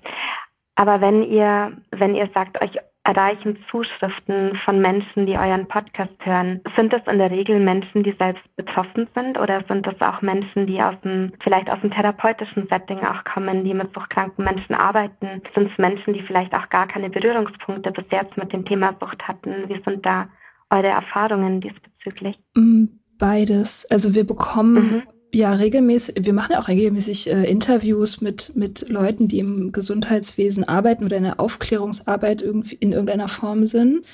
Aber 0.76 1.02
wenn 1.02 1.24
ihr, 1.24 1.72
wenn 1.92 2.16
ihr 2.16 2.30
sagt, 2.34 2.62
euch 2.62 2.78
erreichen 3.06 3.58
Zuschriften 3.70 4.58
von 4.66 4.82
Menschen, 4.82 5.26
die 5.26 5.38
euren 5.38 5.68
Podcast 5.68 6.14
hören. 6.24 6.62
Sind 6.76 6.92
das 6.92 7.02
in 7.06 7.20
der 7.20 7.30
Regel 7.32 7.60
Menschen, 7.60 8.04
die 8.04 8.16
selbst 8.18 8.44
betroffen 8.56 9.08
sind 9.16 9.40
oder 9.40 9.64
sind 9.68 9.86
das 9.86 10.00
auch 10.02 10.22
Menschen, 10.22 10.66
die 10.66 10.82
aus 10.82 10.96
dem, 11.04 11.32
vielleicht 11.44 11.70
aus 11.70 11.80
dem 11.82 11.92
therapeutischen 11.92 12.68
Setting 12.68 13.00
auch 13.00 13.24
kommen, 13.24 13.64
die 13.64 13.74
mit 13.74 13.94
suchtkranken 13.94 14.44
Menschen 14.44 14.74
arbeiten? 14.74 15.42
Sind 15.54 15.72
es 15.72 15.78
Menschen, 15.78 16.14
die 16.14 16.24
vielleicht 16.24 16.54
auch 16.54 16.68
gar 16.70 16.88
keine 16.88 17.10
Berührungspunkte 17.10 17.92
bis 17.92 18.06
jetzt 18.12 18.36
mit 18.38 18.52
dem 18.52 18.66
Thema 18.66 18.96
Sucht 19.00 19.28
hatten? 19.28 19.70
Wie 19.70 19.82
sind 19.84 20.06
da 20.06 20.28
eure 20.72 20.88
Erfahrungen 20.88 21.62
diesbezüglich? 21.62 22.38
Mm, 22.56 22.86
beides. 23.20 23.88
Also 23.92 24.16
wir 24.16 24.26
bekommen 24.26 24.74
mhm 24.74 25.04
ja 25.36 25.54
regelmäßig, 25.54 26.16
wir 26.26 26.34
machen 26.34 26.54
ja 26.54 26.60
auch 26.60 26.70
regelmäßig 26.70 27.30
äh, 27.30 27.44
Interviews 27.44 28.22
mit, 28.22 28.54
mit 28.56 28.88
Leuten, 28.90 29.28
die 29.28 29.40
im 29.40 29.72
Gesundheitswesen 29.72 30.64
arbeiten 30.64 31.04
oder 31.04 31.18
in 31.18 31.24
der 31.24 31.40
Aufklärungsarbeit 31.40 32.42
irgendwie 32.42 32.76
in 32.76 32.94
irgendeiner 32.94 33.28
Form 33.28 33.66
sind. 33.66 34.06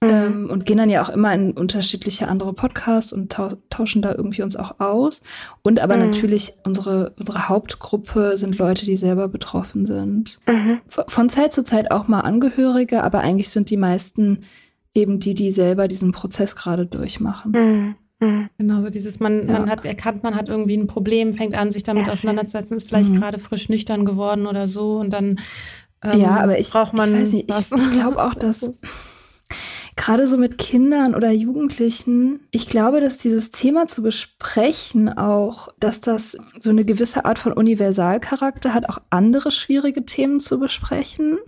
Mhm. 0.00 0.10
Ähm, 0.10 0.50
und 0.50 0.66
gehen 0.66 0.76
dann 0.76 0.90
ja 0.90 1.02
auch 1.02 1.08
immer 1.10 1.32
in 1.32 1.52
unterschiedliche 1.52 2.26
andere 2.26 2.52
Podcasts 2.52 3.12
und 3.12 3.30
tau 3.30 3.52
tauschen 3.70 4.02
da 4.02 4.12
irgendwie 4.12 4.42
uns 4.42 4.56
auch 4.56 4.80
aus. 4.80 5.22
Und 5.62 5.78
aber 5.78 5.96
mhm. 5.96 6.06
natürlich 6.06 6.54
unsere, 6.64 7.14
unsere 7.18 7.48
Hauptgruppe 7.48 8.36
sind 8.36 8.58
Leute, 8.58 8.84
die 8.84 8.96
selber 8.96 9.28
betroffen 9.28 9.86
sind. 9.86 10.40
Mhm. 10.48 10.80
Von 10.86 11.28
Zeit 11.28 11.52
zu 11.52 11.62
Zeit 11.62 11.92
auch 11.92 12.08
mal 12.08 12.20
Angehörige, 12.20 13.04
aber 13.04 13.20
eigentlich 13.20 13.50
sind 13.50 13.70
die 13.70 13.76
meisten 13.76 14.40
eben 14.92 15.20
die, 15.20 15.34
die 15.34 15.52
selber 15.52 15.86
diesen 15.86 16.10
Prozess 16.10 16.56
gerade 16.56 16.84
durchmachen. 16.84 17.96
Mhm. 18.24 18.50
Genau, 18.58 18.82
so 18.82 18.90
dieses, 18.90 19.20
man, 19.20 19.46
ja. 19.46 19.58
man 19.60 19.70
hat 19.70 19.84
erkannt, 19.84 20.22
man 20.22 20.34
hat 20.34 20.48
irgendwie 20.48 20.76
ein 20.76 20.86
Problem, 20.86 21.32
fängt 21.32 21.54
an, 21.54 21.70
sich 21.70 21.82
damit 21.82 22.06
ja. 22.06 22.12
auseinanderzusetzen, 22.12 22.76
ist 22.76 22.88
vielleicht 22.88 23.10
mhm. 23.10 23.20
gerade 23.20 23.38
frisch 23.38 23.68
nüchtern 23.68 24.04
geworden 24.04 24.46
oder 24.46 24.68
so 24.68 24.98
und 24.98 25.12
dann 25.12 25.38
ähm, 26.04 26.20
ja, 26.20 26.40
aber 26.40 26.58
ich, 26.58 26.70
braucht 26.70 26.92
man. 26.92 27.14
Ich, 27.14 27.22
weiß 27.22 27.32
nicht, 27.32 27.50
ich, 27.50 27.72
ich 27.72 27.92
glaube 27.92 28.22
auch, 28.22 28.34
dass 28.34 28.70
gerade 29.96 30.28
so 30.28 30.36
mit 30.36 30.58
Kindern 30.58 31.14
oder 31.14 31.30
Jugendlichen, 31.30 32.40
ich 32.50 32.68
glaube, 32.68 33.00
dass 33.00 33.16
dieses 33.16 33.50
Thema 33.50 33.86
zu 33.86 34.02
besprechen 34.02 35.08
auch, 35.08 35.68
dass 35.80 36.00
das 36.00 36.36
so 36.60 36.70
eine 36.70 36.84
gewisse 36.84 37.24
Art 37.24 37.38
von 37.38 37.52
Universalcharakter 37.52 38.74
hat, 38.74 38.88
auch 38.88 38.98
andere 39.10 39.50
schwierige 39.50 40.04
Themen 40.04 40.40
zu 40.40 40.60
besprechen. 40.60 41.38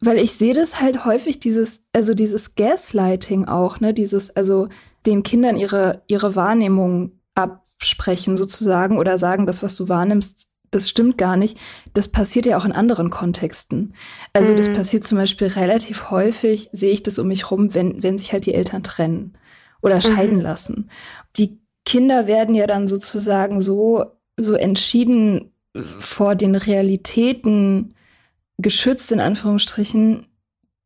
Weil 0.00 0.18
ich 0.18 0.32
sehe 0.32 0.54
das 0.54 0.80
halt 0.80 1.04
häufig, 1.04 1.40
dieses, 1.40 1.84
also 1.92 2.14
dieses 2.14 2.56
Gaslighting 2.56 3.46
auch, 3.46 3.80
ne, 3.80 3.94
dieses, 3.94 4.34
also 4.34 4.68
den 5.06 5.22
Kindern 5.22 5.56
ihre, 5.56 6.02
ihre 6.06 6.36
Wahrnehmung 6.36 7.20
absprechen 7.34 8.36
sozusagen 8.36 8.98
oder 8.98 9.18
sagen, 9.18 9.46
das, 9.46 9.62
was 9.62 9.76
du 9.76 9.88
wahrnimmst, 9.88 10.48
das 10.70 10.88
stimmt 10.88 11.18
gar 11.18 11.36
nicht. 11.36 11.58
Das 11.92 12.08
passiert 12.08 12.46
ja 12.46 12.56
auch 12.56 12.64
in 12.64 12.72
anderen 12.72 13.10
Kontexten. 13.10 13.94
Also 14.32 14.52
mhm. 14.52 14.56
das 14.56 14.72
passiert 14.72 15.06
zum 15.06 15.18
Beispiel 15.18 15.46
relativ 15.48 16.10
häufig, 16.10 16.68
sehe 16.72 16.92
ich 16.92 17.02
das 17.02 17.18
um 17.18 17.28
mich 17.28 17.50
rum, 17.50 17.74
wenn, 17.74 18.02
wenn 18.02 18.18
sich 18.18 18.32
halt 18.32 18.46
die 18.46 18.54
Eltern 18.54 18.82
trennen 18.82 19.34
oder 19.82 20.00
scheiden 20.00 20.38
mhm. 20.38 20.42
lassen. 20.42 20.90
Die 21.36 21.60
Kinder 21.84 22.26
werden 22.26 22.54
ja 22.54 22.66
dann 22.66 22.88
sozusagen 22.88 23.60
so, 23.60 24.04
so 24.36 24.54
entschieden 24.54 25.52
vor 25.98 26.34
den 26.34 26.54
Realitäten 26.54 27.94
geschützt, 28.58 29.12
in 29.12 29.20
Anführungsstrichen, 29.20 30.26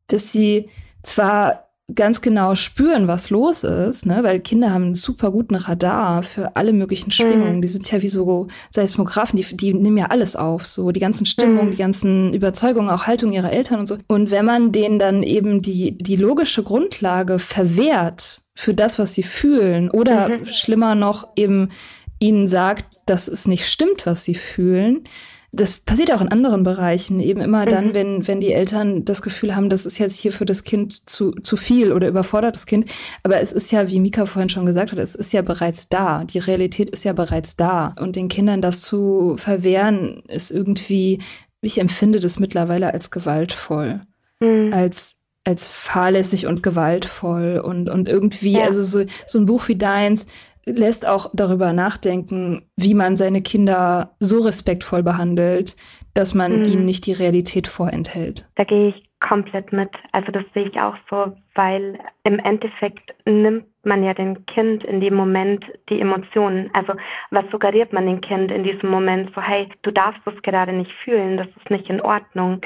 dass 0.06 0.32
sie 0.32 0.70
zwar 1.02 1.67
ganz 1.94 2.20
genau 2.20 2.54
spüren, 2.54 3.08
was 3.08 3.30
los 3.30 3.64
ist, 3.64 4.04
ne? 4.04 4.22
weil 4.22 4.40
Kinder 4.40 4.72
haben 4.72 4.84
einen 4.84 4.94
super 4.94 5.30
guten 5.30 5.54
Radar 5.54 6.22
für 6.22 6.54
alle 6.54 6.74
möglichen 6.74 7.10
Schwingungen. 7.10 7.56
Mhm. 7.56 7.62
Die 7.62 7.68
sind 7.68 7.90
ja 7.90 8.02
wie 8.02 8.08
so 8.08 8.48
Seismographen, 8.68 9.38
die, 9.38 9.56
die 9.56 9.72
nehmen 9.72 9.96
ja 9.96 10.06
alles 10.06 10.36
auf, 10.36 10.66
so 10.66 10.90
die 10.90 11.00
ganzen 11.00 11.24
Stimmungen, 11.24 11.66
mhm. 11.66 11.70
die 11.70 11.78
ganzen 11.78 12.34
Überzeugungen, 12.34 12.90
auch 12.90 13.06
Haltung 13.06 13.32
ihrer 13.32 13.52
Eltern 13.52 13.80
und 13.80 13.86
so. 13.86 13.96
Und 14.06 14.30
wenn 14.30 14.44
man 14.44 14.70
denen 14.70 14.98
dann 14.98 15.22
eben 15.22 15.62
die, 15.62 15.96
die 15.96 16.16
logische 16.16 16.62
Grundlage 16.62 17.38
verwehrt 17.38 18.42
für 18.54 18.74
das, 18.74 18.98
was 18.98 19.14
sie 19.14 19.22
fühlen, 19.22 19.90
oder 19.90 20.28
mhm. 20.28 20.44
schlimmer 20.44 20.94
noch 20.94 21.28
eben 21.36 21.70
ihnen 22.18 22.46
sagt, 22.46 22.98
dass 23.06 23.28
es 23.28 23.46
nicht 23.46 23.66
stimmt, 23.66 24.04
was 24.04 24.24
sie 24.24 24.34
fühlen, 24.34 25.04
das 25.50 25.78
passiert 25.78 26.12
auch 26.12 26.20
in 26.20 26.28
anderen 26.28 26.62
Bereichen, 26.62 27.20
eben 27.20 27.40
immer 27.40 27.64
dann, 27.64 27.88
mhm. 27.88 27.94
wenn, 27.94 28.28
wenn 28.28 28.40
die 28.40 28.52
Eltern 28.52 29.04
das 29.06 29.22
Gefühl 29.22 29.56
haben, 29.56 29.70
das 29.70 29.86
ist 29.86 29.98
jetzt 29.98 30.16
hier 30.16 30.32
für 30.32 30.44
das 30.44 30.62
Kind 30.62 31.08
zu, 31.08 31.32
zu 31.32 31.56
viel 31.56 31.92
oder 31.92 32.06
überfordert 32.06 32.54
das 32.54 32.66
Kind. 32.66 32.90
Aber 33.22 33.40
es 33.40 33.52
ist 33.52 33.72
ja, 33.72 33.88
wie 33.88 34.00
Mika 34.00 34.26
vorhin 34.26 34.50
schon 34.50 34.66
gesagt 34.66 34.92
hat, 34.92 34.98
es 34.98 35.14
ist 35.14 35.32
ja 35.32 35.40
bereits 35.40 35.88
da. 35.88 36.24
Die 36.24 36.38
Realität 36.38 36.90
ist 36.90 37.04
ja 37.04 37.14
bereits 37.14 37.56
da. 37.56 37.94
Und 37.98 38.16
den 38.16 38.28
Kindern 38.28 38.60
das 38.60 38.82
zu 38.82 39.36
verwehren, 39.38 40.22
ist 40.28 40.50
irgendwie, 40.50 41.20
ich 41.62 41.78
empfinde 41.78 42.20
das 42.20 42.38
mittlerweile 42.38 42.92
als 42.92 43.10
gewaltvoll. 43.10 44.00
Mhm. 44.40 44.72
Als 44.74 45.14
als 45.44 45.66
fahrlässig 45.66 46.46
und 46.46 46.62
gewaltvoll 46.62 47.62
und, 47.64 47.88
und 47.88 48.06
irgendwie, 48.06 48.58
ja. 48.58 48.66
also 48.66 48.82
so, 48.82 49.04
so 49.26 49.38
ein 49.38 49.46
Buch 49.46 49.66
wie 49.68 49.76
deins, 49.76 50.26
lässt 50.72 51.06
auch 51.06 51.30
darüber 51.32 51.72
nachdenken, 51.72 52.62
wie 52.76 52.94
man 52.94 53.16
seine 53.16 53.42
Kinder 53.42 54.14
so 54.20 54.40
respektvoll 54.40 55.02
behandelt, 55.02 55.76
dass 56.14 56.34
man 56.34 56.60
mhm. 56.60 56.64
ihnen 56.64 56.84
nicht 56.84 57.06
die 57.06 57.12
Realität 57.12 57.66
vorenthält. 57.66 58.48
Da 58.56 58.64
gehe 58.64 58.88
ich 58.88 59.08
komplett 59.20 59.72
mit. 59.72 59.90
Also 60.12 60.30
das 60.30 60.44
sehe 60.54 60.68
ich 60.68 60.80
auch 60.80 60.94
so, 61.10 61.36
weil 61.54 61.98
im 62.22 62.38
Endeffekt 62.38 63.12
nimmt 63.24 63.64
man 63.84 64.04
ja 64.04 64.14
dem 64.14 64.46
Kind 64.46 64.84
in 64.84 65.00
dem 65.00 65.14
Moment 65.14 65.64
die 65.88 66.00
Emotionen. 66.00 66.70
Also 66.72 66.92
was 67.30 67.44
suggeriert 67.50 67.92
man 67.92 68.06
dem 68.06 68.20
Kind 68.20 68.52
in 68.52 68.62
diesem 68.62 68.90
Moment? 68.90 69.32
So, 69.34 69.42
hey, 69.42 69.68
du 69.82 69.90
darfst 69.90 70.20
es 70.26 70.40
gerade 70.42 70.72
nicht 70.72 70.92
fühlen, 71.04 71.36
das 71.36 71.48
ist 71.48 71.70
nicht 71.70 71.88
in 71.88 72.00
Ordnung. 72.00 72.60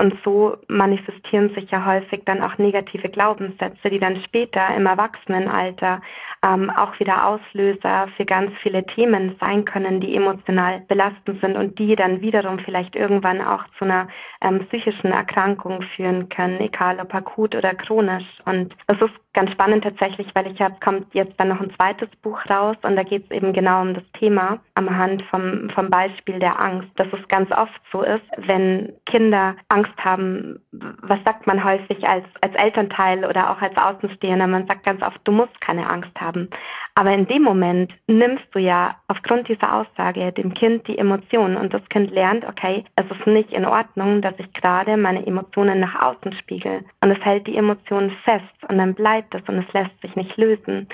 Und 0.00 0.14
so 0.24 0.56
manifestieren 0.68 1.52
sich 1.54 1.68
ja 1.72 1.84
häufig 1.84 2.22
dann 2.24 2.40
auch 2.40 2.56
negative 2.56 3.08
Glaubenssätze, 3.08 3.90
die 3.90 3.98
dann 3.98 4.22
später 4.22 4.74
im 4.76 4.86
Erwachsenenalter 4.86 6.00
ähm, 6.44 6.70
auch 6.70 6.98
wieder 7.00 7.26
Auslöser 7.26 8.06
für 8.16 8.24
ganz 8.24 8.52
viele 8.62 8.86
Themen 8.86 9.34
sein 9.40 9.64
können, 9.64 10.00
die 10.00 10.14
emotional 10.14 10.82
belastend 10.86 11.40
sind 11.40 11.56
und 11.56 11.80
die 11.80 11.96
dann 11.96 12.20
wiederum 12.20 12.60
vielleicht 12.60 12.94
irgendwann 12.94 13.40
auch 13.40 13.64
zu 13.76 13.86
einer 13.86 14.06
ähm, 14.40 14.64
psychischen 14.68 15.10
Erkrankung 15.10 15.82
führen 15.96 16.28
können, 16.28 16.60
egal 16.60 17.00
ob 17.00 17.12
akut 17.12 17.56
oder 17.56 17.74
chronisch. 17.74 18.26
Und 18.44 18.76
es 18.86 19.00
ist 19.00 19.14
ganz 19.38 19.52
spannend 19.52 19.84
tatsächlich, 19.84 20.26
weil 20.34 20.50
ich 20.50 20.60
habe, 20.60 20.74
kommt 20.82 21.14
jetzt 21.14 21.38
dann 21.38 21.50
noch 21.50 21.60
ein 21.60 21.72
zweites 21.76 22.08
Buch 22.22 22.40
raus 22.50 22.76
und 22.82 22.96
da 22.96 23.04
geht 23.04 23.22
es 23.24 23.30
eben 23.30 23.52
genau 23.52 23.82
um 23.82 23.94
das 23.94 24.02
Thema 24.18 24.58
am 24.74 24.90
Hand 24.98 25.22
vom, 25.30 25.70
vom 25.70 25.90
Beispiel 25.90 26.40
der 26.40 26.58
Angst, 26.58 26.88
dass 26.96 27.06
es 27.12 27.28
ganz 27.28 27.48
oft 27.52 27.80
so 27.92 28.02
ist, 28.02 28.24
wenn 28.36 28.92
Kinder 29.06 29.54
Angst 29.68 29.96
haben, 30.04 30.58
was 30.72 31.20
sagt 31.24 31.46
man 31.46 31.62
häufig 31.62 32.04
als, 32.04 32.24
als 32.40 32.52
Elternteil 32.56 33.24
oder 33.24 33.52
auch 33.52 33.62
als 33.62 33.76
Außenstehender? 33.76 34.48
Man 34.48 34.66
sagt 34.66 34.84
ganz 34.84 35.00
oft, 35.02 35.20
du 35.22 35.30
musst 35.30 35.60
keine 35.60 35.88
Angst 35.88 36.20
haben. 36.20 36.50
Aber 36.98 37.12
in 37.12 37.28
dem 37.28 37.42
Moment 37.42 37.92
nimmst 38.08 38.46
du 38.50 38.58
ja 38.58 38.96
aufgrund 39.06 39.46
dieser 39.46 39.72
Aussage 39.72 40.32
dem 40.32 40.52
Kind 40.52 40.88
die 40.88 40.98
Emotionen 40.98 41.56
und 41.56 41.72
das 41.72 41.88
Kind 41.90 42.10
lernt, 42.10 42.44
okay, 42.44 42.84
es 42.96 43.04
ist 43.08 43.24
nicht 43.24 43.52
in 43.52 43.64
Ordnung, 43.64 44.20
dass 44.20 44.34
ich 44.38 44.52
gerade 44.52 44.96
meine 44.96 45.24
Emotionen 45.24 45.78
nach 45.78 46.02
außen 46.02 46.32
spiegel. 46.32 46.84
Und 47.00 47.12
es 47.12 47.24
hält 47.24 47.46
die 47.46 47.56
Emotionen 47.56 48.10
fest 48.24 48.42
und 48.68 48.78
dann 48.78 48.94
bleibt 48.94 49.27
es 49.34 49.42
und 49.48 49.58
es 49.58 49.72
lässt 49.72 50.00
sich 50.00 50.14
nicht 50.16 50.36
lösen. 50.36 50.88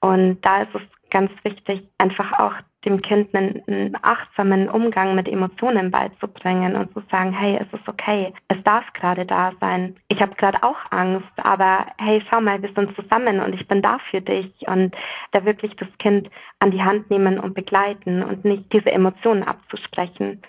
Und 0.00 0.40
da 0.42 0.62
ist 0.62 0.74
es 0.74 0.82
ganz 1.10 1.30
wichtig, 1.44 1.82
einfach 1.98 2.38
auch 2.38 2.52
dem 2.84 3.02
Kind 3.02 3.34
einen, 3.34 3.62
einen, 3.66 3.96
achtsamen 4.02 4.68
Umgang 4.68 5.16
mit 5.16 5.26
Emotionen 5.26 5.90
beizubringen 5.90 6.76
und 6.76 6.92
zu 6.92 7.02
sagen, 7.10 7.32
hey, 7.32 7.58
es 7.60 7.78
ist 7.78 7.88
okay, 7.88 8.32
es 8.48 8.62
darf 8.62 8.84
gerade 8.92 9.26
da 9.26 9.52
sein. 9.60 9.96
Ich 10.08 10.20
habe 10.20 10.36
gerade 10.36 10.62
auch 10.62 10.78
Angst, 10.90 11.32
aber 11.36 11.86
hey, 11.98 12.22
schau 12.30 12.40
mal, 12.40 12.62
wir 12.62 12.72
sind 12.74 12.94
zusammen 12.94 13.40
und 13.40 13.54
ich 13.54 13.66
bin 13.66 13.82
da 13.82 13.98
für 14.10 14.20
dich 14.20 14.52
und 14.68 14.94
da 15.32 15.44
wirklich 15.44 15.74
das 15.76 15.88
Kind 15.98 16.30
an 16.60 16.70
die 16.70 16.82
Hand 16.82 17.10
nehmen 17.10 17.40
und 17.40 17.54
begleiten 17.54 18.22
und 18.22 18.44
nicht 18.44 18.72
diese 18.72 18.92
Emotionen 18.92 19.42
abzusprechen. 19.42 20.42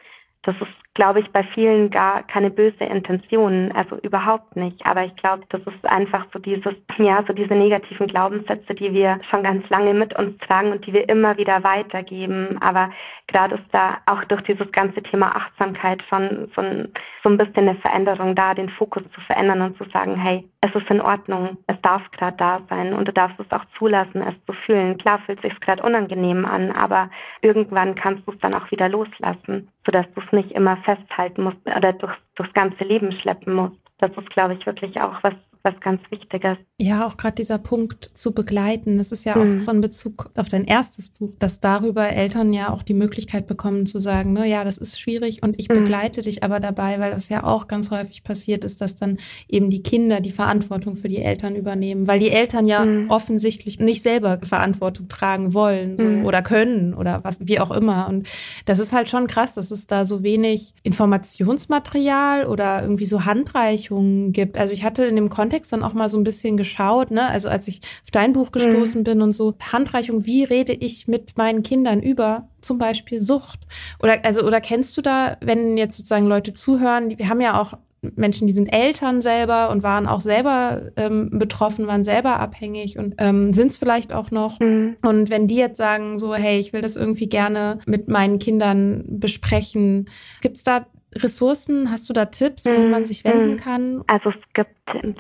Das 0.44 0.56
ist 0.62 0.87
glaube 0.98 1.20
ich, 1.20 1.32
bei 1.32 1.44
vielen 1.54 1.92
gar 1.92 2.24
keine 2.24 2.50
böse 2.50 2.84
Intention, 2.84 3.72
also 3.74 3.98
überhaupt 3.98 4.56
nicht. 4.56 4.84
Aber 4.84 5.06
ich 5.06 5.16
glaube, 5.16 5.44
das 5.50 5.62
ist 5.62 5.86
einfach 5.86 6.26
so 6.34 6.40
dieses, 6.40 6.74
ja, 6.98 7.24
so 7.28 7.34
diese 7.34 7.54
negativen 7.54 8.08
Glaubenssätze, 8.08 8.74
die 8.74 8.92
wir 8.92 9.20
schon 9.30 9.44
ganz 9.44 9.70
lange 9.70 9.94
mit 9.94 10.18
uns 10.18 10.36
tragen 10.40 10.72
und 10.72 10.88
die 10.88 10.94
wir 10.94 11.08
immer 11.08 11.38
wieder 11.38 11.64
weitergeben. 11.64 12.58
Aber 12.62 12.90
gerade 13.28 13.56
ist 13.56 13.72
da 13.72 13.98
auch 14.08 14.24
durch 14.24 14.42
dieses 14.44 14.72
ganze 14.72 15.04
Thema 15.04 15.36
Achtsamkeit 15.36 16.02
schon 16.10 16.50
so 16.56 16.62
ein, 16.62 16.92
so 17.24 17.30
ein 17.30 17.38
bisschen 17.38 17.70
eine 17.70 17.76
Veränderung 17.76 18.34
da, 18.34 18.56
den 18.56 18.70
Fokus 18.70 19.04
zu 19.14 19.22
verändern 19.22 19.62
und 19.62 19.78
zu 19.78 19.84
sagen, 19.92 20.16
hey, 20.16 20.44
es 20.62 20.74
ist 20.74 20.90
in 20.90 21.02
Ordnung, 21.02 21.58
es 21.68 21.80
darf 21.82 22.02
gerade 22.12 22.38
da 22.38 22.62
sein 22.70 22.94
und 22.94 23.08
du 23.08 23.14
darfst 23.14 23.40
es 23.40 23.52
auch 23.52 23.64
zulassen, 23.78 24.24
es 24.24 24.34
zu 24.48 24.54
fühlen. 24.66 24.98
Klar 24.98 25.20
fühlt 25.20 25.44
es 25.44 25.52
sich 25.52 25.60
gerade 25.60 25.84
unangenehm 25.84 26.46
an, 26.46 26.72
aber 26.72 27.10
irgendwann 27.42 27.94
kannst 27.94 28.28
du 28.28 28.32
es 28.32 28.40
dann 28.40 28.56
auch 28.56 28.72
wieder 28.72 28.90
loslassen, 28.90 29.70
sodass 29.86 30.06
du 30.16 30.22
es 30.22 30.32
nicht 30.32 30.52
immer 30.52 30.78
festhalten 30.88 31.44
musst 31.44 31.58
oder 31.66 31.92
durchs, 31.94 32.18
durchs 32.36 32.54
ganze 32.54 32.84
Leben 32.86 33.12
schleppen 33.12 33.54
musst. 33.54 33.76
Das 34.00 34.12
ist, 34.12 34.30
glaube 34.30 34.54
ich, 34.54 34.66
wirklich 34.66 35.00
auch 35.02 35.22
was, 35.22 35.34
was 35.64 35.80
ganz 35.82 36.02
Wichtiges. 36.10 36.58
Ja, 36.80 37.08
auch 37.08 37.18
gerade 37.18 37.36
dieser 37.36 37.58
Punkt 37.58 38.06
zu 38.06 38.34
begleiten. 38.34 38.98
Das 38.98 39.12
ist 39.12 39.26
ja 39.26 39.38
mhm. 39.38 39.62
auch 39.62 39.66
von 39.66 39.82
Bezug 39.82 40.30
auf 40.38 40.50
dein 40.50 40.66
erstes 40.66 41.10
Buch, 41.10 41.32
dass 41.40 41.60
darüber 41.60 42.08
Eltern 42.08 42.54
ja 42.54 42.70
auch 42.70 42.84
die 42.84 42.94
Möglichkeit 42.94 43.48
bekommen 43.48 43.86
zu 43.86 44.00
sagen, 44.00 44.34
ne, 44.34 44.48
ja, 44.48 44.64
das 44.64 44.78
ist 44.78 45.00
schwierig 45.00 45.44
und 45.44 45.60
ich 45.60 45.70
mhm. 45.70 45.76
begleite 45.76 46.22
dich 46.22 46.44
aber 46.44 46.60
dabei, 46.60 47.00
weil 47.00 47.12
das 47.12 47.30
ja 47.30 47.44
auch 47.44 47.68
ganz 47.68 47.92
häufig 47.92 48.24
passiert 48.24 48.64
ist, 48.64 48.82
dass 48.82 48.96
dann 48.96 49.18
eben 49.48 49.70
die 49.70 49.84
Kinder 49.84 50.22
die 50.22 50.32
Verantwortung 50.32 50.96
für 50.96 51.08
die 51.08 51.22
Eltern 51.22 51.56
übernehmen, 51.56 52.08
weil 52.08 52.20
die 52.20 52.30
Eltern 52.30 52.68
ja 52.68 52.86
mhm. 52.86 53.10
offensichtlich 53.10 53.80
nicht 53.80 54.04
selber 54.04 54.40
Verantwortung 54.44 55.08
tragen 55.08 55.54
wollen 55.54 55.98
so, 55.98 56.08
mhm. 56.08 56.26
oder 56.26 56.42
können 56.42 56.94
oder 56.94 57.24
was, 57.24 57.40
wie 57.42 57.60
auch 57.60 57.72
immer. 57.72 58.08
Und 58.08 58.28
das 58.66 58.80
ist 58.80 58.94
halt 58.94 59.10
schon 59.10 59.28
krass, 59.28 59.56
dass 59.56 59.72
es 59.72 59.88
da 59.88 60.06
so 60.06 60.24
wenig 60.24 60.74
Informationsmaterial 60.84 62.46
oder 62.46 62.82
irgendwie 62.82 63.06
so 63.06 63.26
Handreichungen 63.26 64.32
gibt. 64.32 64.58
Also 64.58 64.74
ich 64.74 64.84
hatte 64.84 65.06
in 65.06 65.16
dem 65.16 65.30
Kontext 65.30 65.57
Kontext 65.58 65.74
dann 65.74 65.84
auch 65.84 65.94
mal 65.94 66.10
so 66.10 66.18
ein 66.18 66.24
bisschen 66.24 66.56
geschaut, 66.56 67.10
ne? 67.12 67.28
Also 67.28 67.50
als 67.50 67.68
ich 67.68 67.82
auf 68.04 68.12
dein 68.12 68.34
Buch 68.34 68.52
gestoßen 68.52 69.02
mhm. 69.02 69.04
bin 69.04 69.22
und 69.22 69.32
so, 69.32 69.56
Handreichung, 69.72 70.26
wie 70.26 70.44
rede 70.44 70.74
ich 70.74 71.08
mit 71.08 71.38
meinen 71.38 71.64
Kindern 71.64 72.02
über 72.02 72.48
zum 72.62 72.78
Beispiel 72.78 73.20
Sucht? 73.20 73.60
Oder, 74.02 74.24
also, 74.24 74.44
oder 74.44 74.62
kennst 74.62 74.96
du 74.98 75.02
da, 75.02 75.38
wenn 75.42 75.78
jetzt 75.78 75.98
sozusagen 75.98 76.28
Leute 76.28 76.54
zuhören, 76.54 77.18
wir 77.18 77.30
haben 77.30 77.42
ja 77.42 77.60
auch 77.60 77.74
Menschen, 78.16 78.46
die 78.46 78.54
sind 78.54 78.72
Eltern 78.72 79.22
selber 79.22 79.72
und 79.72 79.82
waren 79.82 80.08
auch 80.08 80.22
selber 80.22 80.92
ähm, 80.96 81.32
betroffen, 81.32 81.88
waren 81.88 82.04
selber 82.04 82.40
abhängig 82.40 83.00
und 83.00 83.16
ähm, 83.18 83.52
sind 83.54 83.72
es 83.72 83.78
vielleicht 83.78 84.14
auch 84.14 84.30
noch. 84.30 84.60
Mhm. 84.60 84.98
Und 85.02 85.32
wenn 85.32 85.48
die 85.48 85.56
jetzt 85.56 85.78
sagen, 85.78 86.20
so, 86.20 86.36
hey, 86.36 86.60
ich 86.60 86.74
will 86.74 86.82
das 86.82 86.96
irgendwie 86.96 87.28
gerne 87.28 87.80
mit 87.88 88.08
meinen 88.08 88.38
Kindern 88.38 89.04
besprechen, 89.08 90.10
gibt 90.42 90.58
es 90.58 90.64
da 90.64 90.86
Ressourcen? 91.16 91.90
Hast 91.90 92.10
du 92.10 92.14
da 92.14 92.26
Tipps, 92.26 92.66
wo 92.66 92.84
man 92.88 93.06
sich 93.06 93.24
wenden 93.24 93.52
mhm. 93.52 93.58
kann? 93.58 94.04
Also 94.08 94.30
es 94.30 94.36
gibt 94.54 94.72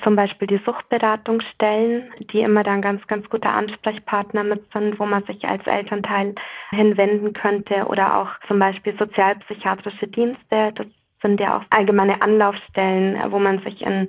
zum 0.03 0.15
Beispiel 0.15 0.47
die 0.47 0.61
Suchtberatungsstellen, 0.65 2.11
die 2.31 2.41
immer 2.41 2.63
dann 2.63 2.81
ganz, 2.81 3.05
ganz 3.07 3.27
gute 3.29 3.49
Ansprechpartner 3.49 4.43
mit 4.43 4.63
sind, 4.73 4.99
wo 4.99 5.05
man 5.05 5.23
sich 5.23 5.43
als 5.45 5.65
Elternteil 5.65 6.35
hinwenden 6.71 7.33
könnte 7.33 7.85
oder 7.85 8.17
auch 8.17 8.29
zum 8.47 8.59
Beispiel 8.59 8.95
sozialpsychiatrische 8.97 10.07
Dienste. 10.07 10.73
Das 10.75 10.87
sind 11.21 11.39
ja 11.39 11.57
auch 11.57 11.63
allgemeine 11.69 12.21
Anlaufstellen, 12.21 13.19
wo 13.31 13.39
man 13.39 13.59
sich 13.63 13.81
in 13.81 14.07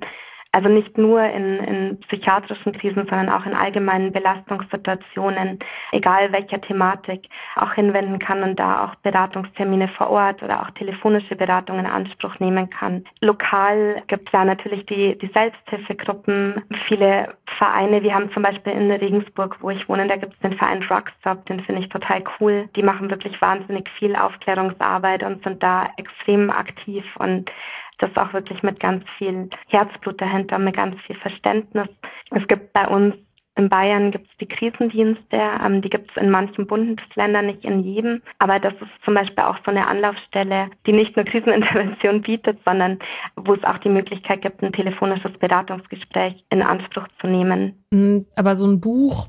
also 0.53 0.69
nicht 0.69 0.97
nur 0.97 1.23
in, 1.23 1.59
in 1.59 2.01
psychiatrischen 2.01 2.73
Krisen, 2.73 3.07
sondern 3.09 3.29
auch 3.29 3.45
in 3.45 3.55
allgemeinen 3.55 4.13
Belastungssituationen, 4.13 5.59
egal 5.93 6.33
welcher 6.33 6.61
Thematik, 6.61 7.29
auch 7.57 7.73
hinwenden 7.75 8.19
kann 8.19 8.43
und 8.43 8.59
da 8.59 8.85
auch 8.85 8.95
Beratungstermine 8.97 9.89
vor 9.89 10.09
Ort 10.11 10.43
oder 10.43 10.63
auch 10.63 10.71
telefonische 10.71 11.37
Beratungen 11.37 11.85
in 11.85 11.91
Anspruch 11.91 12.39
nehmen 12.39 12.71
kann. 12.71 13.05
Lokal 13.21 14.03
gibt 14.07 14.29
es 14.29 14.33
ja 14.33 14.45
natürlich 14.45 14.87
die, 14.87 15.19
die 15.19 15.31
Selbsthilfegruppen, 15.35 16.63
viele 16.87 17.35
Vereine. 17.59 18.03
Wir 18.03 18.15
haben 18.15 18.33
zum 18.33 18.43
Beispiel 18.43 18.73
in 18.73 18.91
Regensburg, 18.91 19.57
wo 19.61 19.71
ich 19.71 19.87
wohne, 19.89 20.09
da 20.09 20.17
gibt 20.17 20.33
es 20.33 20.41
den 20.41 20.57
Verein 20.57 20.81
Drugstop, 20.81 21.45
den 21.47 21.61
finde 21.61 21.83
ich 21.83 21.89
total 21.91 22.25
cool. 22.41 22.69
Die 22.75 22.83
machen 22.83 23.11
wirklich 23.11 23.41
wahnsinnig 23.43 23.89
viel 23.99 24.17
Aufklärungsarbeit 24.17 25.23
und 25.23 25.43
sind 25.45 25.63
da 25.63 25.91
extrem 25.99 26.51
aktiv 26.51 27.05
und 27.19 27.51
das 27.99 28.17
auch 28.17 28.33
wirklich 28.33 28.63
mit 28.63 28.81
ganz 28.81 29.05
viel 29.19 29.51
Herzblut 29.69 30.21
dahinter, 30.21 30.59
mit 30.59 30.77
ganz 30.77 31.01
viel 31.03 31.17
Verständnis. 31.17 31.89
Es 32.31 32.47
gibt 32.47 32.73
bei 32.73 32.87
uns 32.87 33.15
in 33.59 33.69
Bayern 33.69 34.13
gibt 34.13 34.29
es 34.31 34.37
die 34.39 34.47
Krisendienste, 34.47 35.37
ähm, 35.37 35.83
die 35.83 35.91
gibt 35.91 36.11
es 36.13 36.23
in 36.23 36.31
manchen 36.31 36.67
Bundesländern, 36.69 37.47
nicht 37.47 37.65
in 37.65 37.81
jedem. 37.81 38.23
Aber 38.39 38.61
das 38.61 38.73
ist 38.75 39.05
zum 39.05 39.15
Beispiel 39.15 39.43
auch 39.43 39.57
so 39.65 39.73
eine 39.73 39.87
Anlaufstelle, 39.89 40.71
die 40.87 40.93
nicht 40.93 41.17
nur 41.17 41.25
Krisenintervention 41.25 42.23
bietet, 42.23 42.59
sondern 42.65 43.01
wo 43.35 43.55
es 43.55 43.65
auch 43.65 43.79
die 43.79 43.89
Möglichkeit 43.89 44.43
gibt, 44.43 44.63
ein 44.63 44.73
telefonisches 44.73 45.33
Beratungsgespräch 45.41 46.45
in 46.51 46.63
Anspruch 46.63 47.09
zu 47.21 47.27
nehmen. 47.27 47.75
Mm, 47.91 48.19
aber 48.37 48.55
so 48.55 48.65
ein 48.65 48.81
Buch 48.81 49.27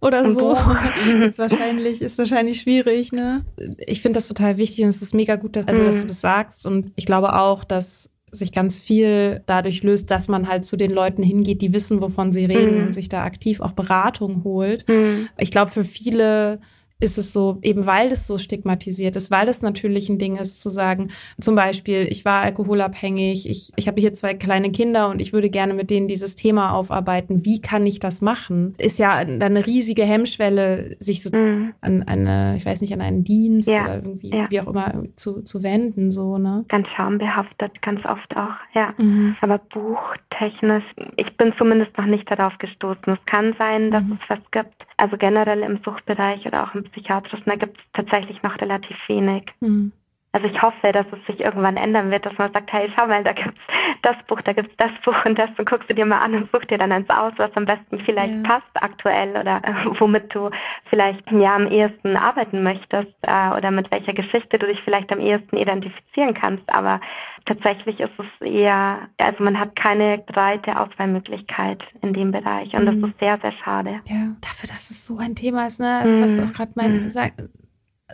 oder 0.00 0.32
so 0.32 0.52
ist 0.52 1.38
wahrscheinlich 1.38 2.00
ist 2.00 2.18
wahrscheinlich 2.18 2.60
schwierig, 2.60 3.12
ne? 3.12 3.44
Ich 3.78 4.00
finde 4.00 4.18
das 4.18 4.28
total 4.28 4.56
wichtig 4.58 4.84
und 4.84 4.90
es 4.90 5.02
ist 5.02 5.14
mega 5.14 5.36
gut, 5.36 5.56
dass, 5.56 5.66
also, 5.66 5.84
dass 5.84 5.96
du 5.96 6.02
mhm. 6.02 6.08
das 6.08 6.20
sagst 6.20 6.66
und 6.66 6.92
ich 6.96 7.06
glaube 7.06 7.34
auch, 7.34 7.64
dass 7.64 8.12
sich 8.30 8.52
ganz 8.52 8.78
viel 8.78 9.42
dadurch 9.46 9.82
löst, 9.82 10.10
dass 10.10 10.28
man 10.28 10.48
halt 10.48 10.64
zu 10.64 10.76
den 10.76 10.90
Leuten 10.90 11.22
hingeht, 11.22 11.62
die 11.62 11.72
wissen, 11.72 12.00
wovon 12.00 12.30
sie 12.30 12.44
reden 12.44 12.78
mhm. 12.78 12.86
und 12.86 12.92
sich 12.92 13.08
da 13.08 13.24
aktiv 13.24 13.60
auch 13.60 13.72
Beratung 13.72 14.44
holt. 14.44 14.88
Mhm. 14.88 15.28
Ich 15.38 15.50
glaube, 15.50 15.70
für 15.70 15.84
viele 15.84 16.60
ist 17.00 17.16
es 17.16 17.32
so, 17.32 17.58
eben 17.62 17.86
weil 17.86 18.08
es 18.08 18.26
so 18.26 18.38
stigmatisiert 18.38 19.14
ist, 19.14 19.30
weil 19.30 19.48
es 19.48 19.62
natürlich 19.62 20.08
ein 20.08 20.18
Ding 20.18 20.36
ist, 20.36 20.60
zu 20.60 20.68
sagen, 20.68 21.08
zum 21.40 21.54
Beispiel, 21.54 22.08
ich 22.10 22.24
war 22.24 22.42
alkoholabhängig, 22.42 23.48
ich, 23.48 23.70
ich 23.76 23.86
habe 23.86 24.00
hier 24.00 24.12
zwei 24.12 24.34
kleine 24.34 24.72
Kinder 24.72 25.08
und 25.08 25.20
ich 25.20 25.32
würde 25.32 25.48
gerne 25.48 25.74
mit 25.74 25.90
denen 25.90 26.08
dieses 26.08 26.34
Thema 26.34 26.72
aufarbeiten. 26.72 27.44
Wie 27.44 27.60
kann 27.60 27.86
ich 27.86 28.00
das 28.00 28.20
machen? 28.20 28.74
Ist 28.78 28.98
ja 28.98 29.24
dann 29.24 29.42
eine 29.42 29.64
riesige 29.64 30.02
Hemmschwelle, 30.02 30.96
sich 30.98 31.22
so 31.22 31.36
mhm. 31.36 31.72
an 31.80 32.02
eine, 32.02 32.56
ich 32.56 32.66
weiß 32.66 32.80
nicht, 32.80 32.92
an 32.92 33.00
einen 33.00 33.22
Dienst 33.22 33.68
ja. 33.68 33.84
oder 33.84 33.94
irgendwie, 33.96 34.30
ja. 34.30 34.46
wie 34.50 34.60
auch 34.60 34.66
immer, 34.66 35.04
zu, 35.14 35.42
zu 35.42 35.62
wenden, 35.62 36.10
so, 36.10 36.36
ne? 36.38 36.64
Ganz 36.68 36.88
schambehaftet, 36.96 37.80
ganz 37.80 38.04
oft 38.04 38.36
auch, 38.36 38.56
ja. 38.74 38.92
Mhm. 38.98 39.36
Aber 39.40 39.58
buchtechnisch, 39.58 40.84
ich 41.16 41.36
bin 41.36 41.52
zumindest 41.58 41.96
noch 41.96 42.06
nicht 42.06 42.28
darauf 42.28 42.58
gestoßen. 42.58 43.12
Es 43.12 43.26
kann 43.26 43.54
sein, 43.56 43.92
dass 43.92 44.02
mhm. 44.02 44.18
es 44.20 44.30
was 44.30 44.50
gibt. 44.50 44.87
Also 44.98 45.16
generell 45.16 45.62
im 45.62 45.80
Suchtbereich 45.84 46.44
oder 46.44 46.64
auch 46.64 46.74
im 46.74 46.82
psychiatrischen, 46.84 47.46
da 47.46 47.54
gibt 47.54 47.78
es 47.78 47.84
tatsächlich 47.94 48.42
noch 48.42 48.60
relativ 48.60 48.96
wenig. 49.06 49.44
Mhm. 49.60 49.92
Also 50.32 50.46
ich 50.46 50.60
hoffe, 50.60 50.92
dass 50.92 51.06
es 51.10 51.26
sich 51.26 51.40
irgendwann 51.40 51.78
ändern 51.78 52.10
wird, 52.10 52.26
dass 52.26 52.36
man 52.36 52.52
sagt, 52.52 52.70
hey, 52.70 52.90
schau 52.94 53.06
mal, 53.06 53.24
da 53.24 53.32
gibt's 53.32 53.60
das 54.02 54.16
Buch, 54.26 54.40
da 54.42 54.52
gibt's 54.52 54.74
das 54.76 54.90
Buch 55.02 55.16
und 55.24 55.38
das 55.38 55.48
und 55.56 55.68
guckst 55.68 55.88
du 55.88 55.94
dir 55.94 56.04
mal 56.04 56.18
an 56.18 56.34
und 56.34 56.50
such 56.52 56.66
dir 56.66 56.76
dann 56.76 56.92
eins 56.92 57.08
aus, 57.08 57.32
was 57.38 57.50
am 57.54 57.64
besten 57.64 57.98
vielleicht 58.00 58.34
ja. 58.34 58.42
passt 58.42 58.70
aktuell 58.74 59.30
oder 59.30 59.62
äh, 59.64 59.72
womit 59.98 60.34
du 60.34 60.50
vielleicht 60.90 61.30
ja 61.32 61.56
am 61.56 61.66
ehesten 61.66 62.16
arbeiten 62.16 62.62
möchtest 62.62 63.14
äh, 63.22 63.50
oder 63.56 63.70
mit 63.70 63.90
welcher 63.90 64.12
Geschichte 64.12 64.58
du 64.58 64.66
dich 64.66 64.80
vielleicht 64.84 65.10
am 65.10 65.20
ehesten 65.20 65.56
identifizieren 65.56 66.34
kannst. 66.34 66.68
Aber 66.68 67.00
tatsächlich 67.46 67.98
ist 67.98 68.12
es 68.18 68.46
eher, 68.46 69.08
also 69.16 69.42
man 69.42 69.58
hat 69.58 69.76
keine 69.76 70.18
breite 70.18 70.78
Auswahlmöglichkeit 70.78 71.82
in 72.02 72.12
dem 72.12 72.32
Bereich 72.32 72.74
und 72.74 72.84
mhm. 72.84 73.00
das 73.00 73.10
ist 73.10 73.18
sehr, 73.18 73.38
sehr 73.40 73.52
schade. 73.64 74.00
Ja, 74.04 74.36
dafür, 74.42 74.68
dass 74.68 74.90
es 74.90 75.06
so 75.06 75.16
ein 75.18 75.34
Thema 75.34 75.66
ist, 75.66 75.80
ne? 75.80 76.00
Also 76.02 76.20
was 76.20 76.36
du 76.36 76.44
auch 76.44 76.52
gerade 76.52 76.72
meinst, 76.76 77.16
mhm 77.16 77.48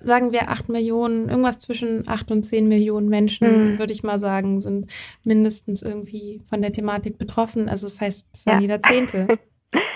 sagen 0.02 0.32
wir 0.32 0.48
acht 0.50 0.68
Millionen, 0.68 1.28
irgendwas 1.28 1.58
zwischen 1.58 2.06
acht 2.08 2.30
und 2.30 2.42
zehn 2.42 2.68
Millionen 2.68 3.08
Menschen, 3.08 3.74
mhm. 3.74 3.78
würde 3.78 3.92
ich 3.92 4.02
mal 4.02 4.18
sagen, 4.18 4.60
sind 4.60 4.86
mindestens 5.22 5.82
irgendwie 5.82 6.40
von 6.48 6.62
der 6.62 6.72
Thematik 6.72 7.18
betroffen. 7.18 7.68
Also 7.68 7.86
das 7.86 8.00
heißt, 8.00 8.28
es 8.32 8.44
ja. 8.44 8.58
jeder 8.58 8.80
Zehnte. 8.80 9.28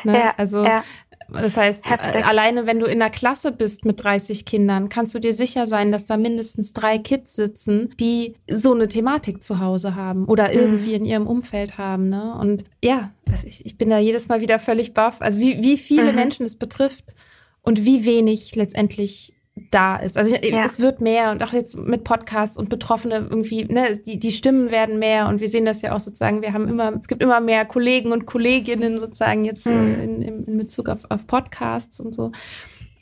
Ne? 0.04 0.14
Ja, 0.14 0.34
also 0.36 0.64
ja. 0.64 0.84
das 1.28 1.56
heißt, 1.56 1.88
Heftig. 1.88 2.24
alleine 2.24 2.66
wenn 2.66 2.78
du 2.78 2.86
in 2.86 3.02
einer 3.02 3.10
Klasse 3.10 3.52
bist 3.52 3.84
mit 3.84 4.02
30 4.02 4.44
Kindern, 4.44 4.88
kannst 4.88 5.14
du 5.14 5.18
dir 5.18 5.32
sicher 5.32 5.66
sein, 5.66 5.92
dass 5.92 6.06
da 6.06 6.16
mindestens 6.16 6.72
drei 6.72 6.98
Kids 6.98 7.34
sitzen, 7.34 7.90
die 7.98 8.34
so 8.48 8.72
eine 8.72 8.88
Thematik 8.88 9.42
zu 9.42 9.58
Hause 9.60 9.94
haben 9.94 10.26
oder 10.26 10.48
mhm. 10.48 10.54
irgendwie 10.54 10.90
mhm. 10.90 10.96
in 10.96 11.04
ihrem 11.04 11.26
Umfeld 11.26 11.78
haben. 11.78 12.08
Ne? 12.08 12.34
Und 12.40 12.64
ja, 12.82 13.12
ich, 13.44 13.66
ich 13.66 13.76
bin 13.76 13.90
da 13.90 13.98
jedes 13.98 14.28
Mal 14.28 14.40
wieder 14.40 14.58
völlig 14.58 14.94
baff. 14.94 15.20
Also 15.20 15.40
wie, 15.40 15.62
wie 15.62 15.76
viele 15.76 16.10
mhm. 16.10 16.16
Menschen 16.16 16.46
es 16.46 16.56
betrifft 16.56 17.14
und 17.62 17.84
wie 17.84 18.04
wenig 18.04 18.54
letztendlich 18.56 19.34
da 19.70 19.96
ist. 19.96 20.16
Also 20.16 20.34
ich, 20.34 20.50
ja. 20.50 20.62
es 20.64 20.80
wird 20.80 21.00
mehr 21.00 21.30
und 21.32 21.42
auch 21.42 21.52
jetzt 21.52 21.76
mit 21.76 22.04
Podcasts 22.04 22.56
und 22.56 22.68
Betroffene 22.68 23.26
irgendwie, 23.30 23.64
ne, 23.64 23.98
die, 24.04 24.18
die 24.18 24.30
Stimmen 24.30 24.70
werden 24.70 24.98
mehr 24.98 25.28
und 25.28 25.40
wir 25.40 25.48
sehen 25.48 25.64
das 25.64 25.82
ja 25.82 25.94
auch 25.94 26.00
sozusagen, 26.00 26.42
wir 26.42 26.52
haben 26.52 26.68
immer, 26.68 26.92
es 26.94 27.08
gibt 27.08 27.22
immer 27.22 27.40
mehr 27.40 27.64
Kollegen 27.64 28.12
und 28.12 28.26
Kolleginnen 28.26 28.98
sozusagen 28.98 29.44
jetzt 29.44 29.66
mhm. 29.66 30.00
in, 30.00 30.22
in, 30.22 30.44
in 30.44 30.58
Bezug 30.58 30.88
auf, 30.88 31.02
auf 31.08 31.26
Podcasts 31.26 32.00
und 32.00 32.14
so. 32.14 32.32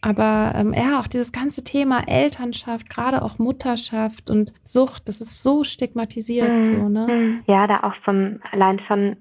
Aber 0.02 0.52
ähm, 0.54 0.72
ja, 0.72 1.00
auch 1.00 1.07
dieses 1.07 1.32
ganze 1.32 1.64
Thema 1.64 2.02
Elternschaft, 2.07 2.88
gerade 2.90 3.22
auch 3.22 3.38
Mutterschaft 3.38 4.30
und 4.30 4.52
Sucht, 4.62 5.09
das 5.09 5.20
ist 5.20 5.42
so 5.42 5.64
stigmatisiert, 5.64 6.50
mhm. 6.50 6.64
so, 6.64 6.88
ne? 6.88 7.07
Mhm. 7.09 7.42
Ja, 7.46 7.66
da 7.66 7.80
auch 7.82 7.94
von 8.04 8.40
allein 8.52 8.80
schon 8.86 9.16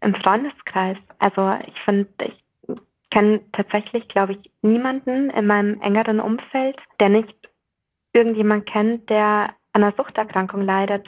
im 0.00 0.14
Freundeskreis. 0.22 0.96
Also 1.18 1.52
ich 1.66 1.74
finde, 1.84 2.08
ich 2.24 2.43
kenne 3.14 3.40
tatsächlich, 3.52 4.08
glaube 4.08 4.32
ich, 4.32 4.50
niemanden 4.62 5.30
in 5.30 5.46
meinem 5.46 5.80
engeren 5.80 6.18
Umfeld, 6.18 6.76
der 6.98 7.10
nicht 7.10 7.32
irgendjemand 8.12 8.66
kennt, 8.66 9.08
der 9.08 9.54
an 9.72 9.84
einer 9.84 9.94
Suchterkrankung 9.96 10.62
leidet. 10.62 11.06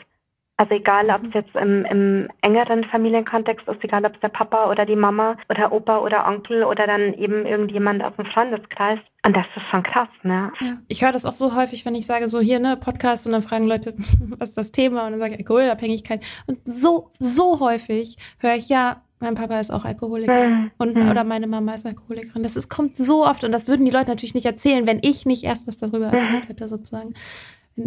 Also 0.56 0.74
egal, 0.74 1.10
ob 1.10 1.24
es 1.24 1.34
jetzt 1.34 1.54
im, 1.56 1.84
im 1.84 2.28
engeren 2.40 2.84
Familienkontext 2.84 3.66
ist, 3.68 3.82
egal 3.82 4.04
ob 4.06 4.14
es 4.14 4.20
der 4.20 4.28
Papa 4.28 4.70
oder 4.70 4.86
die 4.86 4.96
Mama 4.96 5.36
oder 5.50 5.72
Opa 5.72 5.98
oder 5.98 6.26
Onkel 6.26 6.62
oder 6.62 6.86
dann 6.86 7.12
eben 7.14 7.44
irgendjemand 7.44 8.02
aus 8.02 8.14
dem 8.16 8.24
Freundeskreis. 8.26 9.00
Und 9.24 9.36
das 9.36 9.44
ist 9.56 9.68
schon 9.70 9.82
krass, 9.82 10.08
ne? 10.22 10.52
Ja. 10.60 10.74
Ich 10.86 11.02
höre 11.02 11.12
das 11.12 11.26
auch 11.26 11.34
so 11.34 11.56
häufig, 11.56 11.84
wenn 11.84 11.96
ich 11.96 12.06
sage, 12.06 12.28
so 12.28 12.40
hier, 12.40 12.60
ne, 12.60 12.76
Podcast 12.76 13.26
und 13.26 13.32
dann 13.32 13.42
fragen 13.42 13.66
Leute, 13.66 13.92
was 14.38 14.50
ist 14.50 14.58
das 14.58 14.72
Thema? 14.72 15.06
Und 15.06 15.12
dann 15.12 15.20
sage 15.20 15.34
ich 15.34 15.40
Alkoholabhängigkeit. 15.40 16.24
Und 16.46 16.60
so, 16.64 17.10
so 17.18 17.58
häufig 17.60 18.16
höre 18.38 18.54
ich, 18.54 18.68
ja, 18.68 19.02
mein 19.26 19.34
Papa 19.34 19.58
ist 19.58 19.70
auch 19.70 19.84
Alkoholiker 19.84 20.48
mhm. 20.48 20.70
und 20.78 20.94
mhm. 20.94 21.10
oder 21.10 21.24
meine 21.24 21.46
Mama 21.46 21.72
ist 21.72 21.84
Alkoholikerin. 21.84 22.42
Das 22.42 22.56
ist, 22.56 22.68
kommt 22.68 22.96
so 22.96 23.26
oft 23.26 23.44
und 23.44 23.52
das 23.52 23.68
würden 23.68 23.84
die 23.84 23.90
Leute 23.90 24.10
natürlich 24.10 24.34
nicht 24.34 24.46
erzählen, 24.46 24.86
wenn 24.86 25.00
ich 25.02 25.26
nicht 25.26 25.44
erst 25.44 25.66
was 25.66 25.78
darüber 25.78 26.06
erzählt 26.06 26.44
mhm. 26.44 26.48
hätte, 26.48 26.68
sozusagen 26.68 27.14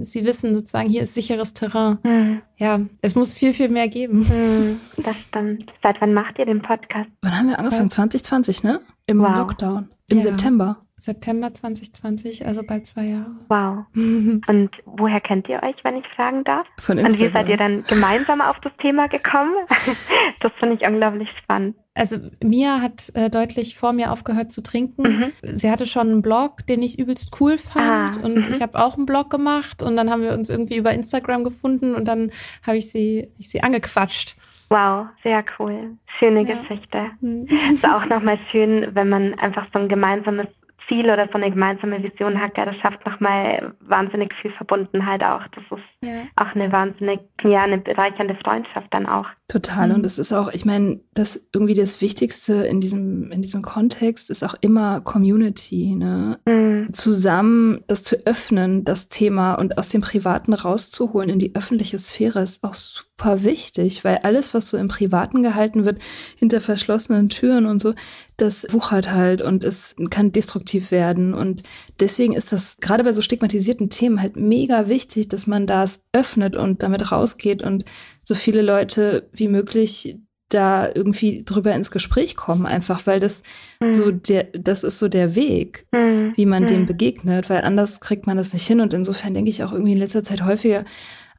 sie 0.04 0.26
wissen 0.26 0.54
sozusagen, 0.54 0.90
hier 0.90 1.02
ist 1.02 1.16
sicheres 1.16 1.54
Terrain. 1.54 1.98
Mhm. 2.04 2.42
Ja, 2.58 2.80
es 3.02 3.16
muss 3.16 3.34
viel, 3.34 3.54
viel 3.54 3.70
mehr 3.70 3.88
geben. 3.88 4.20
Mhm, 4.20 4.80
das 4.98 5.18
stimmt. 5.18 5.72
Seit 5.82 6.00
wann 6.00 6.14
macht 6.14 6.38
ihr 6.38 6.46
den 6.46 6.62
Podcast? 6.62 7.10
Wann 7.22 7.38
haben 7.38 7.48
wir 7.50 7.58
angefangen? 7.58 7.90
2020, 7.90 8.64
ne? 8.64 8.82
Im 9.08 9.20
wow. 9.20 9.36
Lockdown. 9.36 9.90
Im 10.08 10.18
ja. 10.18 10.24
September. 10.24 10.78
September 11.00 11.54
2020, 11.54 12.46
also 12.46 12.64
bald 12.64 12.86
zwei 12.86 13.06
Jahre. 13.06 13.32
Wow. 13.48 13.86
Und 14.48 14.70
woher 14.86 15.22
kennt 15.22 15.48
ihr 15.50 15.64
euch, 15.64 15.76
wenn 15.84 15.98
ich 15.98 16.06
fragen 16.16 16.44
darf? 16.44 16.68
Von 16.78 16.98
Instagram. 16.98 17.14
Und 17.14 17.28
wie 17.28 17.34
seid 17.34 17.50
ihr 17.50 17.58
dann 17.58 17.84
gemeinsam 17.84 18.42
auf 18.42 18.60
das 18.62 18.74
Thema 18.82 19.08
gekommen? 19.08 19.54
das 20.40 20.52
finde 20.60 20.76
ich 20.76 20.82
unglaublich 20.82 21.30
spannend. 21.42 21.76
Also 21.96 22.18
Mia 22.44 22.80
hat 22.82 23.12
äh, 23.16 23.30
deutlich 23.30 23.78
vor 23.78 23.92
mir 23.94 24.12
aufgehört 24.12 24.52
zu 24.52 24.64
trinken. 24.64 25.04
Mhm. 25.04 25.32
Sie 25.42 25.70
hatte 25.70 25.86
schon 25.86 26.10
einen 26.10 26.22
Blog, 26.22 26.66
den 26.68 26.82
ich 26.82 26.98
übelst 26.98 27.36
cool 27.42 27.58
fand 27.58 28.18
ah, 28.18 28.26
und 28.26 28.36
mhm. 28.36 28.54
ich 28.54 28.62
habe 28.62 28.80
auch 28.80 28.96
einen 28.96 29.06
Blog 29.06 29.30
gemacht 29.30 29.84
und 29.84 29.98
dann 29.98 30.10
haben 30.10 30.22
wir 30.22 30.34
uns 30.34 30.50
irgendwie 30.50 30.78
über 30.78 30.92
Instagram 30.92 31.44
gefunden 31.44 31.96
und 31.96 32.08
dann 32.08 32.32
habe 32.66 32.78
ich 32.78 32.92
sie, 32.92 33.30
ich 33.38 33.50
sie 33.50 33.62
angequatscht. 33.62 34.38
Wow, 34.70 35.08
sehr 35.24 35.44
cool. 35.58 35.98
Schöne 36.20 36.44
ja. 36.44 36.56
Geschichte. 36.56 37.12
Mhm. 37.22 37.48
Ist 37.74 37.88
auch 37.88 38.06
nochmal 38.06 38.40
schön, 38.52 38.90
wenn 38.94 39.10
man 39.10 39.34
einfach 39.40 39.68
so 39.74 39.80
ein 39.80 39.90
gemeinsames 39.90 40.48
Ziel 40.90 41.10
oder 41.10 41.28
so 41.28 41.36
eine 41.36 41.50
gemeinsame 41.50 42.04
Vision 42.04 42.42
hat, 42.42 42.58
ja, 42.58 42.66
das 42.66 42.76
schafft 42.78 43.06
nochmal 43.06 43.74
wahnsinnig 43.80 44.34
viel 44.42 44.52
Verbundenheit 44.52 45.24
auch. 45.24 45.44
Das 45.56 45.64
ist 45.80 46.04
ja. 46.04 46.24
auch 46.36 46.54
eine 46.54 46.70
wahnsinnig, 46.72 47.22
ja, 47.44 47.64
eine 47.64 47.78
bereichernde 47.78 48.36
Freundschaft 48.44 48.94
dann 48.94 49.06
auch. 49.06 49.28
Total. 49.50 49.90
Mhm. 49.90 49.96
Und 49.96 50.06
es 50.06 50.20
ist 50.20 50.32
auch, 50.32 50.54
ich 50.54 50.64
meine, 50.64 51.00
das 51.16 51.50
irgendwie 51.52 51.74
das 51.74 52.02
Wichtigste 52.02 52.54
in 52.54 52.82
diesem, 52.82 53.32
in 53.32 53.42
diesem 53.42 53.64
Kontext 53.64 54.30
ist 54.30 54.44
auch 54.44 54.54
immer 54.62 55.02
Community, 55.02 55.96
ne? 55.96 56.40
Mhm. 56.46 56.94
Zusammen 56.94 57.82
das 57.88 58.04
zu 58.04 58.28
öffnen, 58.28 58.86
das 58.86 59.10
Thema 59.10 59.56
und 59.56 59.80
aus 59.80 59.90
dem 59.90 60.02
Privaten 60.02 60.54
rauszuholen 60.54 61.32
in 61.32 61.40
die 61.40 61.56
öffentliche 61.56 61.98
Sphäre 61.98 62.44
ist 62.44 62.64
auch 62.64 62.76
super 62.76 63.44
wichtig, 63.44 64.04
weil 64.04 64.20
alles, 64.20 64.54
was 64.54 64.70
so 64.70 64.78
im 64.78 64.88
Privaten 64.88 65.42
gehalten 65.42 65.84
wird, 65.84 65.98
hinter 66.38 66.62
verschlossenen 66.62 67.30
Türen 67.30 67.66
und 67.66 67.82
so, 67.82 67.96
das 68.38 68.68
wuchert 68.72 69.12
halt 69.12 69.42
und 69.42 69.64
es 69.64 69.96
kann 70.12 70.32
destruktiv 70.32 70.92
werden. 70.92 71.34
Und 71.34 71.64
deswegen 72.00 72.34
ist 72.34 72.52
das 72.52 72.78
gerade 72.78 73.04
bei 73.04 73.14
so 73.14 73.22
stigmatisierten 73.22 73.90
Themen 73.90 74.22
halt 74.22 74.38
mega 74.38 74.88
wichtig, 74.88 75.28
dass 75.28 75.48
man 75.48 75.66
das 75.68 76.04
öffnet 76.14 76.56
und 76.56 76.84
damit 76.84 77.12
rausgeht 77.12 77.64
und 77.64 77.84
so 78.30 78.36
viele 78.36 78.62
Leute 78.62 79.28
wie 79.34 79.48
möglich 79.48 80.20
da 80.50 80.88
irgendwie 80.94 81.44
drüber 81.44 81.74
ins 81.74 81.90
Gespräch 81.90 82.36
kommen, 82.36 82.68
einfach 82.68 83.08
weil 83.08 83.20
das 83.20 83.42
mhm. 83.80 83.94
so 83.94 84.12
der, 84.12 84.46
das 84.54 84.84
ist 84.84 85.00
so 85.00 85.08
der 85.08 85.34
Weg, 85.36 85.88
mhm. 85.92 86.34
wie 86.36 86.46
man 86.46 86.64
mhm. 86.64 86.68
dem 86.68 86.86
begegnet, 86.86 87.50
weil 87.50 87.64
anders 87.64 88.02
kriegt 88.02 88.28
man 88.28 88.38
das 88.38 88.54
nicht 88.54 88.68
hin. 88.68 88.82
Und 88.82 88.94
insofern 88.94 89.34
denke 89.34 89.50
ich 89.50 89.64
auch 89.64 89.74
irgendwie 89.74 89.94
in 89.94 89.98
letzter 89.98 90.24
Zeit 90.24 90.46
häufiger, 90.46 90.86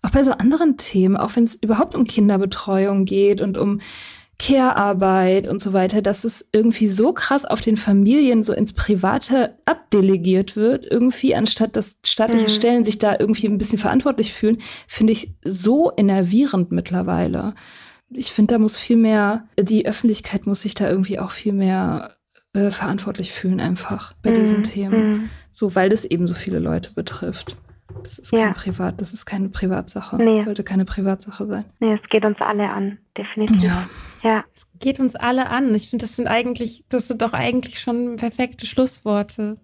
auch 0.03 0.11
bei 0.11 0.25
so 0.25 0.33
anderen 0.33 0.77
Themen, 0.77 1.17
auch 1.17 1.37
wenn 1.37 1.45
es 1.45 1.55
überhaupt 1.55 1.95
um 1.95 2.05
Kinderbetreuung 2.05 3.05
geht 3.05 3.41
und 3.41 3.57
um 3.57 3.81
Care-Arbeit 4.41 5.49
und 5.49 5.61
so 5.61 5.75
weiter, 5.75 6.01
dass 6.01 6.25
es 6.25 6.49
irgendwie 6.51 6.89
so 6.89 7.13
krass 7.13 7.45
auf 7.45 7.61
den 7.61 7.77
Familien 7.77 8.43
so 8.43 8.55
ins 8.55 8.73
Private 8.73 9.55
abdelegiert 9.67 10.57
wird, 10.57 10.87
irgendwie, 10.91 11.35
anstatt 11.35 11.77
dass 11.77 11.99
staatliche 12.05 12.45
mhm. 12.45 12.49
Stellen 12.49 12.85
sich 12.87 12.99
da 12.99 13.17
irgendwie 13.19 13.49
ein 13.49 13.59
bisschen 13.59 13.79
verantwortlich 13.79 14.33
fühlen, 14.33 14.57
finde 14.89 15.13
ich 15.13 15.35
so 15.45 15.93
enervierend 15.95 16.73
mittlerweile. 16.73 17.55
Ich 18.09 18.33
finde, 18.33 18.55
da 18.55 18.59
muss 18.59 18.79
viel 18.79 18.97
mehr, 18.97 19.45
die 19.59 19.87
Öffentlichkeit 19.87 20.47
muss 20.47 20.63
sich 20.63 20.75
da 20.75 20.89
irgendwie 20.89 21.19
auch 21.19 21.33
viel 21.33 21.53
mehr 21.53 22.17
äh, 22.55 22.71
verantwortlich 22.71 23.33
fühlen, 23.33 23.61
einfach 23.61 24.15
bei 24.23 24.31
mhm. 24.31 24.35
diesen 24.35 24.63
Themen. 24.63 25.11
Mhm. 25.11 25.31
So, 25.53 25.75
weil 25.75 25.91
das 25.91 26.07
eben 26.07 26.27
so 26.27 26.35
viele 26.35 26.61
Leute 26.61 26.95
betrifft. 26.95 27.59
Das 28.03 28.19
ist 28.19 28.31
kein 28.31 28.41
ja. 28.41 28.53
Privat, 28.53 29.03
das 29.03 29.13
ist 29.13 29.27
keine 29.27 29.51
Privatsache. 29.51 30.17
Nee. 30.17 30.41
Sollte 30.41 30.65
keine 30.65 30.87
Privatsache 30.87 31.45
sein. 31.47 31.67
Nee, 31.81 31.99
es 32.03 32.09
geht 32.09 32.25
uns 32.25 32.39
alle 32.41 32.71
an, 32.71 32.99
definitiv. 33.19 33.63
Ja. 33.63 33.87
Ja. 34.23 34.45
Es 34.55 34.67
geht 34.79 35.01
uns 35.01 35.17
alle 35.17 35.49
an. 35.49 35.75
Ich 35.75 35.91
finde, 35.91 36.07
das 36.07 36.17
sind 36.17 36.27
eigentlich, 36.27 36.85
das 36.89 37.09
sind 37.09 37.23
doch 37.23 37.33
eigentlich 37.33 37.81
schon 37.81 38.17
perfekte 38.17 38.67
Schlussworte. 38.67 39.57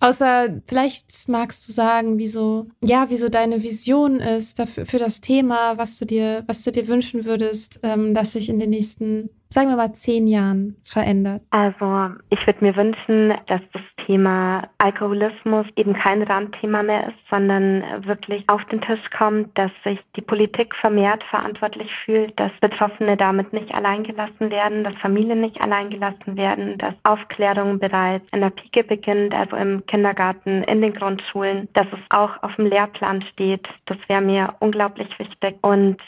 Außer 0.00 0.60
vielleicht 0.66 1.28
magst 1.28 1.68
du 1.68 1.72
sagen, 1.72 2.18
wieso, 2.18 2.66
ja, 2.82 3.06
wieso 3.08 3.28
deine 3.28 3.62
Vision 3.62 4.16
ist 4.16 4.58
dafür, 4.58 4.84
für 4.84 4.98
das 4.98 5.20
Thema, 5.20 5.78
was 5.78 5.96
du 5.96 6.04
dir, 6.04 6.42
was 6.48 6.64
du 6.64 6.72
dir 6.72 6.88
wünschen 6.88 7.24
würdest, 7.24 7.78
ähm, 7.84 8.12
dass 8.12 8.32
sich 8.32 8.48
in 8.48 8.58
den 8.58 8.70
nächsten 8.70 9.30
sagen 9.52 9.68
wir 9.68 9.76
mal, 9.76 9.92
zehn 9.92 10.26
Jahren 10.26 10.76
verändert? 10.84 11.42
Also 11.50 12.14
ich 12.30 12.46
würde 12.46 12.64
mir 12.64 12.76
wünschen, 12.76 13.34
dass 13.46 13.60
das 13.72 13.82
Thema 14.06 14.68
Alkoholismus 14.78 15.66
eben 15.76 15.94
kein 15.94 16.22
Randthema 16.22 16.82
mehr 16.82 17.08
ist, 17.08 17.18
sondern 17.30 17.82
wirklich 18.04 18.44
auf 18.48 18.64
den 18.66 18.80
Tisch 18.80 19.00
kommt, 19.16 19.56
dass 19.56 19.70
sich 19.84 19.98
die 20.16 20.22
Politik 20.22 20.74
vermehrt 20.74 21.22
verantwortlich 21.24 21.90
fühlt, 22.04 22.38
dass 22.38 22.50
Betroffene 22.60 23.16
damit 23.16 23.52
nicht 23.52 23.72
alleingelassen 23.74 24.50
werden, 24.50 24.84
dass 24.84 24.94
Familien 24.96 25.40
nicht 25.40 25.60
alleingelassen 25.60 26.36
werden, 26.36 26.78
dass 26.78 26.94
Aufklärung 27.04 27.78
bereits 27.78 28.26
in 28.32 28.40
der 28.40 28.50
Pike 28.50 28.84
beginnt, 28.84 29.34
also 29.34 29.56
im 29.56 29.84
Kindergarten, 29.86 30.64
in 30.64 30.82
den 30.82 30.94
Grundschulen, 30.94 31.68
dass 31.74 31.86
es 31.92 32.00
auch 32.10 32.42
auf 32.42 32.54
dem 32.56 32.66
Lehrplan 32.66 33.22
steht. 33.32 33.68
Das 33.86 33.98
wäre 34.08 34.22
mir 34.22 34.54
unglaublich 34.60 35.08
wichtig. 35.18 35.56
Und 35.62 35.98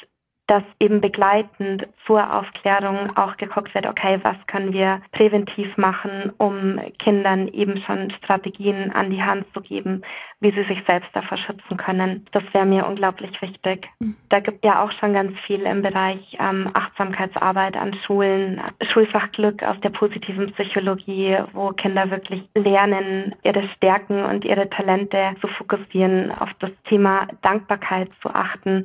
dass 0.46 0.62
eben 0.78 1.00
begleitend 1.00 1.86
zur 2.06 2.34
Aufklärung 2.34 3.16
auch 3.16 3.36
geguckt 3.38 3.74
wird, 3.74 3.86
okay, 3.86 4.18
was 4.22 4.36
können 4.46 4.72
wir 4.74 5.00
präventiv 5.12 5.76
machen, 5.78 6.32
um 6.36 6.78
Kindern 6.98 7.48
eben 7.48 7.78
schon 7.78 8.10
Strategien 8.10 8.92
an 8.92 9.10
die 9.10 9.22
Hand 9.22 9.46
zu 9.54 9.62
geben, 9.62 10.02
wie 10.40 10.50
sie 10.50 10.64
sich 10.64 10.82
selbst 10.86 11.08
davor 11.14 11.38
schützen 11.38 11.78
können. 11.78 12.26
Das 12.32 12.42
wäre 12.52 12.66
mir 12.66 12.86
unglaublich 12.86 13.40
wichtig. 13.40 13.88
Mhm. 14.00 14.16
Da 14.28 14.40
gibt 14.40 14.64
ja 14.64 14.84
auch 14.84 14.92
schon 14.92 15.14
ganz 15.14 15.32
viel 15.46 15.62
im 15.62 15.80
Bereich 15.80 16.36
ähm, 16.38 16.70
Achtsamkeitsarbeit 16.74 17.76
an 17.76 17.94
Schulen, 18.06 18.60
Schulfach 18.92 19.32
Glück 19.32 19.62
aus 19.62 19.80
der 19.80 19.90
positiven 19.90 20.52
Psychologie, 20.52 21.38
wo 21.54 21.70
Kinder 21.70 22.10
wirklich 22.10 22.42
lernen, 22.54 23.34
ihre 23.44 23.66
Stärken 23.76 24.22
und 24.24 24.44
ihre 24.44 24.68
Talente 24.68 25.34
zu 25.40 25.48
fokussieren, 25.48 26.30
auf 26.32 26.50
das 26.58 26.70
Thema 26.86 27.28
Dankbarkeit 27.40 28.10
zu 28.20 28.28
achten 28.28 28.84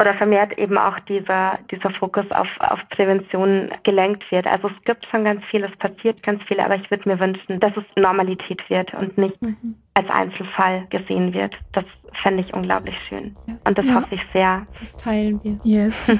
oder 0.00 0.14
vermehrt 0.14 0.56
eben 0.58 0.78
auch 0.78 0.96
dieser, 1.08 1.58
dieser 1.72 1.90
Fokus 1.90 2.24
auf, 2.30 2.46
auf 2.60 2.78
Prävention 2.90 3.70
gelenkt 3.82 4.22
wird. 4.30 4.46
Also 4.46 4.68
es 4.68 4.84
gibt 4.84 5.04
schon 5.10 5.24
ganz 5.24 5.44
viel, 5.50 5.64
es 5.64 5.76
passiert 5.78 6.22
ganz 6.22 6.40
viel, 6.44 6.60
aber 6.60 6.76
ich 6.76 6.88
würde 6.88 7.08
mir 7.08 7.18
wünschen, 7.18 7.58
dass 7.58 7.72
es 7.76 7.82
Normalität 7.96 8.60
wird 8.70 8.94
und 8.94 9.18
nicht 9.18 9.42
mhm. 9.42 9.74
als 9.94 10.08
Einzelfall 10.08 10.86
gesehen 10.90 11.34
wird. 11.34 11.52
Das 11.72 11.84
fände 12.22 12.44
ich 12.44 12.54
unglaublich 12.54 12.94
schön. 13.08 13.34
Ja. 13.48 13.54
Und 13.64 13.76
das 13.76 13.86
ja. 13.86 13.94
hoffe 13.94 14.14
ich 14.14 14.22
sehr. 14.32 14.64
Das 14.78 14.96
teilen 14.96 15.40
wir. 15.42 15.58
Yes. 15.64 16.16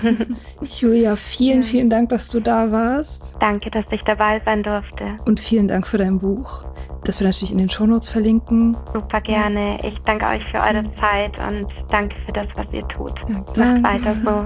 Julia, 0.81 1.15
vielen, 1.15 1.63
ja. 1.63 1.67
vielen 1.67 1.89
Dank, 1.89 2.09
dass 2.09 2.31
du 2.31 2.41
da 2.41 2.73
warst. 2.73 3.37
Danke, 3.41 3.71
dass 3.71 3.85
ich 3.93 4.03
dabei 4.03 4.43
sein 4.45 4.65
durfte. 4.65 5.19
Und 5.25 5.39
vielen 5.39 5.69
Dank 5.69 5.87
für 5.87 5.99
dein 5.99 6.19
Buch 6.19 6.65
das 7.09 7.21
wir 7.21 7.27
natürlich 7.27 7.53
in 7.53 7.59
den 7.59 7.71
Shownotes 7.71 8.09
verlinken. 8.09 8.77
Super 8.93 9.21
gerne. 9.23 9.79
Ich 9.83 9.99
danke 10.05 10.27
euch 10.27 10.45
für 10.51 10.59
eure 10.59 10.85
Zeit 10.93 11.39
und 11.39 11.67
danke 11.91 12.15
für 12.27 12.33
das, 12.33 12.47
was 12.55 12.67
ihr 12.73 12.87
tut. 12.89 13.15
Ja, 13.57 13.79
Macht 13.79 13.83
weiter 13.83 14.15
so. 14.23 14.45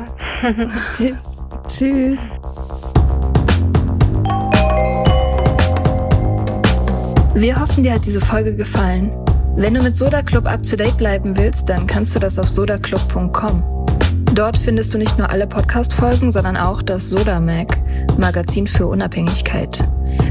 Tschüss. 0.97 1.17
Tschüss. 1.67 2.19
Wir 7.35 7.61
hoffen, 7.61 7.83
dir 7.83 7.95
hat 7.95 8.05
diese 8.07 8.21
Folge 8.21 8.55
gefallen. 8.55 9.11
Wenn 9.57 9.75
du 9.75 9.83
mit 9.83 9.97
Soda 9.97 10.23
Club 10.23 10.47
up 10.47 10.63
to 10.63 10.77
date 10.77 10.97
bleiben 10.99 11.37
willst, 11.37 11.69
dann 11.69 11.87
kannst 11.87 12.15
du 12.15 12.21
das 12.21 12.39
auf 12.39 12.49
sodaclub.com. 12.49 13.65
Dort 14.35 14.57
findest 14.57 14.95
du 14.95 14.99
nicht 14.99 15.19
nur 15.19 15.29
alle 15.29 15.47
Podcast-Folgen, 15.47 16.31
sondern 16.31 16.57
auch 16.57 16.81
das 16.81 17.11
Soda 17.11 17.41
Mag, 17.41 17.77
Magazin 18.19 18.67
für 18.67 18.87
Unabhängigkeit. 18.87 19.83